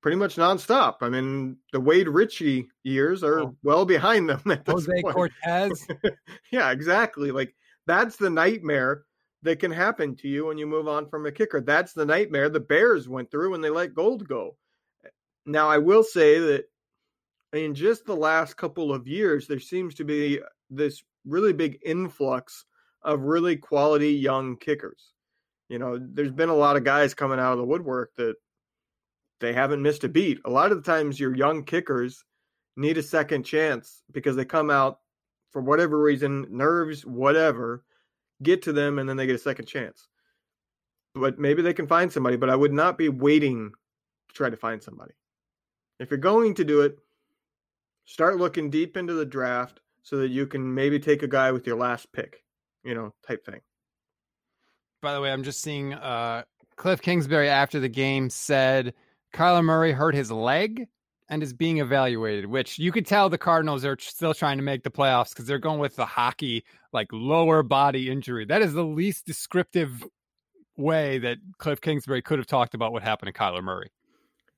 pretty 0.02 0.16
much 0.16 0.36
nonstop. 0.36 0.96
I 1.02 1.10
mean, 1.10 1.58
the 1.74 1.80
Wade 1.80 2.08
Richey 2.08 2.68
years 2.84 3.24
are 3.24 3.42
oh. 3.42 3.56
well 3.64 3.86
behind 3.86 4.30
them. 4.30 4.42
At 4.50 4.66
Jose 4.68 5.02
point. 5.02 5.16
Cortez. 5.16 5.86
yeah, 6.52 6.72
exactly. 6.72 7.32
Like 7.32 7.54
that's 7.86 8.16
the 8.16 8.30
nightmare 8.30 9.04
that 9.44 9.60
can 9.60 9.72
happen 9.72 10.16
to 10.16 10.28
you 10.28 10.46
when 10.46 10.58
you 10.58 10.66
move 10.66 10.88
on 10.88 11.10
from 11.10 11.26
a 11.26 11.32
kicker. 11.32 11.62
That's 11.62 11.94
the 11.94 12.06
nightmare 12.06 12.50
the 12.50 12.60
Bears 12.60 13.10
went 13.10 13.30
through 13.30 13.52
when 13.52 13.62
they 13.62 13.70
let 13.70 13.94
Gould 13.94 14.28
go. 14.28 14.56
Now, 15.48 15.70
I 15.70 15.78
will 15.78 16.04
say 16.04 16.40
that 16.40 16.66
in 17.54 17.74
just 17.74 18.06
the 18.06 18.16
last 18.16 18.58
couple 18.58 18.94
of 18.94 19.08
years, 19.08 19.48
there 19.48 19.62
seems 19.62 19.96
to 19.96 20.04
be 20.04 20.42
this 20.70 21.02
really 21.26 21.54
big 21.54 21.80
influx 21.86 22.66
of 23.02 23.22
really 23.22 23.56
quality 23.56 24.12
young 24.12 24.58
kickers. 24.58 25.14
You 25.70 25.80
know, 25.80 25.98
there's 26.00 26.34
been 26.34 26.50
a 26.50 26.56
lot 26.56 26.76
of 26.76 26.84
guys 26.84 27.14
coming 27.14 27.40
out 27.40 27.54
of 27.54 27.60
the 27.60 27.66
woodwork 27.66 28.14
that 28.18 28.36
they 29.40 29.54
haven't 29.54 29.82
missed 29.82 30.04
a 30.04 30.10
beat. 30.10 30.40
A 30.44 30.50
lot 30.50 30.74
of 30.74 30.84
the 30.84 30.92
times, 30.92 31.18
your 31.18 31.34
young 31.34 31.64
kickers 31.64 32.26
need 32.76 32.98
a 32.98 33.04
second 33.04 33.44
chance 33.44 34.04
because 34.12 34.36
they 34.36 34.46
come 34.46 34.70
out 34.70 35.00
for 35.52 35.62
whatever 35.62 36.02
reason, 36.02 36.46
nerves, 36.50 37.06
whatever, 37.06 37.86
get 38.44 38.62
to 38.64 38.74
them, 38.74 39.00
and 39.00 39.08
then 39.08 39.16
they 39.16 39.26
get 39.26 39.36
a 39.36 39.40
second 39.40 39.66
chance. 39.66 40.10
But 41.16 41.40
maybe 41.40 41.62
they 41.62 41.74
can 41.74 41.88
find 41.88 42.12
somebody, 42.12 42.36
but 42.36 42.50
I 42.50 42.56
would 42.56 42.74
not 42.74 42.98
be 42.98 43.08
waiting 43.08 43.72
to 44.28 44.36
try 44.36 44.50
to 44.50 44.58
find 44.58 44.84
somebody. 44.84 45.14
If 46.00 46.12
you're 46.12 46.18
going 46.18 46.54
to 46.56 46.64
do 46.64 46.82
it, 46.82 46.98
start 48.06 48.38
looking 48.38 48.70
deep 48.70 48.98
into 48.98 49.14
the 49.14 49.26
draft 49.26 49.80
so 50.04 50.18
that 50.18 50.30
you 50.30 50.48
can 50.48 50.74
maybe 50.74 51.00
take 51.00 51.24
a 51.24 51.28
guy 51.28 51.52
with 51.52 51.68
your 51.68 51.78
last 51.78 52.12
pick, 52.12 52.44
you 52.84 52.96
know, 52.96 53.14
type 53.28 53.46
thing. 53.46 53.62
By 55.02 55.14
the 55.14 55.22
way, 55.22 55.32
I'm 55.32 55.44
just 55.44 55.62
seeing 55.62 55.94
uh, 55.94 56.44
Kliff 56.78 57.02
Kingsbury 57.02 57.50
after 57.50 57.80
the 57.80 57.90
game 57.90 58.30
said 58.30 58.94
Kyler 59.34 59.64
Murray 59.64 59.92
hurt 59.92 60.16
his 60.16 60.32
leg 60.32 60.88
and 61.30 61.44
is 61.44 61.54
being 61.54 61.80
evaluated, 61.80 62.46
which 62.46 62.80
you 62.80 62.92
could 62.92 63.06
tell 63.06 63.30
the 63.30 63.38
Cardinals 63.38 63.84
are 63.84 63.98
still 64.00 64.34
trying 64.34 64.58
to 64.58 64.64
make 64.64 64.84
the 64.84 64.90
playoffs 64.90 65.30
because 65.30 65.46
they're 65.46 65.60
going 65.60 65.80
with 65.80 65.96
the 65.96 66.06
hockey, 66.06 66.64
like 66.94 67.08
lower 67.12 67.64
body 67.64 68.10
injury. 68.10 68.46
That 68.46 68.62
is 68.62 68.74
the 68.74 68.86
least 68.86 69.26
descriptive 69.26 70.04
way 70.78 71.20
that 71.20 71.40
Kliff 71.60 71.82
Kingsbury 71.82 72.22
could 72.22 72.40
have 72.40 72.48
talked 72.48 72.74
about 72.74 72.94
what 72.94 73.04
happened 73.04 73.34
to 73.34 73.40
Kyler 73.40 73.64
Murray. 73.64 73.92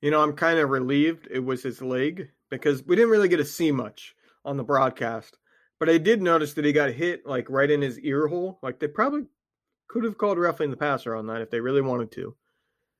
You 0.01 0.11
know, 0.11 0.21
I'm 0.21 0.33
kind 0.33 0.59
of 0.59 0.69
relieved 0.69 1.27
it 1.29 1.39
was 1.39 1.63
his 1.63 1.81
leg 1.81 2.29
because 2.49 2.83
we 2.85 2.95
didn't 2.95 3.11
really 3.11 3.27
get 3.27 3.37
to 3.37 3.45
see 3.45 3.71
much 3.71 4.15
on 4.45 4.57
the 4.57 4.63
broadcast. 4.63 5.37
But 5.79 5.89
I 5.89 5.97
did 5.97 6.21
notice 6.21 6.53
that 6.53 6.65
he 6.65 6.71
got 6.71 6.91
hit 6.91 7.25
like 7.25 7.49
right 7.49 7.69
in 7.69 7.81
his 7.81 7.99
ear 7.99 8.27
hole. 8.27 8.59
Like 8.61 8.79
they 8.79 8.87
probably 8.87 9.23
could 9.87 10.03
have 10.03 10.17
called 10.17 10.37
roughing 10.37 10.71
the 10.71 10.77
passer 10.77 11.15
on 11.15 11.27
that 11.27 11.41
if 11.41 11.49
they 11.49 11.59
really 11.59 11.81
wanted 11.81 12.11
to. 12.13 12.35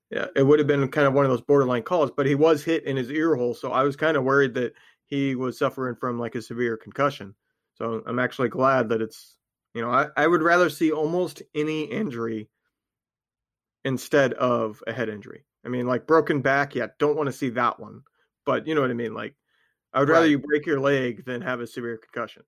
Yeah, 0.10 0.28
it 0.36 0.44
would 0.44 0.60
have 0.60 0.68
been 0.68 0.88
kind 0.90 1.08
of 1.08 1.14
one 1.14 1.26
of 1.26 1.32
those 1.32 1.42
borderline 1.42 1.84
calls, 1.84 2.10
but 2.16 2.26
he 2.26 2.36
was 2.36 2.64
hit 2.64 2.86
in 2.86 2.98
his 2.98 3.12
ear 3.12 3.36
hole, 3.36 3.54
so 3.54 3.72
I 3.72 3.84
was 3.84 3.96
kind 3.96 4.18
of 4.18 4.24
worried 4.24 4.56
that 4.56 4.74
he 5.06 5.36
was 5.36 5.60
suffering 5.60 5.96
from 5.96 6.18
like 6.18 6.34
a 6.34 6.42
severe 6.42 6.78
concussion. 6.78 7.36
So 7.76 8.02
I'm 8.08 8.18
actually 8.18 8.50
glad 8.50 8.90
that 8.90 9.02
it's 9.02 9.38
you 9.74 9.82
know, 9.82 9.92
I, 9.92 10.08
I 10.18 10.28
would 10.28 10.42
rather 10.42 10.70
see 10.70 10.92
almost 10.92 11.44
any 11.54 11.84
injury 11.84 12.50
instead 13.86 14.34
of 14.34 14.84
a 14.88 14.94
head 14.94 15.10
injury. 15.10 15.46
I 15.66 15.70
mean, 15.70 15.88
like 15.88 16.08
broken 16.08 16.42
back, 16.42 16.76
yeah, 16.76 16.88
don't 17.00 17.18
want 17.18 17.28
to 17.28 17.34
see 17.34 17.50
that 17.50 17.80
one. 17.80 18.02
But 18.46 18.68
you 18.68 18.76
know 18.76 18.82
what 18.82 18.90
I 18.92 18.96
mean? 18.96 19.14
Like 19.14 19.36
I 19.94 20.00
would 20.00 20.10
rather 20.10 20.22
right. 20.22 20.32
you 20.32 20.40
break 20.40 20.66
your 20.66 20.80
leg 20.80 21.26
than 21.26 21.42
have 21.42 21.60
a 21.60 21.68
severe 21.68 21.98
concussion. 21.98 22.44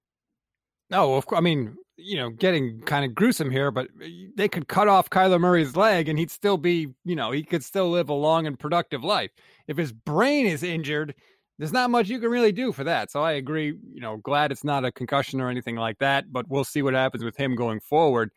No, 0.89 1.15
of 1.15 1.25
course. 1.25 1.37
I 1.37 1.41
mean, 1.41 1.77
you 1.97 2.17
know, 2.17 2.29
getting 2.29 2.81
kind 2.81 3.05
of 3.05 3.15
gruesome 3.15 3.49
here, 3.49 3.71
but 3.71 3.87
uh, 4.03 4.07
they 4.35 4.49
could 4.49 4.67
cut 4.67 4.87
off 4.87 5.09
Kyler 5.09 5.39
Murray's 5.39 5.75
leg 5.75 6.09
and 6.09 6.19
he'd 6.19 6.31
still 6.31 6.57
be, 6.57 6.89
you 7.05 7.15
know, 7.15 7.31
he 7.31 7.43
could 7.43 7.63
still 7.63 7.89
live 7.89 8.09
a 8.09 8.13
long 8.13 8.45
and 8.45 8.59
productive 8.59 9.03
life. 9.03 9.31
If 9.67 9.77
his 9.77 9.93
brain 9.93 10.45
is 10.45 10.63
injured, 10.63 11.15
there's 11.57 11.71
not 11.71 11.91
much 11.91 12.09
you 12.09 12.19
can 12.19 12.29
really 12.29 12.51
do 12.51 12.71
for 12.71 12.83
that. 12.83 13.11
So 13.11 13.21
I 13.21 13.33
agree, 13.33 13.67
you 13.67 14.01
know, 14.01 14.17
glad 14.17 14.51
it's 14.51 14.63
not 14.63 14.83
a 14.83 14.91
concussion 14.91 15.39
or 15.39 15.49
anything 15.49 15.75
like 15.75 15.99
that, 15.99 16.31
but 16.31 16.47
we'll 16.49 16.63
see 16.63 16.81
what 16.81 16.93
happens 16.93 17.23
with 17.23 17.37
him 17.37 17.55
going 17.55 17.79
forward. 17.79 18.31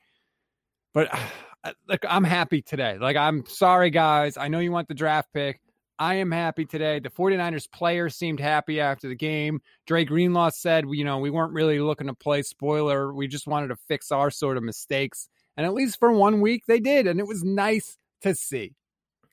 But 0.93 1.09
Uh, 1.65 1.73
like 1.89 2.05
I'm 2.09 2.25
happy 2.25 2.63
today. 2.63 2.99
Like 2.99 3.17
I'm 3.17 3.45
sorry 3.47 3.91
guys, 3.91 4.37
I 4.37 4.49
know 4.49 4.59
you 4.61 4.71
want 4.71 4.89
the 4.89 4.95
draft 4.95 5.33
pick. 5.33 5.61
I 5.99 6.17
am 6.17 6.31
happy 6.31 6.65
today. 6.65 6.99
The 6.99 7.09
49ers 7.09 7.71
players 7.71 8.17
seemed 8.17 8.41
happy 8.41 8.81
after 8.81 9.09
the 9.09 9.15
game. 9.15 9.61
Dre 9.87 10.05
Greenlaw 10.05 10.51
said, 10.51 10.87
you 10.91 11.05
know, 11.05 11.19
we 11.19 11.31
weren't 11.31 11.53
really 11.53 11.79
looking 11.79 12.09
to 12.09 12.15
play 12.15 12.43
spoiler. 12.43 13.15
We 13.15 13.29
just 13.29 13.47
wanted 13.47 13.69
to 13.69 13.77
fix 13.89 14.11
our 14.11 14.31
sort 14.31 14.57
of 14.57 14.65
mistakes. 14.65 15.29
And 15.57 15.65
at 15.65 15.73
least 15.73 16.01
for 16.01 16.13
one 16.13 16.41
week, 16.41 16.65
they 16.67 16.81
did. 16.81 17.07
And 17.07 17.21
it 17.21 17.27
was 17.29 17.45
nice 17.45 17.97
to 18.23 18.35
see. 18.35 18.75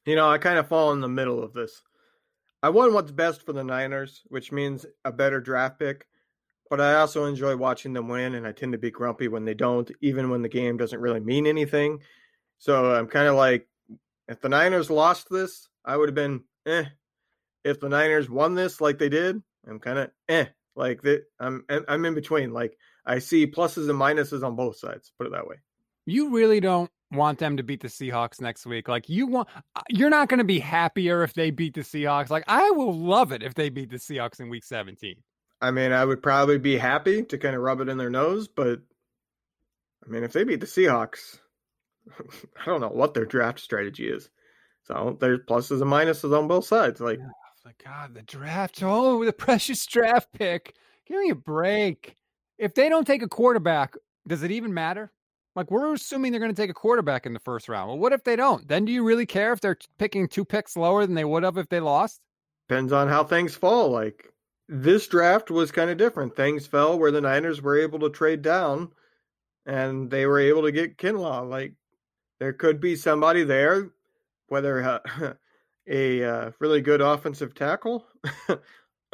You 0.06 0.16
know, 0.16 0.30
I 0.30 0.38
kind 0.38 0.60
of 0.60 0.68
fall 0.68 0.92
in 0.92 1.02
the 1.02 1.10
middle 1.10 1.44
of 1.44 1.54
this. 1.54 1.82
I 2.62 2.70
want 2.70 2.94
what's 2.94 3.12
best 3.12 3.44
for 3.44 3.54
the 3.54 3.64
Niners, 3.64 4.22
which 4.28 4.52
means 4.52 4.86
a 5.04 5.12
better 5.12 5.42
draft 5.42 5.80
pick. 5.80 6.06
But 6.70 6.80
I 6.80 6.94
also 6.96 7.26
enjoy 7.26 7.58
watching 7.58 7.92
them 7.94 8.08
win, 8.08 8.36
and 8.36 8.48
I 8.48 8.52
tend 8.52 8.72
to 8.74 8.78
be 8.78 8.92
grumpy 8.92 9.28
when 9.28 9.46
they 9.46 9.56
don't, 9.56 9.92
even 10.00 10.30
when 10.30 10.42
the 10.42 10.48
game 10.48 10.78
doesn't 10.78 11.02
really 11.02 11.20
mean 11.20 11.48
anything. 11.48 12.00
So 12.62 12.94
I'm 12.94 13.08
kind 13.08 13.28
of 13.28 13.34
like, 13.34 13.68
if 14.28 14.40
the 14.40 14.48
Niners 14.48 14.92
lost 14.92 15.28
this, 15.32 15.68
I 15.84 15.98
would 15.98 16.10
have 16.10 16.16
been 16.16 16.44
eh. 16.68 16.86
If 17.64 17.80
the 17.80 17.90
Niners 17.90 18.30
won 18.30 18.54
this 18.54 18.80
like 18.80 19.00
they 19.00 19.10
did, 19.10 19.42
I'm 19.68 19.80
kind 19.80 19.98
of 19.98 20.12
eh. 20.30 20.46
Like 20.76 21.02
that, 21.02 21.24
I'm 21.40 21.66
I'm 21.70 22.06
in 22.06 22.14
between. 22.14 22.54
Like 22.54 22.78
I 23.04 23.18
see 23.18 23.48
pluses 23.48 23.90
and 23.90 24.00
minuses 24.00 24.46
on 24.46 24.56
both 24.56 24.78
sides. 24.78 25.12
Put 25.18 25.26
it 25.26 25.32
that 25.32 25.48
way. 25.48 25.56
You 26.06 26.30
really 26.30 26.60
don't 26.60 26.92
want 27.12 27.40
them 27.40 27.58
to 27.58 27.64
beat 27.64 27.82
the 27.82 27.88
Seahawks 27.88 28.40
next 28.40 28.68
week. 28.68 28.88
Like 28.88 29.10
you 29.10 29.26
want, 29.26 29.50
uh, 29.76 29.82
you're 29.90 30.12
not 30.12 30.30
going 30.30 30.38
to 30.38 30.44
be 30.44 30.60
happier 30.60 31.24
if 31.24 31.34
they 31.34 31.50
beat 31.50 31.74
the 31.74 31.82
Seahawks. 31.82 32.30
Like 32.30 32.44
I 32.48 32.70
will 32.72 32.94
love 32.94 33.32
it 33.32 33.42
if 33.42 33.56
they 33.56 33.70
beat 33.70 33.90
the 33.90 33.98
Seahawks 33.98 34.40
in 34.40 34.50
Week 34.50 34.64
17. 34.64 35.16
I 35.62 35.72
mean, 35.72 35.92
I 35.92 36.06
would 36.06 36.22
probably 36.22 36.60
be 36.60 36.78
happy 36.78 37.24
to 37.24 37.38
kind 37.40 37.56
of 37.56 37.64
rub 37.64 37.82
it 37.82 37.90
in 37.90 37.98
their 37.98 38.12
nose, 38.12 38.48
but 38.48 38.82
I 40.06 40.10
mean, 40.10 40.24
if 40.24 40.32
they 40.32 40.44
beat 40.44 40.62
the 40.62 40.68
Seahawks, 40.68 41.40
I 42.62 42.66
don't 42.66 42.82
know 42.82 42.90
what 42.90 43.14
their 43.14 43.26
draft 43.26 43.60
strategy 43.60 44.08
is. 44.08 44.30
So 44.84 45.18
there's 45.20 45.40
pluses 45.40 45.82
and 45.82 45.92
minuses 45.92 46.38
on 46.38 46.48
both 46.48 46.66
sides. 46.66 47.00
Like, 47.00 47.20
oh, 47.22 47.72
God, 47.84 48.14
the 48.14 48.24
draft. 48.24 48.82
Oh, 48.84 49.24
the 49.24 49.34
precious 49.34 49.86
draft 49.86 50.32
pick. 50.34 50.76
Give 51.06 51.20
me 51.20 51.30
a 51.30 51.36
break. 51.36 52.16
If 52.58 52.74
they 52.74 52.90
don't 52.90 53.06
take 53.06 53.22
a 53.22 53.28
quarterback, 53.28 53.96
does 54.28 54.44
it 54.44 54.52
even 54.52 54.74
matter? 54.74 55.12
Like, 55.56 55.70
we're 55.70 55.94
assuming 55.94 56.32
they're 56.32 56.40
going 56.40 56.54
to 56.54 56.62
take 56.62 56.70
a 56.70 56.76
quarterback 56.76 57.26
in 57.26 57.34
the 57.34 57.40
first 57.40 57.68
round. 57.68 57.90
Well, 57.90 57.98
what 57.98 58.14
if 58.14 58.24
they 58.24 58.36
don't? 58.36 58.68
Then 58.68 58.86
do 58.86 58.92
you 58.92 59.04
really 59.04 59.26
care 59.26 59.52
if 59.52 59.60
they're 59.60 59.78
picking 59.98 60.28
two 60.28 60.46
picks 60.46 60.78
lower 60.78 61.06
than 61.06 61.16
they 61.16 61.26
would 61.26 61.44
have 61.44 61.58
if 61.58 61.70
they 61.70 61.80
lost? 61.80 62.22
Depends 62.70 62.94
on 62.94 63.10
how 63.10 63.24
things 63.24 63.56
fall. 63.56 63.90
Like, 63.90 64.32
this 64.70 65.08
draft 65.08 65.52
was 65.52 65.72
kind 65.72 65.90
of 65.90 65.98
different. 65.98 66.36
Things 66.36 66.66
fell 66.66 66.98
where 66.98 67.12
the 67.12 67.20
Niners 67.20 67.62
were 67.62 67.78
able 67.78 68.00
to 68.00 68.10
trade 68.10 68.42
down 68.42 68.92
and 69.66 70.10
they 70.10 70.26
were 70.26 70.40
able 70.40 70.62
to 70.64 70.72
get 70.72 70.98
Kinlaw. 70.98 71.50
Like, 71.50 71.74
there 72.42 72.54
could 72.54 72.82
be 72.82 72.96
somebody 72.96 73.44
there 73.44 73.92
whether 74.48 74.84
uh, 74.84 75.34
a 75.88 76.24
uh, 76.24 76.52
really 76.60 76.82
good 76.82 77.00
offensive 77.00 77.54
tackle, 77.54 78.04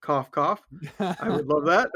cough 0.00 0.30
cough, 0.30 0.62
I 0.98 1.28
would 1.28 1.46
love 1.46 1.66
that. 1.66 1.90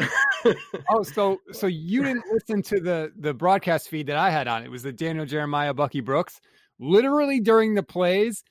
oh, 0.90 1.02
so 1.02 1.40
so 1.50 1.66
you 1.66 2.04
didn't 2.04 2.24
listen 2.30 2.62
to 2.62 2.78
the 2.78 3.10
the 3.18 3.32
broadcast 3.32 3.88
feed 3.88 4.06
that 4.08 4.18
I 4.18 4.28
had 4.28 4.48
on? 4.48 4.64
It 4.64 4.70
was 4.70 4.82
the 4.82 4.92
Daniel 4.92 5.24
Jeremiah, 5.24 5.72
Bucky 5.72 6.00
Brooks. 6.00 6.40
Literally 6.78 7.40
during 7.40 7.74
the 7.74 7.82
plays, 7.82 8.44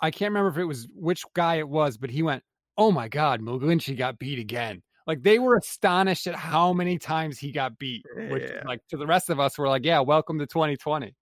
I 0.00 0.10
can't 0.10 0.30
remember 0.30 0.50
if 0.50 0.58
it 0.58 0.64
was 0.64 0.88
which 0.96 1.22
guy 1.32 1.56
it 1.56 1.68
was, 1.68 1.96
but 1.96 2.10
he 2.10 2.24
went, 2.24 2.42
"Oh 2.76 2.90
my 2.90 3.06
God, 3.06 3.40
McGlinchey 3.40 3.96
got 3.96 4.18
beat 4.18 4.40
again." 4.40 4.82
Like 5.06 5.22
they 5.22 5.38
were 5.38 5.56
astonished 5.56 6.26
at 6.26 6.34
how 6.34 6.72
many 6.72 6.98
times 6.98 7.38
he 7.38 7.52
got 7.52 7.78
beat. 7.78 8.04
Which, 8.30 8.50
yeah. 8.50 8.62
like 8.66 8.80
to 8.90 8.96
the 8.96 9.06
rest 9.06 9.30
of 9.30 9.38
us, 9.38 9.56
were 9.56 9.68
like, 9.68 9.84
"Yeah, 9.84 10.00
welcome 10.00 10.40
to 10.40 10.46
2020." 10.46 11.14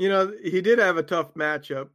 You 0.00 0.08
know, 0.08 0.32
he 0.42 0.60
did 0.60 0.78
have 0.78 0.96
a 0.96 1.02
tough 1.02 1.34
matchup 1.34 1.90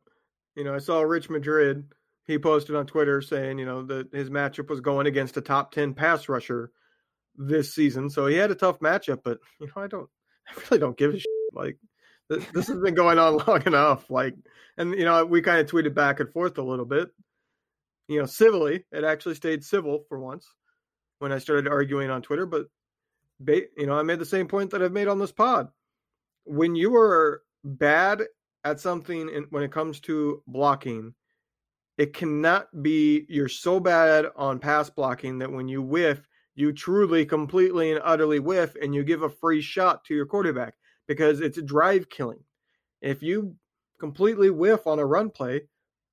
you 0.55 0.63
know, 0.63 0.73
I 0.73 0.79
saw 0.79 1.01
Rich 1.01 1.29
Madrid. 1.29 1.83
He 2.25 2.39
posted 2.39 2.75
on 2.75 2.87
Twitter 2.87 3.21
saying, 3.21 3.59
you 3.59 3.65
know, 3.65 3.83
that 3.83 4.13
his 4.13 4.29
matchup 4.29 4.69
was 4.69 4.81
going 4.81 5.05
against 5.05 5.37
a 5.37 5.41
top 5.41 5.71
10 5.71 5.93
pass 5.93 6.27
rusher 6.27 6.71
this 7.35 7.75
season. 7.75 8.09
So 8.09 8.25
he 8.25 8.35
had 8.35 8.51
a 8.51 8.55
tough 8.55 8.79
matchup, 8.79 9.19
but, 9.23 9.39
you 9.59 9.67
know, 9.67 9.83
I 9.83 9.87
don't, 9.87 10.09
I 10.49 10.59
really 10.61 10.79
don't 10.79 10.97
give 10.97 11.13
a 11.13 11.19
shit. 11.19 11.29
Like, 11.53 11.77
this, 12.29 12.43
this 12.53 12.67
has 12.67 12.77
been 12.77 12.95
going 12.95 13.19
on 13.19 13.37
long 13.47 13.61
enough. 13.65 14.09
Like, 14.09 14.35
and, 14.77 14.97
you 14.97 15.05
know, 15.05 15.25
we 15.25 15.41
kind 15.41 15.59
of 15.59 15.69
tweeted 15.69 15.93
back 15.93 16.19
and 16.19 16.31
forth 16.31 16.57
a 16.57 16.63
little 16.63 16.85
bit, 16.85 17.09
you 18.07 18.19
know, 18.19 18.25
civilly. 18.25 18.85
It 18.91 19.03
actually 19.03 19.35
stayed 19.35 19.63
civil 19.63 20.05
for 20.09 20.19
once 20.19 20.47
when 21.19 21.31
I 21.31 21.37
started 21.37 21.67
arguing 21.67 22.09
on 22.09 22.21
Twitter, 22.21 22.45
but, 22.45 22.65
you 23.47 23.85
know, 23.85 23.93
I 23.93 24.03
made 24.03 24.19
the 24.19 24.25
same 24.25 24.47
point 24.47 24.71
that 24.71 24.81
I've 24.81 24.91
made 24.91 25.07
on 25.07 25.19
this 25.19 25.31
pod. 25.31 25.69
When 26.45 26.75
you 26.75 26.95
are 26.95 27.41
bad 27.65 28.23
at 28.63 28.79
something 28.79 29.29
in, 29.29 29.45
when 29.49 29.63
it 29.63 29.71
comes 29.71 29.99
to 30.01 30.41
blocking, 30.47 31.13
it 31.97 32.13
cannot 32.13 32.67
be 32.83 33.25
you're 33.27 33.49
so 33.49 33.79
bad 33.79 34.27
on 34.35 34.59
pass 34.59 34.89
blocking 34.89 35.39
that 35.39 35.51
when 35.51 35.67
you 35.67 35.81
whiff, 35.81 36.27
you 36.55 36.71
truly, 36.71 37.25
completely, 37.25 37.91
and 37.91 38.01
utterly 38.03 38.39
whiff 38.39 38.75
and 38.81 38.95
you 38.95 39.03
give 39.03 39.23
a 39.23 39.29
free 39.29 39.61
shot 39.61 40.03
to 40.05 40.13
your 40.13 40.25
quarterback 40.25 40.75
because 41.07 41.41
it's 41.41 41.57
a 41.57 41.61
drive 41.61 42.09
killing. 42.09 42.39
If 43.01 43.21
you 43.21 43.55
completely 43.99 44.49
whiff 44.49 44.87
on 44.87 44.99
a 44.99 45.05
run 45.05 45.29
play, 45.29 45.61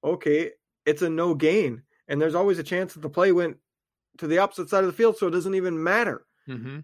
okay, 0.05 0.51
it's 0.85 1.03
a 1.03 1.11
no 1.11 1.35
gain. 1.35 1.83
And 2.09 2.21
there's 2.21 2.35
always 2.35 2.59
a 2.59 2.65
chance 2.65 2.95
that 2.95 3.01
the 3.01 3.09
play 3.09 3.33
went 3.33 3.57
to 4.19 4.27
the 4.27 4.39
opposite 4.39 4.69
side 4.69 4.85
of 4.85 4.91
the 4.91 4.97
field, 4.97 5.17
so 5.17 5.29
it 5.29 5.31
doesn't 5.31 5.55
even 5.55 5.83
matter. 5.83 6.27
Mm-hmm. 6.49 6.81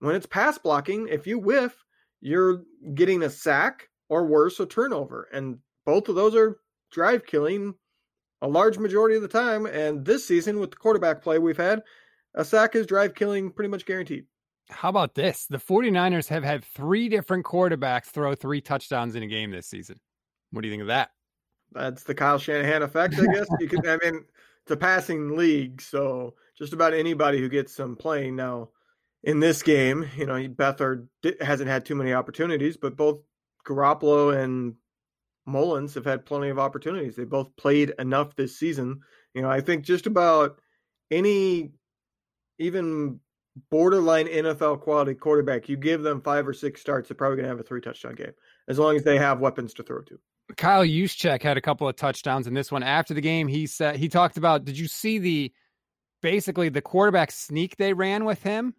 When 0.00 0.14
it's 0.14 0.26
pass 0.26 0.58
blocking, 0.58 1.08
if 1.08 1.26
you 1.26 1.38
whiff, 1.38 1.84
you're 2.20 2.62
getting 2.94 3.22
a 3.22 3.30
sack 3.30 3.88
or 4.08 4.26
worse, 4.26 4.60
a 4.60 4.66
turnover. 4.66 5.28
And 5.32 5.58
both 5.84 6.08
of 6.08 6.14
those 6.14 6.34
are 6.34 6.58
drive 6.90 7.26
killing 7.26 7.74
a 8.42 8.48
large 8.48 8.78
majority 8.78 9.16
of 9.16 9.22
the 9.22 9.28
time. 9.28 9.66
And 9.66 10.04
this 10.04 10.26
season, 10.26 10.60
with 10.60 10.70
the 10.70 10.76
quarterback 10.76 11.22
play 11.22 11.38
we've 11.38 11.56
had, 11.56 11.82
a 12.34 12.44
sack 12.44 12.74
is 12.74 12.86
drive 12.86 13.14
killing 13.14 13.50
pretty 13.50 13.68
much 13.68 13.86
guaranteed. 13.86 14.26
How 14.68 14.88
about 14.88 15.14
this? 15.14 15.46
The 15.46 15.58
49ers 15.58 16.28
have 16.28 16.44
had 16.44 16.64
three 16.64 17.08
different 17.08 17.46
quarterbacks 17.46 18.06
throw 18.06 18.34
three 18.34 18.60
touchdowns 18.60 19.14
in 19.14 19.22
a 19.22 19.26
game 19.26 19.50
this 19.50 19.66
season. 19.66 19.98
What 20.50 20.62
do 20.62 20.68
you 20.68 20.72
think 20.72 20.82
of 20.82 20.88
that? 20.88 21.10
That's 21.72 22.02
the 22.02 22.14
Kyle 22.14 22.38
Shanahan 22.38 22.82
effect, 22.82 23.14
I 23.14 23.26
guess. 23.32 23.46
you 23.60 23.68
can, 23.68 23.86
I 23.86 23.96
mean, 24.02 24.24
it's 24.62 24.70
a 24.70 24.76
passing 24.76 25.36
league, 25.36 25.80
so 25.80 26.34
just 26.56 26.72
about 26.72 26.94
anybody 26.94 27.38
who 27.40 27.48
gets 27.48 27.72
some 27.72 27.96
playing 27.96 28.36
now 28.36 28.70
in 29.22 29.40
this 29.40 29.62
game, 29.62 30.08
you 30.16 30.26
know, 30.26 30.34
Beathard 30.34 31.08
hasn't 31.40 31.68
had 31.68 31.84
too 31.84 31.94
many 31.94 32.12
opportunities, 32.12 32.76
but 32.76 32.96
both 32.96 33.20
Garoppolo 33.66 34.36
and 34.42 34.74
Mullens 35.46 35.94
have 35.94 36.04
had 36.04 36.26
plenty 36.26 36.48
of 36.48 36.58
opportunities. 36.58 37.16
They 37.16 37.24
both 37.24 37.54
played 37.56 37.92
enough 37.98 38.34
this 38.34 38.58
season, 38.58 39.00
You 39.34 39.42
know, 39.42 39.50
I 39.50 39.60
think 39.60 39.84
just 39.84 40.06
about 40.06 40.60
any 41.10 41.72
even 42.58 43.20
borderline 43.70 44.26
NFL 44.26 44.80
quality 44.80 45.14
quarterback, 45.14 45.68
you 45.68 45.76
give 45.76 46.02
them 46.02 46.20
five 46.20 46.46
or 46.46 46.52
six 46.52 46.80
starts, 46.80 47.08
they're 47.08 47.16
probably 47.16 47.36
going 47.36 47.44
to 47.44 47.50
have 47.50 47.60
a 47.60 47.62
three 47.62 47.80
touchdown 47.80 48.14
game 48.14 48.32
as 48.68 48.78
long 48.78 48.96
as 48.96 49.04
they 49.04 49.18
have 49.18 49.40
weapons 49.40 49.72
to 49.74 49.82
throw 49.82 50.02
to. 50.02 50.18
Kyle 50.56 50.84
Juszczyk 50.84 51.42
had 51.42 51.56
a 51.56 51.60
couple 51.60 51.88
of 51.88 51.96
touchdowns 51.96 52.46
in 52.46 52.54
this 52.54 52.70
one. 52.70 52.82
After 52.82 53.14
the 53.14 53.20
game, 53.20 53.48
he 53.48 53.66
said 53.66 53.96
he 53.96 54.08
talked 54.08 54.36
about. 54.36 54.64
Did 54.64 54.78
you 54.78 54.86
see 54.86 55.18
the 55.18 55.52
basically 56.22 56.68
the 56.68 56.82
quarterback 56.82 57.30
sneak 57.30 57.76
they 57.76 57.92
ran 57.92 58.24
with 58.24 58.42
him? 58.42 58.74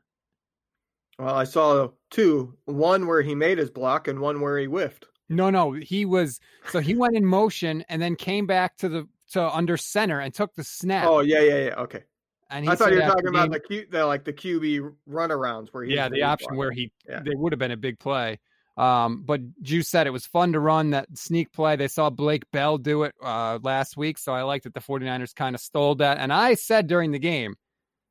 Well, 1.20 1.34
I 1.34 1.45
saw 1.45 1.89
two. 2.11 2.55
One 2.65 3.07
where 3.07 3.22
he 3.22 3.36
made 3.36 3.57
his 3.57 3.70
block, 3.70 4.07
and 4.07 4.20
one 4.20 4.41
where 4.41 4.57
he 4.59 4.65
whiffed. 4.65 5.05
No, 5.30 5.49
no, 5.49 5.74
he 5.74 6.05
was 6.05 6.39
so 6.70 6.80
he 6.80 6.95
went 6.95 7.15
in 7.15 7.26
motion 7.26 7.84
and 7.89 8.01
then 8.01 8.15
came 8.15 8.45
back 8.45 8.78
to 8.78 8.89
the 8.89 9.07
to 9.32 9.49
under 9.49 9.76
center 9.78 10.20
and 10.20 10.34
took 10.34 10.53
the 10.55 10.63
snap. 10.63 11.05
Oh 11.07 11.20
yeah, 11.20 11.41
yeah, 11.41 11.65
yeah. 11.65 11.76
Okay. 11.76 12.03
And 12.49 12.70
I 12.70 12.76
thought 12.76 12.91
you 12.91 12.97
were 12.97 13.01
talking 13.01 13.28
about 13.28 13.51
the, 13.51 13.59
Q, 13.59 13.88
the 13.89 14.05
like 14.05 14.24
the 14.24 14.32
QB 14.32 14.93
runarounds 15.09 15.68
where 15.74 15.84
he 15.84 15.95
yeah 15.95 16.07
the 16.07 16.24
option 16.24 16.55
where 16.55 16.72
he 16.72 16.91
yeah. 17.07 17.20
they 17.20 17.36
would 17.36 17.51
have 17.51 17.59
been 17.59 17.72
a 17.72 17.78
big 17.78 17.99
play. 17.99 18.39
Um, 18.78 19.24
but 19.26 19.41
Juice 19.63 19.89
said 19.89 20.05
it 20.05 20.11
was 20.11 20.28
fun 20.28 20.53
to 20.53 20.59
run 20.59 20.91
that 20.91 21.07
sneak 21.18 21.51
play. 21.51 21.76
They 21.76 21.88
saw 21.88 22.11
Blake 22.11 22.43
Bell 22.51 22.78
do 22.78 23.03
it 23.03 23.15
uh, 23.24 23.57
last 23.63 23.97
week, 23.97 24.20
so 24.20 24.34
I 24.34 24.43
liked 24.43 24.65
that 24.65 24.76
the 24.76 24.80
49ers 24.80 25.34
kind 25.34 25.55
of 25.55 25.61
stole 25.61 25.95
that. 25.95 26.20
And 26.20 26.32
I 26.32 26.53
said 26.53 26.86
during 26.86 27.11
the 27.11 27.20
game 27.20 27.55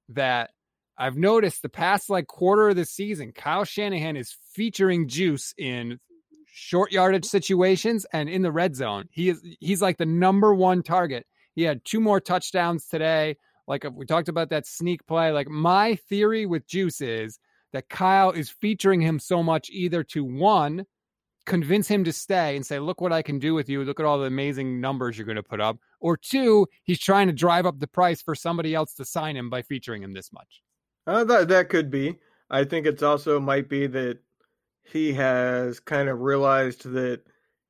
that 0.09 0.51
I've 0.99 1.17
noticed 1.17 1.63
the 1.63 1.69
past 1.69 2.09
like 2.09 2.27
quarter 2.27 2.71
of 2.71 2.77
the 2.77 2.85
season, 2.85 3.33
Kyle 3.33 3.65
Shanahan 3.65 4.17
is 4.17 4.37
featuring 4.53 5.09
Juice 5.09 5.53
in 5.59 5.99
short 6.47 6.91
yardage 6.91 7.27
situations 7.27 8.07
and 8.13 8.29
in 8.29 8.43
the 8.43 8.51
red 8.51 8.75
zone. 8.75 9.05
He 9.11 9.29
is 9.29 9.45
he's 9.61 9.83
like 9.83 9.99
the 9.99 10.07
number 10.07 10.55
one 10.55 10.83
target. 10.83 11.27
He 11.55 11.63
had 11.63 11.85
two 11.85 12.01
more 12.01 12.21
touchdowns 12.21 12.87
today. 12.87 13.37
Like 13.67 13.85
uh, 13.85 13.91
we 13.91 14.07
talked 14.07 14.29
about 14.29 14.51
that 14.51 14.67
sneak 14.67 15.07
play. 15.07 15.33
Like 15.33 15.49
my 15.49 15.97
theory 16.09 16.47
with 16.47 16.67
Juice 16.67 17.01
is 17.01 17.39
that 17.73 17.89
Kyle 17.91 18.31
is 18.31 18.49
featuring 18.49 19.03
him 19.03 19.19
so 19.19 19.43
much 19.43 19.69
either 19.71 20.03
to 20.05 20.25
one, 20.25 20.87
convince 21.45 21.89
him 21.89 22.05
to 22.05 22.13
stay 22.13 22.57
and 22.57 22.65
say, 22.65 22.79
look 22.79 23.03
what 23.03 23.13
I 23.13 23.21
can 23.21 23.39
do 23.39 23.53
with 23.55 23.69
you. 23.69 23.85
Look 23.85 24.01
at 24.01 24.07
all 24.07 24.19
the 24.19 24.27
amazing 24.27 24.81
numbers 24.81 25.19
you're 25.19 25.27
going 25.27 25.37
to 25.37 25.43
put 25.43 25.61
up. 25.61 25.79
Or 26.01 26.17
two, 26.17 26.69
he's 26.85 27.01
trying 27.01 27.27
to 27.27 27.35
drive 27.35 27.67
up 27.67 27.81
the 27.81 27.87
price 27.87 28.23
for 28.23 28.35
somebody 28.35 28.75
else 28.75 28.95
to 28.95 29.05
sign 29.05 29.37
him 29.37 29.51
by 29.51 29.61
featuring 29.61 30.03
him 30.03 30.15
this 30.15 30.33
much. 30.33 30.63
Uh, 31.07 31.25
that, 31.25 31.49
that 31.49 31.69
could 31.69 31.91
be. 31.91 32.19
I 32.51 32.65
think 32.65 32.87
it's 32.87 33.03
also 33.03 33.41
might 33.41 33.69
be 33.69 33.87
that 33.89 34.19
he 34.85 35.13
has 35.15 35.81
kind 35.81 36.09
of 36.09 36.21
realized 36.21 36.85
that 36.93 37.23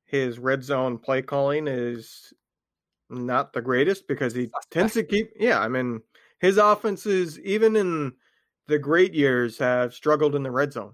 his 0.05 0.39
red 0.39 0.63
zone 0.63 0.97
play 0.97 1.21
calling 1.21 1.67
is 1.67 2.33
not 3.09 3.53
the 3.53 3.61
greatest 3.61 4.07
because 4.07 4.33
he 4.33 4.49
tends 4.71 4.93
to 4.93 5.03
keep, 5.03 5.31
yeah, 5.39 5.59
I 5.59 5.67
mean, 5.67 6.01
his 6.39 6.57
offenses, 6.57 7.39
even 7.41 7.75
in 7.75 8.13
the 8.67 8.79
great 8.79 9.13
years 9.13 9.57
have 9.59 9.93
struggled 9.93 10.35
in 10.35 10.43
the 10.43 10.51
red 10.51 10.73
zone. 10.73 10.93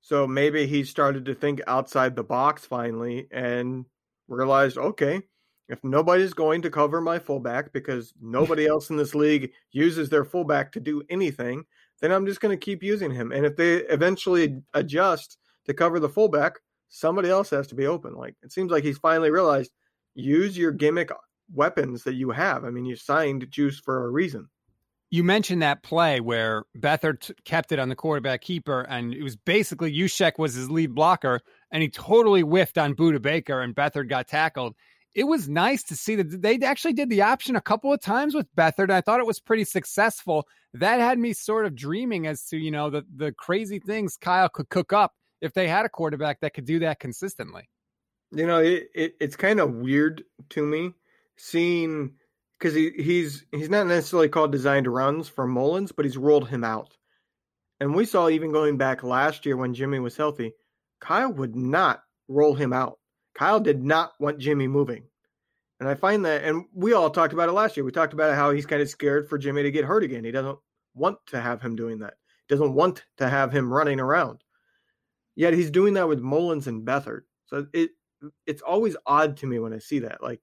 So 0.00 0.26
maybe 0.26 0.66
he 0.66 0.84
started 0.84 1.24
to 1.26 1.34
think 1.34 1.60
outside 1.66 2.14
the 2.16 2.22
box 2.24 2.64
finally 2.64 3.26
and 3.30 3.84
realized, 4.28 4.78
okay, 4.78 5.22
if 5.68 5.82
nobody's 5.82 6.32
going 6.32 6.62
to 6.62 6.70
cover 6.70 7.00
my 7.00 7.18
fullback 7.18 7.72
because 7.72 8.12
nobody 8.20 8.66
else 8.68 8.90
in 8.90 8.96
this 8.96 9.14
league 9.14 9.52
uses 9.72 10.08
their 10.08 10.24
fullback 10.24 10.72
to 10.72 10.80
do 10.80 11.02
anything, 11.08 11.64
then 12.00 12.12
I'm 12.12 12.26
just 12.26 12.40
going 12.40 12.56
to 12.56 12.64
keep 12.64 12.82
using 12.82 13.10
him. 13.10 13.32
And 13.32 13.46
if 13.46 13.56
they 13.56 13.76
eventually 13.76 14.62
adjust 14.74 15.38
to 15.66 15.74
cover 15.74 15.98
the 15.98 16.08
fullback, 16.08 16.54
somebody 16.88 17.28
else 17.28 17.50
has 17.50 17.66
to 17.68 17.74
be 17.74 17.86
open. 17.86 18.14
Like 18.14 18.34
it 18.42 18.52
seems 18.52 18.70
like 18.70 18.84
he's 18.84 18.98
finally 18.98 19.30
realized 19.30 19.72
use 20.14 20.56
your 20.56 20.72
gimmick 20.72 21.10
weapons 21.52 22.04
that 22.04 22.14
you 22.14 22.30
have. 22.30 22.64
I 22.64 22.70
mean, 22.70 22.84
you 22.84 22.96
signed 22.96 23.46
Juice 23.50 23.80
for 23.80 24.06
a 24.06 24.10
reason 24.10 24.48
you 25.10 25.22
mentioned 25.22 25.62
that 25.62 25.82
play 25.82 26.20
where 26.20 26.64
Beathard 26.76 27.30
kept 27.44 27.72
it 27.72 27.78
on 27.78 27.88
the 27.88 27.94
quarterback 27.94 28.40
keeper, 28.40 28.80
and 28.80 29.14
it 29.14 29.22
was 29.22 29.36
basically 29.36 29.92
Juszczyk 29.92 30.32
was 30.38 30.54
his 30.54 30.70
lead 30.70 30.94
blocker, 30.94 31.40
and 31.70 31.82
he 31.82 31.88
totally 31.88 32.40
whiffed 32.40 32.78
on 32.78 32.94
Budda 32.94 33.22
Baker, 33.22 33.60
and 33.60 33.74
Beathard 33.74 34.08
got 34.08 34.26
tackled. 34.26 34.74
It 35.16 35.24
was 35.24 35.48
nice 35.48 35.82
to 35.84 35.96
see 35.96 36.14
that 36.16 36.42
they 36.42 36.58
actually 36.58 36.92
did 36.92 37.08
the 37.08 37.22
option 37.22 37.56
a 37.56 37.60
couple 37.62 37.90
of 37.90 38.02
times 38.02 38.34
with 38.34 38.54
Beathard. 38.54 38.90
I 38.90 39.00
thought 39.00 39.18
it 39.18 39.26
was 39.26 39.40
pretty 39.40 39.64
successful. 39.64 40.46
That 40.74 41.00
had 41.00 41.18
me 41.18 41.32
sort 41.32 41.64
of 41.64 41.74
dreaming 41.74 42.26
as 42.26 42.44
to 42.48 42.58
you 42.58 42.70
know 42.70 42.90
the 42.90 43.02
the 43.16 43.32
crazy 43.32 43.78
things 43.78 44.18
Kyle 44.20 44.50
could 44.50 44.68
cook 44.68 44.92
up 44.92 45.14
if 45.40 45.54
they 45.54 45.68
had 45.68 45.86
a 45.86 45.88
quarterback 45.88 46.40
that 46.40 46.52
could 46.52 46.66
do 46.66 46.80
that 46.80 47.00
consistently. 47.00 47.66
You 48.30 48.46
know, 48.46 48.58
it, 48.58 48.88
it 48.94 49.14
it's 49.18 49.36
kind 49.36 49.58
of 49.58 49.72
weird 49.72 50.22
to 50.50 50.62
me 50.62 50.92
seeing 51.38 52.12
because 52.58 52.74
he, 52.74 52.90
he's 52.90 53.46
he's 53.52 53.70
not 53.70 53.86
necessarily 53.86 54.28
called 54.28 54.52
designed 54.52 54.86
runs 54.86 55.28
for 55.28 55.46
Mullens, 55.46 55.92
but 55.92 56.04
he's 56.04 56.18
rolled 56.18 56.50
him 56.50 56.62
out. 56.62 56.94
And 57.80 57.94
we 57.94 58.04
saw 58.04 58.28
even 58.28 58.52
going 58.52 58.76
back 58.76 59.02
last 59.02 59.46
year 59.46 59.56
when 59.56 59.72
Jimmy 59.72 59.98
was 59.98 60.18
healthy, 60.18 60.52
Kyle 61.00 61.32
would 61.32 61.56
not 61.56 62.02
roll 62.28 62.54
him 62.54 62.74
out. 62.74 62.98
Kyle 63.36 63.60
did 63.60 63.82
not 63.82 64.12
want 64.18 64.38
Jimmy 64.38 64.66
moving. 64.66 65.04
And 65.78 65.88
I 65.88 65.94
find 65.94 66.24
that, 66.24 66.42
and 66.42 66.64
we 66.72 66.94
all 66.94 67.10
talked 67.10 67.34
about 67.34 67.50
it 67.50 67.52
last 67.52 67.76
year. 67.76 67.84
We 67.84 67.92
talked 67.92 68.14
about 68.14 68.34
how 68.34 68.50
he's 68.50 68.64
kind 68.64 68.80
of 68.80 68.88
scared 68.88 69.28
for 69.28 69.36
Jimmy 69.36 69.62
to 69.62 69.70
get 69.70 69.84
hurt 69.84 70.04
again. 70.04 70.24
He 70.24 70.30
doesn't 70.30 70.58
want 70.94 71.18
to 71.26 71.40
have 71.40 71.60
him 71.60 71.76
doing 71.76 71.98
that. 71.98 72.14
He 72.48 72.54
doesn't 72.54 72.72
want 72.72 73.04
to 73.18 73.28
have 73.28 73.52
him 73.52 73.70
running 73.70 74.00
around. 74.00 74.42
Yet 75.34 75.52
he's 75.52 75.70
doing 75.70 75.94
that 75.94 76.08
with 76.08 76.20
Mullens 76.20 76.66
and 76.66 76.86
Beathard. 76.86 77.22
So 77.46 77.66
it 77.74 77.90
it's 78.46 78.62
always 78.62 78.96
odd 79.04 79.36
to 79.38 79.46
me 79.46 79.58
when 79.58 79.74
I 79.74 79.78
see 79.78 79.98
that. 80.00 80.22
Like 80.22 80.40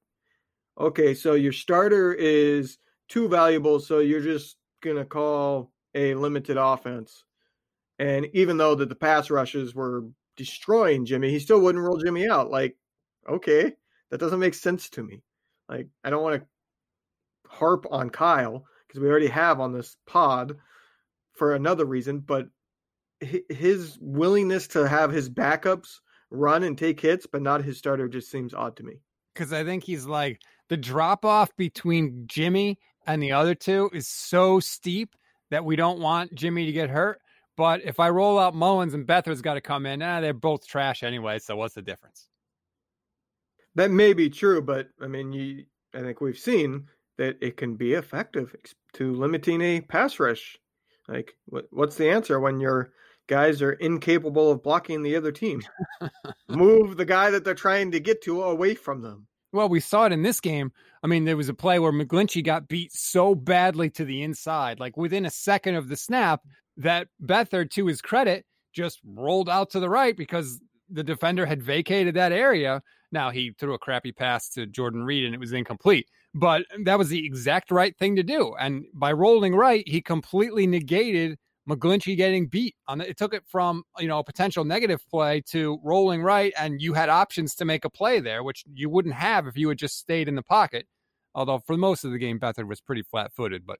okay, 0.79 1.15
so 1.15 1.33
your 1.33 1.51
starter 1.51 2.13
is 2.13 2.77
too 3.09 3.27
valuable, 3.27 3.79
so 3.79 3.99
you're 3.99 4.21
just 4.21 4.57
gonna 4.81 5.05
call 5.05 5.71
a 5.95 6.13
limited 6.13 6.57
offense. 6.57 7.23
And 7.99 8.27
even 8.33 8.57
though 8.57 8.75
that 8.75 8.89
the 8.89 8.95
pass 8.95 9.29
rushes 9.29 9.73
were 9.75 10.05
destroying 10.35 11.05
Jimmy, 11.05 11.29
he 11.29 11.39
still 11.39 11.61
wouldn't 11.61 11.83
roll 11.83 11.97
Jimmy 11.97 12.27
out. 12.27 12.49
Like, 12.49 12.75
okay, 13.29 13.73
that 14.11 14.19
doesn't 14.19 14.39
make 14.39 14.53
sense 14.53 14.89
to 14.91 15.03
me. 15.03 15.21
Like, 15.69 15.87
I 16.03 16.09
don't 16.09 16.23
want 16.23 16.41
to 16.41 16.47
harp 17.47 17.85
on 17.89 18.09
Kyle 18.09 18.65
because 18.87 19.01
we 19.01 19.07
already 19.07 19.27
have 19.27 19.59
on 19.59 19.73
this 19.73 19.95
pod 20.05 20.55
for 21.33 21.55
another 21.55 21.85
reason, 21.85 22.19
but 22.19 22.47
his 23.49 23.97
willingness 24.01 24.67
to 24.67 24.87
have 24.87 25.11
his 25.11 25.29
backups 25.29 25.99
run 26.29 26.63
and 26.63 26.77
take 26.77 26.99
hits, 26.99 27.25
but 27.25 27.41
not 27.41 27.63
his 27.63 27.77
starter, 27.77 28.07
just 28.07 28.29
seems 28.29 28.53
odd 28.53 28.75
to 28.77 28.83
me. 28.83 28.99
Because 29.33 29.53
I 29.53 29.63
think 29.63 29.83
he's 29.83 30.05
like, 30.05 30.41
the 30.69 30.77
drop 30.77 31.25
off 31.25 31.55
between 31.55 32.25
Jimmy 32.27 32.79
and 33.07 33.21
the 33.21 33.31
other 33.31 33.55
two 33.55 33.89
is 33.93 34.07
so 34.07 34.59
steep 34.59 35.15
that 35.51 35.65
we 35.65 35.75
don't 35.75 35.99
want 35.99 36.33
Jimmy 36.35 36.65
to 36.65 36.71
get 36.71 36.89
hurt. 36.89 37.19
But 37.55 37.81
if 37.83 37.99
I 37.99 38.09
roll 38.09 38.39
out 38.39 38.55
Mullens 38.55 38.93
and 38.93 39.05
Beathard's 39.05 39.41
got 39.41 39.53
to 39.55 39.61
come 39.61 39.85
in, 39.85 40.01
ah, 40.01 40.21
they're 40.21 40.33
both 40.33 40.65
trash 40.67 41.03
anyway. 41.03 41.39
So 41.39 41.55
what's 41.55 41.75
the 41.75 41.81
difference? 41.81 42.27
That 43.75 43.91
may 43.91 44.13
be 44.13 44.29
true, 44.29 44.61
but 44.61 44.89
I 45.01 45.07
mean, 45.07 45.31
you, 45.31 45.65
I 45.93 46.01
think 46.01 46.21
we've 46.21 46.37
seen 46.37 46.87
that 47.17 47.37
it 47.41 47.57
can 47.57 47.75
be 47.75 47.93
effective 47.93 48.55
to 48.93 49.13
limiting 49.13 49.61
a 49.61 49.81
pass 49.81 50.19
rush. 50.19 50.57
Like, 51.07 51.33
what, 51.45 51.65
what's 51.71 51.95
the 51.95 52.09
answer 52.09 52.39
when 52.39 52.59
your 52.59 52.91
guys 53.27 53.61
are 53.61 53.73
incapable 53.73 54.51
of 54.51 54.63
blocking 54.63 55.01
the 55.01 55.15
other 55.15 55.31
team? 55.31 55.61
Move 56.49 56.97
the 56.97 57.05
guy 57.05 57.29
that 57.31 57.43
they're 57.43 57.53
trying 57.53 57.91
to 57.91 57.99
get 57.99 58.21
to 58.23 58.43
away 58.43 58.75
from 58.75 59.01
them. 59.01 59.27
Well, 59.51 59.69
we 59.69 59.79
saw 59.79 60.05
it 60.05 60.11
in 60.11 60.23
this 60.23 60.39
game. 60.39 60.71
I 61.03 61.07
mean, 61.07 61.25
there 61.25 61.37
was 61.37 61.49
a 61.49 61.53
play 61.53 61.77
where 61.77 61.91
McGlinchey 61.91 62.43
got 62.43 62.67
beat 62.67 62.91
so 62.91 63.35
badly 63.35 63.89
to 63.91 64.05
the 64.05 64.23
inside, 64.23 64.79
like 64.79 64.97
within 64.97 65.25
a 65.25 65.29
second 65.29 65.75
of 65.75 65.89
the 65.89 65.97
snap, 65.97 66.41
that 66.77 67.07
Beathard, 67.23 67.69
to 67.71 67.85
his 67.85 68.01
credit, 68.01 68.45
just 68.73 68.99
rolled 69.05 69.49
out 69.49 69.69
to 69.71 69.79
the 69.79 69.89
right 69.89 70.17
because 70.17 70.59
the 70.89 71.03
defender 71.03 71.45
had 71.45 71.61
vacated 71.61 72.15
that 72.15 72.31
area. 72.31 72.81
Now 73.13 73.29
he 73.29 73.51
threw 73.57 73.75
a 73.75 73.79
crappy 73.79 74.11
pass 74.11 74.49
to 74.49 74.65
Jordan 74.65 75.03
Reed 75.03 75.23
and 75.23 75.33
it 75.33 75.39
was 75.39 75.53
incomplete, 75.53 76.09
but 76.33 76.65
that 76.83 76.97
was 76.97 77.09
the 77.09 77.25
exact 77.25 77.71
right 77.71 77.95
thing 77.97 78.15
to 78.15 78.23
do. 78.23 78.55
And 78.59 78.85
by 78.93 79.13
rolling 79.13 79.55
right, 79.55 79.87
he 79.87 80.01
completely 80.01 80.67
negated 80.67 81.37
McGlinchey 81.69 82.17
getting 82.17 82.47
beat 82.47 82.75
on 82.87 82.97
the, 82.97 83.09
it 83.09 83.17
took 83.17 83.33
it 83.33 83.43
from 83.47 83.83
you 83.99 84.07
know 84.07 84.19
a 84.19 84.23
potential 84.23 84.65
negative 84.65 84.99
play 85.09 85.41
to 85.51 85.79
rolling 85.83 86.21
right, 86.21 86.53
and 86.57 86.81
you 86.81 86.93
had 86.93 87.09
options 87.09 87.55
to 87.55 87.65
make 87.65 87.85
a 87.85 87.89
play 87.89 88.19
there, 88.19 88.43
which 88.43 88.65
you 88.73 88.89
wouldn't 88.89 89.15
have 89.15 89.47
if 89.47 89.55
you 89.55 89.69
had 89.69 89.77
just 89.77 89.97
stayed 89.99 90.27
in 90.27 90.35
the 90.35 90.43
pocket. 90.43 90.87
Although 91.35 91.59
for 91.59 91.77
most 91.77 92.03
of 92.03 92.11
the 92.11 92.17
game, 92.17 92.39
Beathard 92.39 92.67
was 92.67 92.81
pretty 92.81 93.03
flat 93.03 93.31
footed, 93.33 93.65
but 93.65 93.79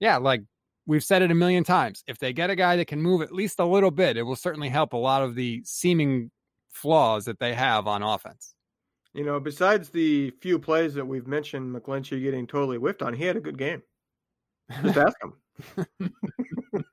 yeah, 0.00 0.18
like 0.18 0.42
we've 0.86 1.02
said 1.02 1.22
it 1.22 1.30
a 1.30 1.34
million 1.34 1.64
times, 1.64 2.04
if 2.06 2.18
they 2.18 2.32
get 2.32 2.50
a 2.50 2.56
guy 2.56 2.76
that 2.76 2.86
can 2.86 3.02
move 3.02 3.22
at 3.22 3.32
least 3.32 3.58
a 3.58 3.64
little 3.64 3.90
bit, 3.90 4.16
it 4.16 4.22
will 4.22 4.36
certainly 4.36 4.68
help 4.68 4.92
a 4.92 4.96
lot 4.96 5.22
of 5.22 5.34
the 5.34 5.62
seeming 5.64 6.30
flaws 6.70 7.24
that 7.24 7.40
they 7.40 7.54
have 7.54 7.86
on 7.86 8.02
offense. 8.02 8.54
You 9.16 9.24
know, 9.24 9.40
besides 9.40 9.88
the 9.88 10.30
few 10.42 10.58
plays 10.58 10.92
that 10.92 11.06
we've 11.06 11.26
mentioned, 11.26 11.74
McGlinchey 11.74 12.22
getting 12.22 12.46
totally 12.46 12.76
whiffed 12.76 13.02
on, 13.02 13.14
he 13.14 13.24
had 13.24 13.36
a 13.36 13.40
good 13.40 13.56
game. 13.56 13.82
Just 14.82 14.98
ask 14.98 15.16
him. 15.22 15.86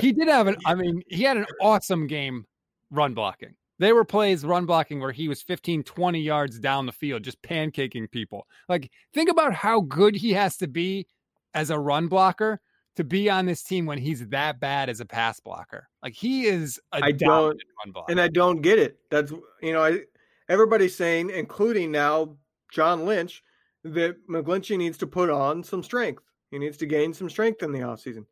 he 0.00 0.10
did 0.10 0.26
have 0.26 0.48
an. 0.48 0.56
I 0.66 0.74
mean, 0.74 1.00
he 1.06 1.22
had 1.22 1.36
an 1.36 1.46
awesome 1.60 2.08
game 2.08 2.44
run 2.90 3.14
blocking. 3.14 3.54
They 3.78 3.92
were 3.92 4.04
plays 4.04 4.44
run 4.44 4.66
blocking 4.66 4.98
where 4.98 5.12
he 5.12 5.28
was 5.28 5.40
15, 5.42 5.84
20 5.84 6.20
yards 6.20 6.58
down 6.58 6.86
the 6.86 6.92
field, 6.92 7.22
just 7.22 7.40
pancaking 7.42 8.10
people. 8.10 8.48
Like, 8.68 8.90
think 9.14 9.30
about 9.30 9.54
how 9.54 9.82
good 9.82 10.16
he 10.16 10.32
has 10.32 10.56
to 10.56 10.66
be 10.66 11.06
as 11.54 11.70
a 11.70 11.78
run 11.78 12.08
blocker 12.08 12.60
to 12.96 13.04
be 13.04 13.30
on 13.30 13.46
this 13.46 13.62
team 13.62 13.86
when 13.86 13.98
he's 13.98 14.26
that 14.30 14.58
bad 14.58 14.88
as 14.88 14.98
a 14.98 15.06
pass 15.06 15.38
blocker. 15.38 15.88
Like, 16.02 16.14
he 16.14 16.46
is 16.46 16.80
a 16.92 17.04
I 17.04 17.12
don't, 17.12 17.62
run 17.84 17.92
blocker. 17.92 18.10
And 18.10 18.20
I 18.20 18.26
don't 18.26 18.60
get 18.60 18.80
it. 18.80 18.98
That's, 19.08 19.30
you 19.62 19.72
know, 19.72 19.84
I, 19.84 20.00
everybody's 20.48 20.96
saying, 20.96 21.30
including 21.30 21.90
now 21.90 22.36
John 22.70 23.04
Lynch, 23.04 23.42
that 23.84 24.16
McGlinchey 24.28 24.76
needs 24.76 24.98
to 24.98 25.06
put 25.06 25.30
on 25.30 25.62
some 25.62 25.82
strength. 25.82 26.22
He 26.50 26.58
needs 26.58 26.76
to 26.78 26.86
gain 26.86 27.12
some 27.12 27.30
strength 27.30 27.62
in 27.62 27.72
the 27.72 27.80
offseason 27.80 28.24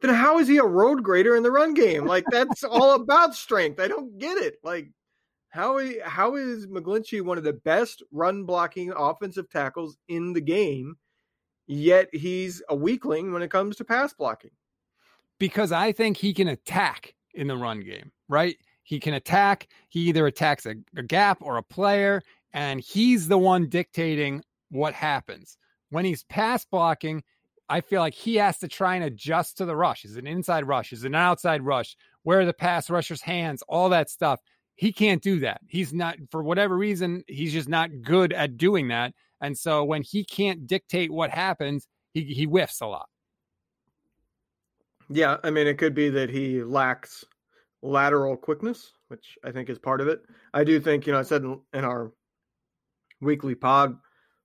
then 0.00 0.14
how 0.14 0.38
is 0.38 0.48
he 0.48 0.58
a 0.58 0.64
road 0.64 1.02
grader 1.02 1.36
in 1.36 1.42
the 1.42 1.50
run 1.50 1.74
game? 1.74 2.04
Like 2.04 2.24
that's 2.30 2.64
all 2.64 2.94
about 2.94 3.34
strength. 3.34 3.80
I 3.80 3.88
don't 3.88 4.18
get 4.18 4.38
it. 4.38 4.56
Like 4.62 4.90
how 5.50 5.80
how 6.04 6.36
is 6.36 6.66
McGlinchey 6.66 7.22
one 7.22 7.38
of 7.38 7.44
the 7.44 7.52
best 7.52 8.02
run 8.12 8.44
blocking 8.44 8.92
offensive 8.92 9.48
tackles 9.50 9.96
in 10.08 10.32
the 10.32 10.40
game, 10.40 10.96
yet 11.66 12.08
he's 12.12 12.62
a 12.68 12.76
weakling 12.76 13.32
when 13.32 13.42
it 13.42 13.50
comes 13.50 13.76
to 13.76 13.84
pass 13.84 14.12
blocking? 14.12 14.50
Because 15.38 15.72
I 15.72 15.92
think 15.92 16.16
he 16.16 16.32
can 16.32 16.48
attack 16.48 17.14
in 17.34 17.46
the 17.46 17.56
run 17.56 17.80
game, 17.80 18.10
right? 18.28 18.56
He 18.86 19.00
can 19.00 19.14
attack. 19.14 19.66
He 19.88 20.02
either 20.02 20.28
attacks 20.28 20.64
a, 20.64 20.76
a 20.96 21.02
gap 21.02 21.38
or 21.40 21.56
a 21.56 21.62
player, 21.62 22.22
and 22.52 22.80
he's 22.80 23.26
the 23.26 23.36
one 23.36 23.68
dictating 23.68 24.44
what 24.70 24.94
happens. 24.94 25.58
When 25.90 26.04
he's 26.04 26.22
pass 26.22 26.64
blocking, 26.64 27.24
I 27.68 27.80
feel 27.80 28.00
like 28.00 28.14
he 28.14 28.36
has 28.36 28.58
to 28.58 28.68
try 28.68 28.94
and 28.94 29.02
adjust 29.02 29.58
to 29.58 29.64
the 29.64 29.74
rush. 29.74 30.04
Is 30.04 30.16
it 30.16 30.20
an 30.20 30.28
inside 30.28 30.68
rush? 30.68 30.92
Is 30.92 31.02
it 31.02 31.08
an 31.08 31.14
outside 31.16 31.62
rush? 31.62 31.96
Where 32.22 32.38
are 32.38 32.44
the 32.44 32.52
pass 32.52 32.88
rusher's 32.88 33.22
hands? 33.22 33.64
All 33.68 33.88
that 33.88 34.08
stuff. 34.08 34.38
He 34.76 34.92
can't 34.92 35.20
do 35.20 35.40
that. 35.40 35.62
He's 35.66 35.92
not, 35.92 36.18
for 36.30 36.44
whatever 36.44 36.76
reason, 36.76 37.24
he's 37.26 37.52
just 37.52 37.68
not 37.68 37.90
good 38.02 38.32
at 38.32 38.56
doing 38.56 38.86
that. 38.88 39.14
And 39.40 39.58
so 39.58 39.82
when 39.82 40.02
he 40.02 40.22
can't 40.22 40.64
dictate 40.64 41.10
what 41.10 41.30
happens, 41.30 41.88
he, 42.14 42.22
he 42.22 42.44
whiffs 42.44 42.80
a 42.80 42.86
lot. 42.86 43.08
Yeah. 45.08 45.38
I 45.42 45.50
mean, 45.50 45.66
it 45.66 45.76
could 45.76 45.94
be 45.94 46.08
that 46.10 46.30
he 46.30 46.62
lacks 46.62 47.24
lateral 47.82 48.36
quickness, 48.36 48.92
which 49.08 49.38
I 49.44 49.52
think 49.52 49.68
is 49.68 49.78
part 49.78 50.00
of 50.00 50.08
it. 50.08 50.22
I 50.54 50.64
do 50.64 50.80
think, 50.80 51.06
you 51.06 51.12
know, 51.12 51.18
I 51.18 51.22
said 51.22 51.42
in, 51.42 51.60
in 51.72 51.84
our 51.84 52.12
weekly 53.20 53.54
pod 53.54 53.96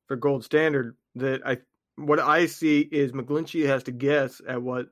for 0.07 0.15
Gold 0.15 0.43
Standard 0.43 0.95
that 1.15 1.41
I 1.45 1.57
what 1.95 2.19
I 2.19 2.45
see 2.45 2.82
is 2.91 3.11
McGlinchey 3.11 3.65
has 3.67 3.84
to 3.84 3.91
guess 3.91 4.41
at 4.47 4.61
what 4.61 4.88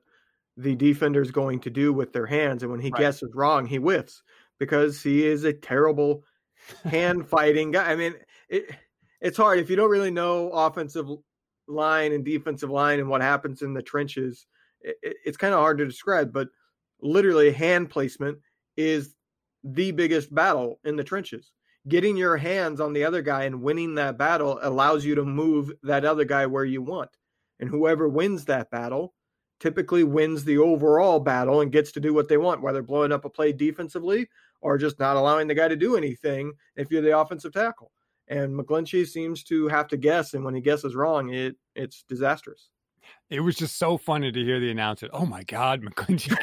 the 0.56 0.74
defender 0.74 1.22
is 1.22 1.30
going 1.30 1.60
to 1.60 1.70
do 1.70 1.92
with 1.92 2.12
their 2.12 2.26
hands, 2.26 2.62
and 2.62 2.70
when 2.70 2.80
he 2.80 2.90
right. 2.90 3.00
guesses 3.00 3.30
wrong, 3.34 3.66
he 3.66 3.76
whiffs 3.76 4.22
because 4.58 5.02
he 5.02 5.26
is 5.26 5.44
a 5.44 5.52
terrible 5.52 6.22
hand 6.84 7.26
fighting 7.28 7.70
guy. 7.70 7.90
I 7.90 7.96
mean, 7.96 8.14
it, 8.48 8.70
it's 9.20 9.38
hard 9.38 9.58
if 9.58 9.70
you 9.70 9.76
don't 9.76 9.90
really 9.90 10.10
know 10.10 10.50
offensive 10.50 11.06
line 11.66 12.12
and 12.12 12.24
defensive 12.24 12.70
line 12.70 12.98
and 12.98 13.08
what 13.08 13.22
happens 13.22 13.62
in 13.62 13.72
the 13.72 13.82
trenches. 13.82 14.46
It, 14.82 14.96
it, 15.02 15.16
it's 15.24 15.36
kind 15.36 15.54
of 15.54 15.60
hard 15.60 15.78
to 15.78 15.86
describe, 15.86 16.32
but 16.32 16.48
literally, 17.02 17.52
hand 17.52 17.90
placement 17.90 18.38
is 18.76 19.14
the 19.64 19.90
biggest 19.90 20.34
battle 20.34 20.80
in 20.84 20.96
the 20.96 21.04
trenches 21.04 21.52
getting 21.88 22.16
your 22.16 22.36
hands 22.36 22.80
on 22.80 22.92
the 22.92 23.04
other 23.04 23.22
guy 23.22 23.44
and 23.44 23.62
winning 23.62 23.94
that 23.94 24.18
battle 24.18 24.58
allows 24.62 25.04
you 25.04 25.14
to 25.14 25.24
move 25.24 25.72
that 25.82 26.04
other 26.04 26.24
guy 26.24 26.46
where 26.46 26.64
you 26.64 26.82
want. 26.82 27.10
And 27.58 27.68
whoever 27.68 28.08
wins 28.08 28.44
that 28.46 28.70
battle 28.70 29.14
typically 29.60 30.04
wins 30.04 30.44
the 30.44 30.58
overall 30.58 31.20
battle 31.20 31.60
and 31.60 31.72
gets 31.72 31.92
to 31.92 32.00
do 32.00 32.14
what 32.14 32.28
they 32.28 32.36
want, 32.36 32.62
whether 32.62 32.82
blowing 32.82 33.12
up 33.12 33.24
a 33.24 33.30
play 33.30 33.52
defensively 33.52 34.28
or 34.60 34.78
just 34.78 34.98
not 34.98 35.16
allowing 35.16 35.46
the 35.46 35.54
guy 35.54 35.68
to 35.68 35.76
do 35.76 35.96
anything 35.96 36.52
if 36.76 36.90
you're 36.90 37.02
the 37.02 37.18
offensive 37.18 37.52
tackle. 37.52 37.90
And 38.28 38.54
McGlinchey 38.54 39.06
seems 39.06 39.42
to 39.44 39.66
have 39.68 39.88
to 39.88 39.96
guess, 39.96 40.34
and 40.34 40.44
when 40.44 40.54
he 40.54 40.60
guesses 40.60 40.94
wrong, 40.94 41.32
it 41.32 41.56
it's 41.74 42.04
disastrous 42.08 42.70
it 43.28 43.40
was 43.40 43.56
just 43.56 43.78
so 43.78 43.96
funny 43.96 44.32
to 44.32 44.44
hear 44.44 44.60
the 44.60 44.70
announcement. 44.70 45.14
Oh 45.16 45.26
my 45.26 45.42
God, 45.44 45.82
McGlinchey. 45.84 46.36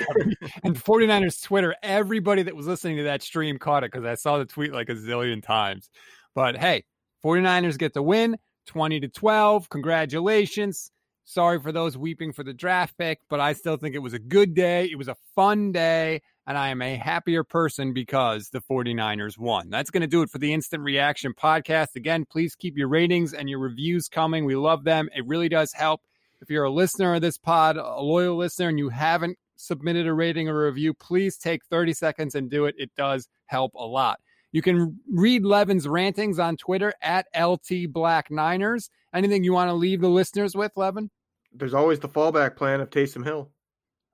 and 0.64 0.76
49ers 0.76 1.44
Twitter, 1.44 1.76
everybody 1.84 2.44
that 2.44 2.56
was 2.56 2.68
listening 2.68 2.98
to 2.98 3.04
that 3.04 3.22
stream 3.22 3.58
caught 3.58 3.84
it 3.84 3.92
because 3.92 4.06
I 4.06 4.16
saw 4.16 4.38
the 4.38 4.46
tweet 4.46 4.74
like 4.74 4.90
a 4.90 4.96
zillion 4.96 5.44
times. 5.44 5.90
But 6.34 6.58
hey, 6.58 6.86
49ers 7.24 7.78
get 7.78 7.94
the 7.94 8.04
win 8.04 8.38
20 8.68 9.00
to 9.02 9.08
12. 9.08 9.70
Congratulations. 9.70 10.92
Sorry 11.26 11.60
for 11.60 11.74
those 11.74 11.98
weeping 11.98 12.32
for 12.32 12.44
the 12.44 12.54
draft 12.54 12.98
pick, 12.98 13.20
but 13.30 13.42
I 13.42 13.52
still 13.52 13.76
think 13.76 13.96
it 13.96 14.00
was 14.00 14.14
a 14.14 14.20
good 14.20 14.54
day. 14.54 14.86
It 14.90 14.98
was 14.98 15.10
a 15.10 15.18
fun 15.36 15.74
day, 15.74 16.22
and 16.46 16.58
I 16.58 16.70
am 16.70 16.82
a 16.82 16.96
happier 16.96 17.44
person 17.44 17.92
because 17.92 18.48
the 18.50 18.62
49ers 18.62 19.38
won. 19.38 19.70
That's 19.70 19.90
going 19.90 20.02
to 20.02 20.08
do 20.08 20.22
it 20.22 20.30
for 20.30 20.38
the 20.38 20.54
Instant 20.54 20.84
Reaction 20.84 21.34
podcast. 21.34 21.98
Again, 21.98 22.24
please 22.30 22.56
keep 22.56 22.78
your 22.78 22.88
ratings 22.88 23.34
and 23.34 23.50
your 23.50 23.60
reviews 23.60 24.08
coming. 24.08 24.46
We 24.46 24.56
love 24.56 24.86
them. 24.86 25.10
It 25.14 25.28
really 25.28 25.50
does 25.50 25.74
help 25.74 26.00
if 26.42 26.50
you're 26.50 26.66
a 26.66 26.72
listener 26.72 27.16
of 27.16 27.22
this 27.22 27.38
pod, 27.38 27.78
a 27.78 28.02
loyal 28.02 28.38
listener, 28.38 28.70
and 28.70 28.80
you 28.80 28.90
haven't 28.90 29.38
submitted 29.56 30.08
a 30.08 30.14
rating 30.14 30.48
or 30.48 30.66
review, 30.66 30.94
please 30.94 31.38
take 31.38 31.66
30 31.66 31.94
seconds 31.94 32.36
and 32.36 32.50
do 32.50 32.66
it. 32.66 32.76
It 32.78 32.92
does 32.96 33.28
help 33.46 33.74
a 33.76 33.86
lot. 33.86 34.20
You 34.52 34.62
can 34.62 35.00
read 35.12 35.44
Levin's 35.44 35.88
rantings 35.88 36.40
on 36.40 36.58
Twitter 36.58 36.94
at 37.02 37.28
LT 37.38 37.92
Black 37.92 38.32
Niners. 38.32 38.90
Anything 39.14 39.44
you 39.44 39.54
want 39.54 39.70
to 39.70 39.74
leave 39.74 40.02
the 40.02 40.10
listeners 40.10 40.56
with, 40.56 40.72
Levin? 40.76 41.10
There's 41.54 41.74
always 41.74 42.00
the 42.00 42.10
fallback 42.10 42.56
plan 42.56 42.82
of 42.82 42.90
Taysom 42.90 43.24
Hill. 43.24 43.52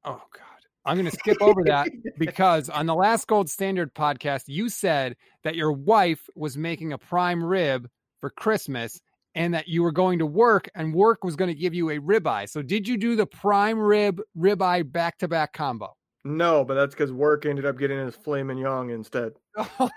Oh, 0.03 0.21
God. 0.33 0.43
I'm 0.85 0.97
going 0.97 1.09
to 1.09 1.17
skip 1.17 1.37
over 1.41 1.63
that 1.65 1.87
because 2.17 2.69
on 2.69 2.87
the 2.87 2.95
last 2.95 3.27
Gold 3.27 3.49
Standard 3.49 3.93
podcast, 3.93 4.43
you 4.47 4.67
said 4.67 5.15
that 5.43 5.55
your 5.55 5.71
wife 5.71 6.27
was 6.35 6.57
making 6.57 6.91
a 6.91 6.97
prime 6.97 7.41
rib 7.43 7.87
for 8.19 8.29
Christmas 8.29 8.99
and 9.35 9.53
that 9.53 9.67
you 9.67 9.83
were 9.83 9.91
going 9.91 10.19
to 10.19 10.25
work 10.25 10.69
and 10.75 10.93
work 10.93 11.23
was 11.23 11.35
going 11.35 11.49
to 11.49 11.55
give 11.55 11.73
you 11.73 11.89
a 11.89 11.99
ribeye. 11.99 12.49
So 12.49 12.61
did 12.61 12.87
you 12.87 12.97
do 12.97 13.15
the 13.15 13.25
prime 13.25 13.79
rib 13.79 14.21
ribeye 14.37 14.91
back 14.91 15.17
to 15.19 15.27
back 15.27 15.53
combo? 15.53 15.95
No, 16.25 16.63
but 16.63 16.75
that's 16.75 16.95
because 16.95 17.11
work 17.11 17.45
ended 17.45 17.65
up 17.65 17.77
getting 17.77 17.97
his 17.99 18.15
filet 18.15 18.43
mignon 18.43 18.89
instead. 18.89 19.33
Oh, 19.79 19.89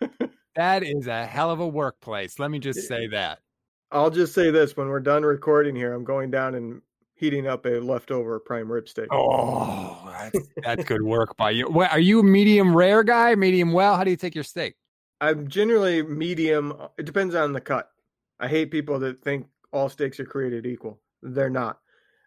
that 0.56 0.82
is 0.82 1.06
a 1.06 1.26
hell 1.26 1.50
of 1.50 1.60
a 1.60 1.68
workplace. 1.68 2.38
Let 2.38 2.50
me 2.50 2.58
just 2.58 2.88
say 2.88 3.06
that. 3.08 3.40
I'll 3.90 4.10
just 4.10 4.34
say 4.34 4.50
this: 4.50 4.76
when 4.76 4.88
we're 4.88 5.00
done 5.00 5.22
recording 5.22 5.76
here, 5.76 5.92
I'm 5.92 6.04
going 6.04 6.30
down 6.30 6.54
and 6.54 6.80
heating 7.14 7.46
up 7.46 7.66
a 7.66 7.80
leftover 7.80 8.38
prime 8.40 8.70
rib 8.70 8.88
steak. 8.88 9.08
Oh, 9.10 9.98
that's, 10.06 10.48
that's 10.62 10.84
good 10.84 11.02
work 11.02 11.36
by 11.36 11.50
you. 11.50 11.68
What, 11.68 11.92
are 11.92 12.00
you 12.00 12.20
a 12.20 12.22
medium 12.22 12.76
rare 12.76 13.02
guy? 13.02 13.34
Medium 13.34 13.72
well? 13.72 13.96
How 13.96 14.04
do 14.04 14.10
you 14.10 14.16
take 14.16 14.34
your 14.34 14.44
steak? 14.44 14.74
I'm 15.20 15.48
generally 15.48 16.02
medium. 16.02 16.74
It 16.98 17.06
depends 17.06 17.34
on 17.34 17.52
the 17.52 17.60
cut. 17.60 17.90
I 18.38 18.48
hate 18.48 18.70
people 18.70 18.98
that 19.00 19.22
think 19.22 19.46
all 19.72 19.88
steaks 19.88 20.20
are 20.20 20.26
created 20.26 20.66
equal. 20.66 21.00
They're 21.22 21.50
not. 21.50 21.78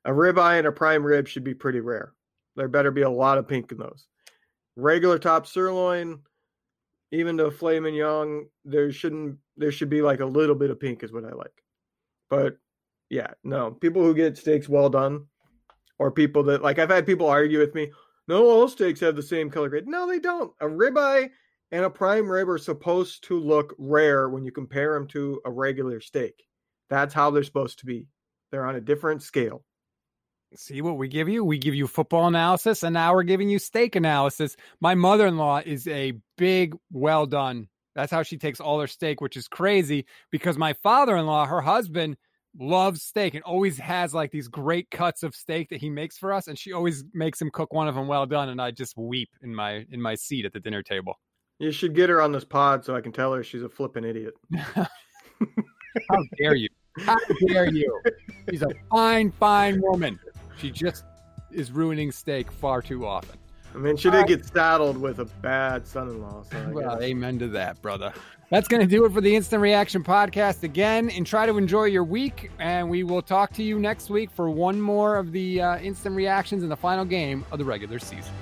A 0.06 0.12
ribeye 0.12 0.58
and 0.58 0.68
a 0.68 0.72
prime 0.72 1.04
rib 1.04 1.28
should 1.28 1.44
be 1.44 1.54
pretty 1.54 1.82
rare. 1.82 2.14
There 2.56 2.68
better 2.68 2.92
be 2.92 3.04
a 3.04 3.10
lot 3.10 3.38
of 3.38 3.48
pink 3.48 3.72
in 3.72 3.78
those. 3.78 4.08
Regular 4.76 5.20
top 5.20 5.46
sirloin, 5.46 6.20
even 7.12 7.36
the 7.36 7.52
filet 7.52 7.80
mignon, 7.80 8.48
there 8.66 8.92
shouldn't. 8.92 9.38
There 9.58 9.72
should 9.72 9.90
be 9.90 10.02
like 10.02 10.20
a 10.20 10.26
little 10.26 10.56
bit 10.56 10.70
of 10.70 10.80
pink 10.80 11.04
is 11.04 11.12
what 11.12 11.26
I 11.26 11.34
like. 11.34 11.64
But 12.30 12.58
yeah, 13.10 13.32
no. 13.44 13.72
People 13.72 14.04
who 14.04 14.14
get 14.16 14.38
steaks 14.38 14.70
well 14.70 14.90
done, 14.90 15.26
or 16.00 16.12
people 16.12 16.44
that 16.44 16.64
like 16.64 16.80
I've 16.80 16.90
had 16.90 17.06
people 17.06 17.28
argue 17.28 17.60
with 17.60 17.76
me. 17.76 17.92
No, 18.28 18.46
all 18.50 18.68
steaks 18.68 19.00
have 19.00 19.16
the 19.16 19.24
same 19.24 19.50
color 19.50 19.70
grade. 19.70 19.88
No, 19.88 20.08
they 20.08 20.20
don't. 20.20 20.54
A 20.62 20.66
ribeye 20.66 21.30
and 21.72 21.86
a 21.86 21.90
prime 21.90 22.30
rib 22.30 22.50
are 22.50 22.58
supposed 22.58 23.24
to 23.26 23.40
look 23.40 23.76
rare 23.78 24.30
when 24.30 24.44
you 24.44 24.52
compare 24.52 24.94
them 24.94 25.08
to 25.08 25.42
a 25.46 25.52
regular 25.52 26.00
steak. 26.00 26.46
That's 26.90 27.14
how 27.14 27.30
they're 27.30 27.44
supposed 27.44 27.80
to 27.80 27.86
be. 27.86 28.08
They're 28.52 28.66
on 28.66 28.76
a 28.76 28.82
different 28.82 29.22
scale. 29.22 29.64
See 30.56 30.82
what 30.82 30.98
we 30.98 31.08
give 31.08 31.30
you? 31.30 31.44
We 31.44 31.60
give 31.60 31.76
you 31.76 31.86
football 31.86 32.28
analysis, 32.28 32.82
and 32.82 32.96
now 32.96 33.14
we're 33.14 33.22
giving 33.22 33.50
you 33.50 33.60
steak 33.60 33.96
analysis. 33.96 34.56
My 34.82 34.96
mother 34.96 35.28
in 35.28 35.38
law 35.38 35.62
is 35.64 35.88
a 35.88 36.14
big, 36.38 36.76
well 36.92 37.28
done. 37.28 37.68
That's 37.94 38.12
how 38.12 38.24
she 38.24 38.38
takes 38.38 38.60
all 38.60 38.80
her 38.80 38.88
steak, 38.88 39.22
which 39.22 39.38
is 39.38 39.48
crazy 39.48 40.06
because 40.32 40.58
my 40.58 40.74
father 40.74 41.16
in 41.18 41.28
law, 41.28 41.46
her 41.46 41.62
husband, 41.62 42.18
loves 42.58 43.04
steak 43.04 43.36
and 43.36 43.44
always 43.44 43.78
has 43.78 44.14
like 44.14 44.32
these 44.32 44.48
great 44.48 44.90
cuts 44.90 45.22
of 45.22 45.36
steak 45.36 45.70
that 45.70 45.80
he 45.80 45.90
makes 45.90 46.18
for 46.18 46.34
us 46.34 46.48
and 46.48 46.58
she 46.58 46.74
always 46.74 47.04
makes 47.14 47.40
him 47.40 47.52
cook 47.52 47.74
one 47.74 47.88
of 47.88 47.94
them 47.94 48.08
well 48.08 48.26
done 48.26 48.50
and 48.50 48.60
i 48.60 48.72
just 48.72 48.98
weep 48.98 49.30
in 49.44 49.54
my 49.54 49.86
in 49.92 50.02
my 50.02 50.16
seat 50.16 50.46
at 50.46 50.52
the 50.52 50.60
dinner 50.60 50.82
table 50.82 51.20
you 51.60 51.72
should 51.72 51.94
get 51.94 52.10
her 52.10 52.22
on 52.22 52.32
this 52.32 52.46
pod 52.46 52.84
so 52.84 52.96
I 52.96 53.02
can 53.02 53.12
tell 53.12 53.34
her 53.34 53.44
she's 53.44 53.64
a 53.64 53.70
flipping 53.70 54.04
idiot. 54.04 54.36
How 56.10 56.24
dare 56.38 56.56
you? 56.56 56.70
How 57.00 57.18
dare 57.48 57.72
you? 57.72 58.02
She's 58.50 58.62
a 58.62 58.70
fine, 58.90 59.32
fine 59.32 59.82
woman. 59.82 60.20
She 60.58 60.72
just 60.72 61.06
is 61.52 61.72
ruining 61.72 62.12
steak 62.12 62.52
far 62.52 62.82
too 62.82 63.06
often. 63.06 63.38
I 63.74 63.78
mean, 63.78 63.98
she 63.98 64.10
did 64.10 64.26
get 64.28 64.46
saddled 64.46 64.98
with 64.98 65.20
a 65.20 65.26
bad 65.26 65.86
son-in-law. 65.86 66.44
So 66.52 66.70
well, 66.72 66.96
guess. 66.96 67.04
amen 67.04 67.38
to 67.40 67.48
that, 67.50 67.80
brother. 67.82 68.12
That's 68.50 68.68
going 68.68 68.82
to 68.82 68.88
do 68.88 69.06
it 69.06 69.12
for 69.12 69.22
the 69.22 69.36
Instant 69.36 69.62
Reaction 69.62 70.04
podcast 70.04 70.64
again. 70.64 71.12
And 71.12 71.26
try 71.26 71.46
to 71.46 71.58
enjoy 71.58 71.86
your 71.86 72.04
week. 72.04 72.50
And 72.58 72.90
we 72.90 73.04
will 73.04 73.22
talk 73.22 73.54
to 73.54 73.64
you 73.64 73.78
next 73.78 74.10
week 74.10 74.32
for 74.32 74.50
one 74.50 74.82
more 74.82 75.18
of 75.18 75.32
the 75.32 75.62
uh, 75.62 75.78
instant 75.78 76.16
reactions 76.16 76.64
in 76.64 76.70
the 76.70 76.76
final 76.76 77.06
game 77.06 77.46
of 77.52 77.60
the 77.60 77.66
regular 77.66 78.00
season. 78.00 78.34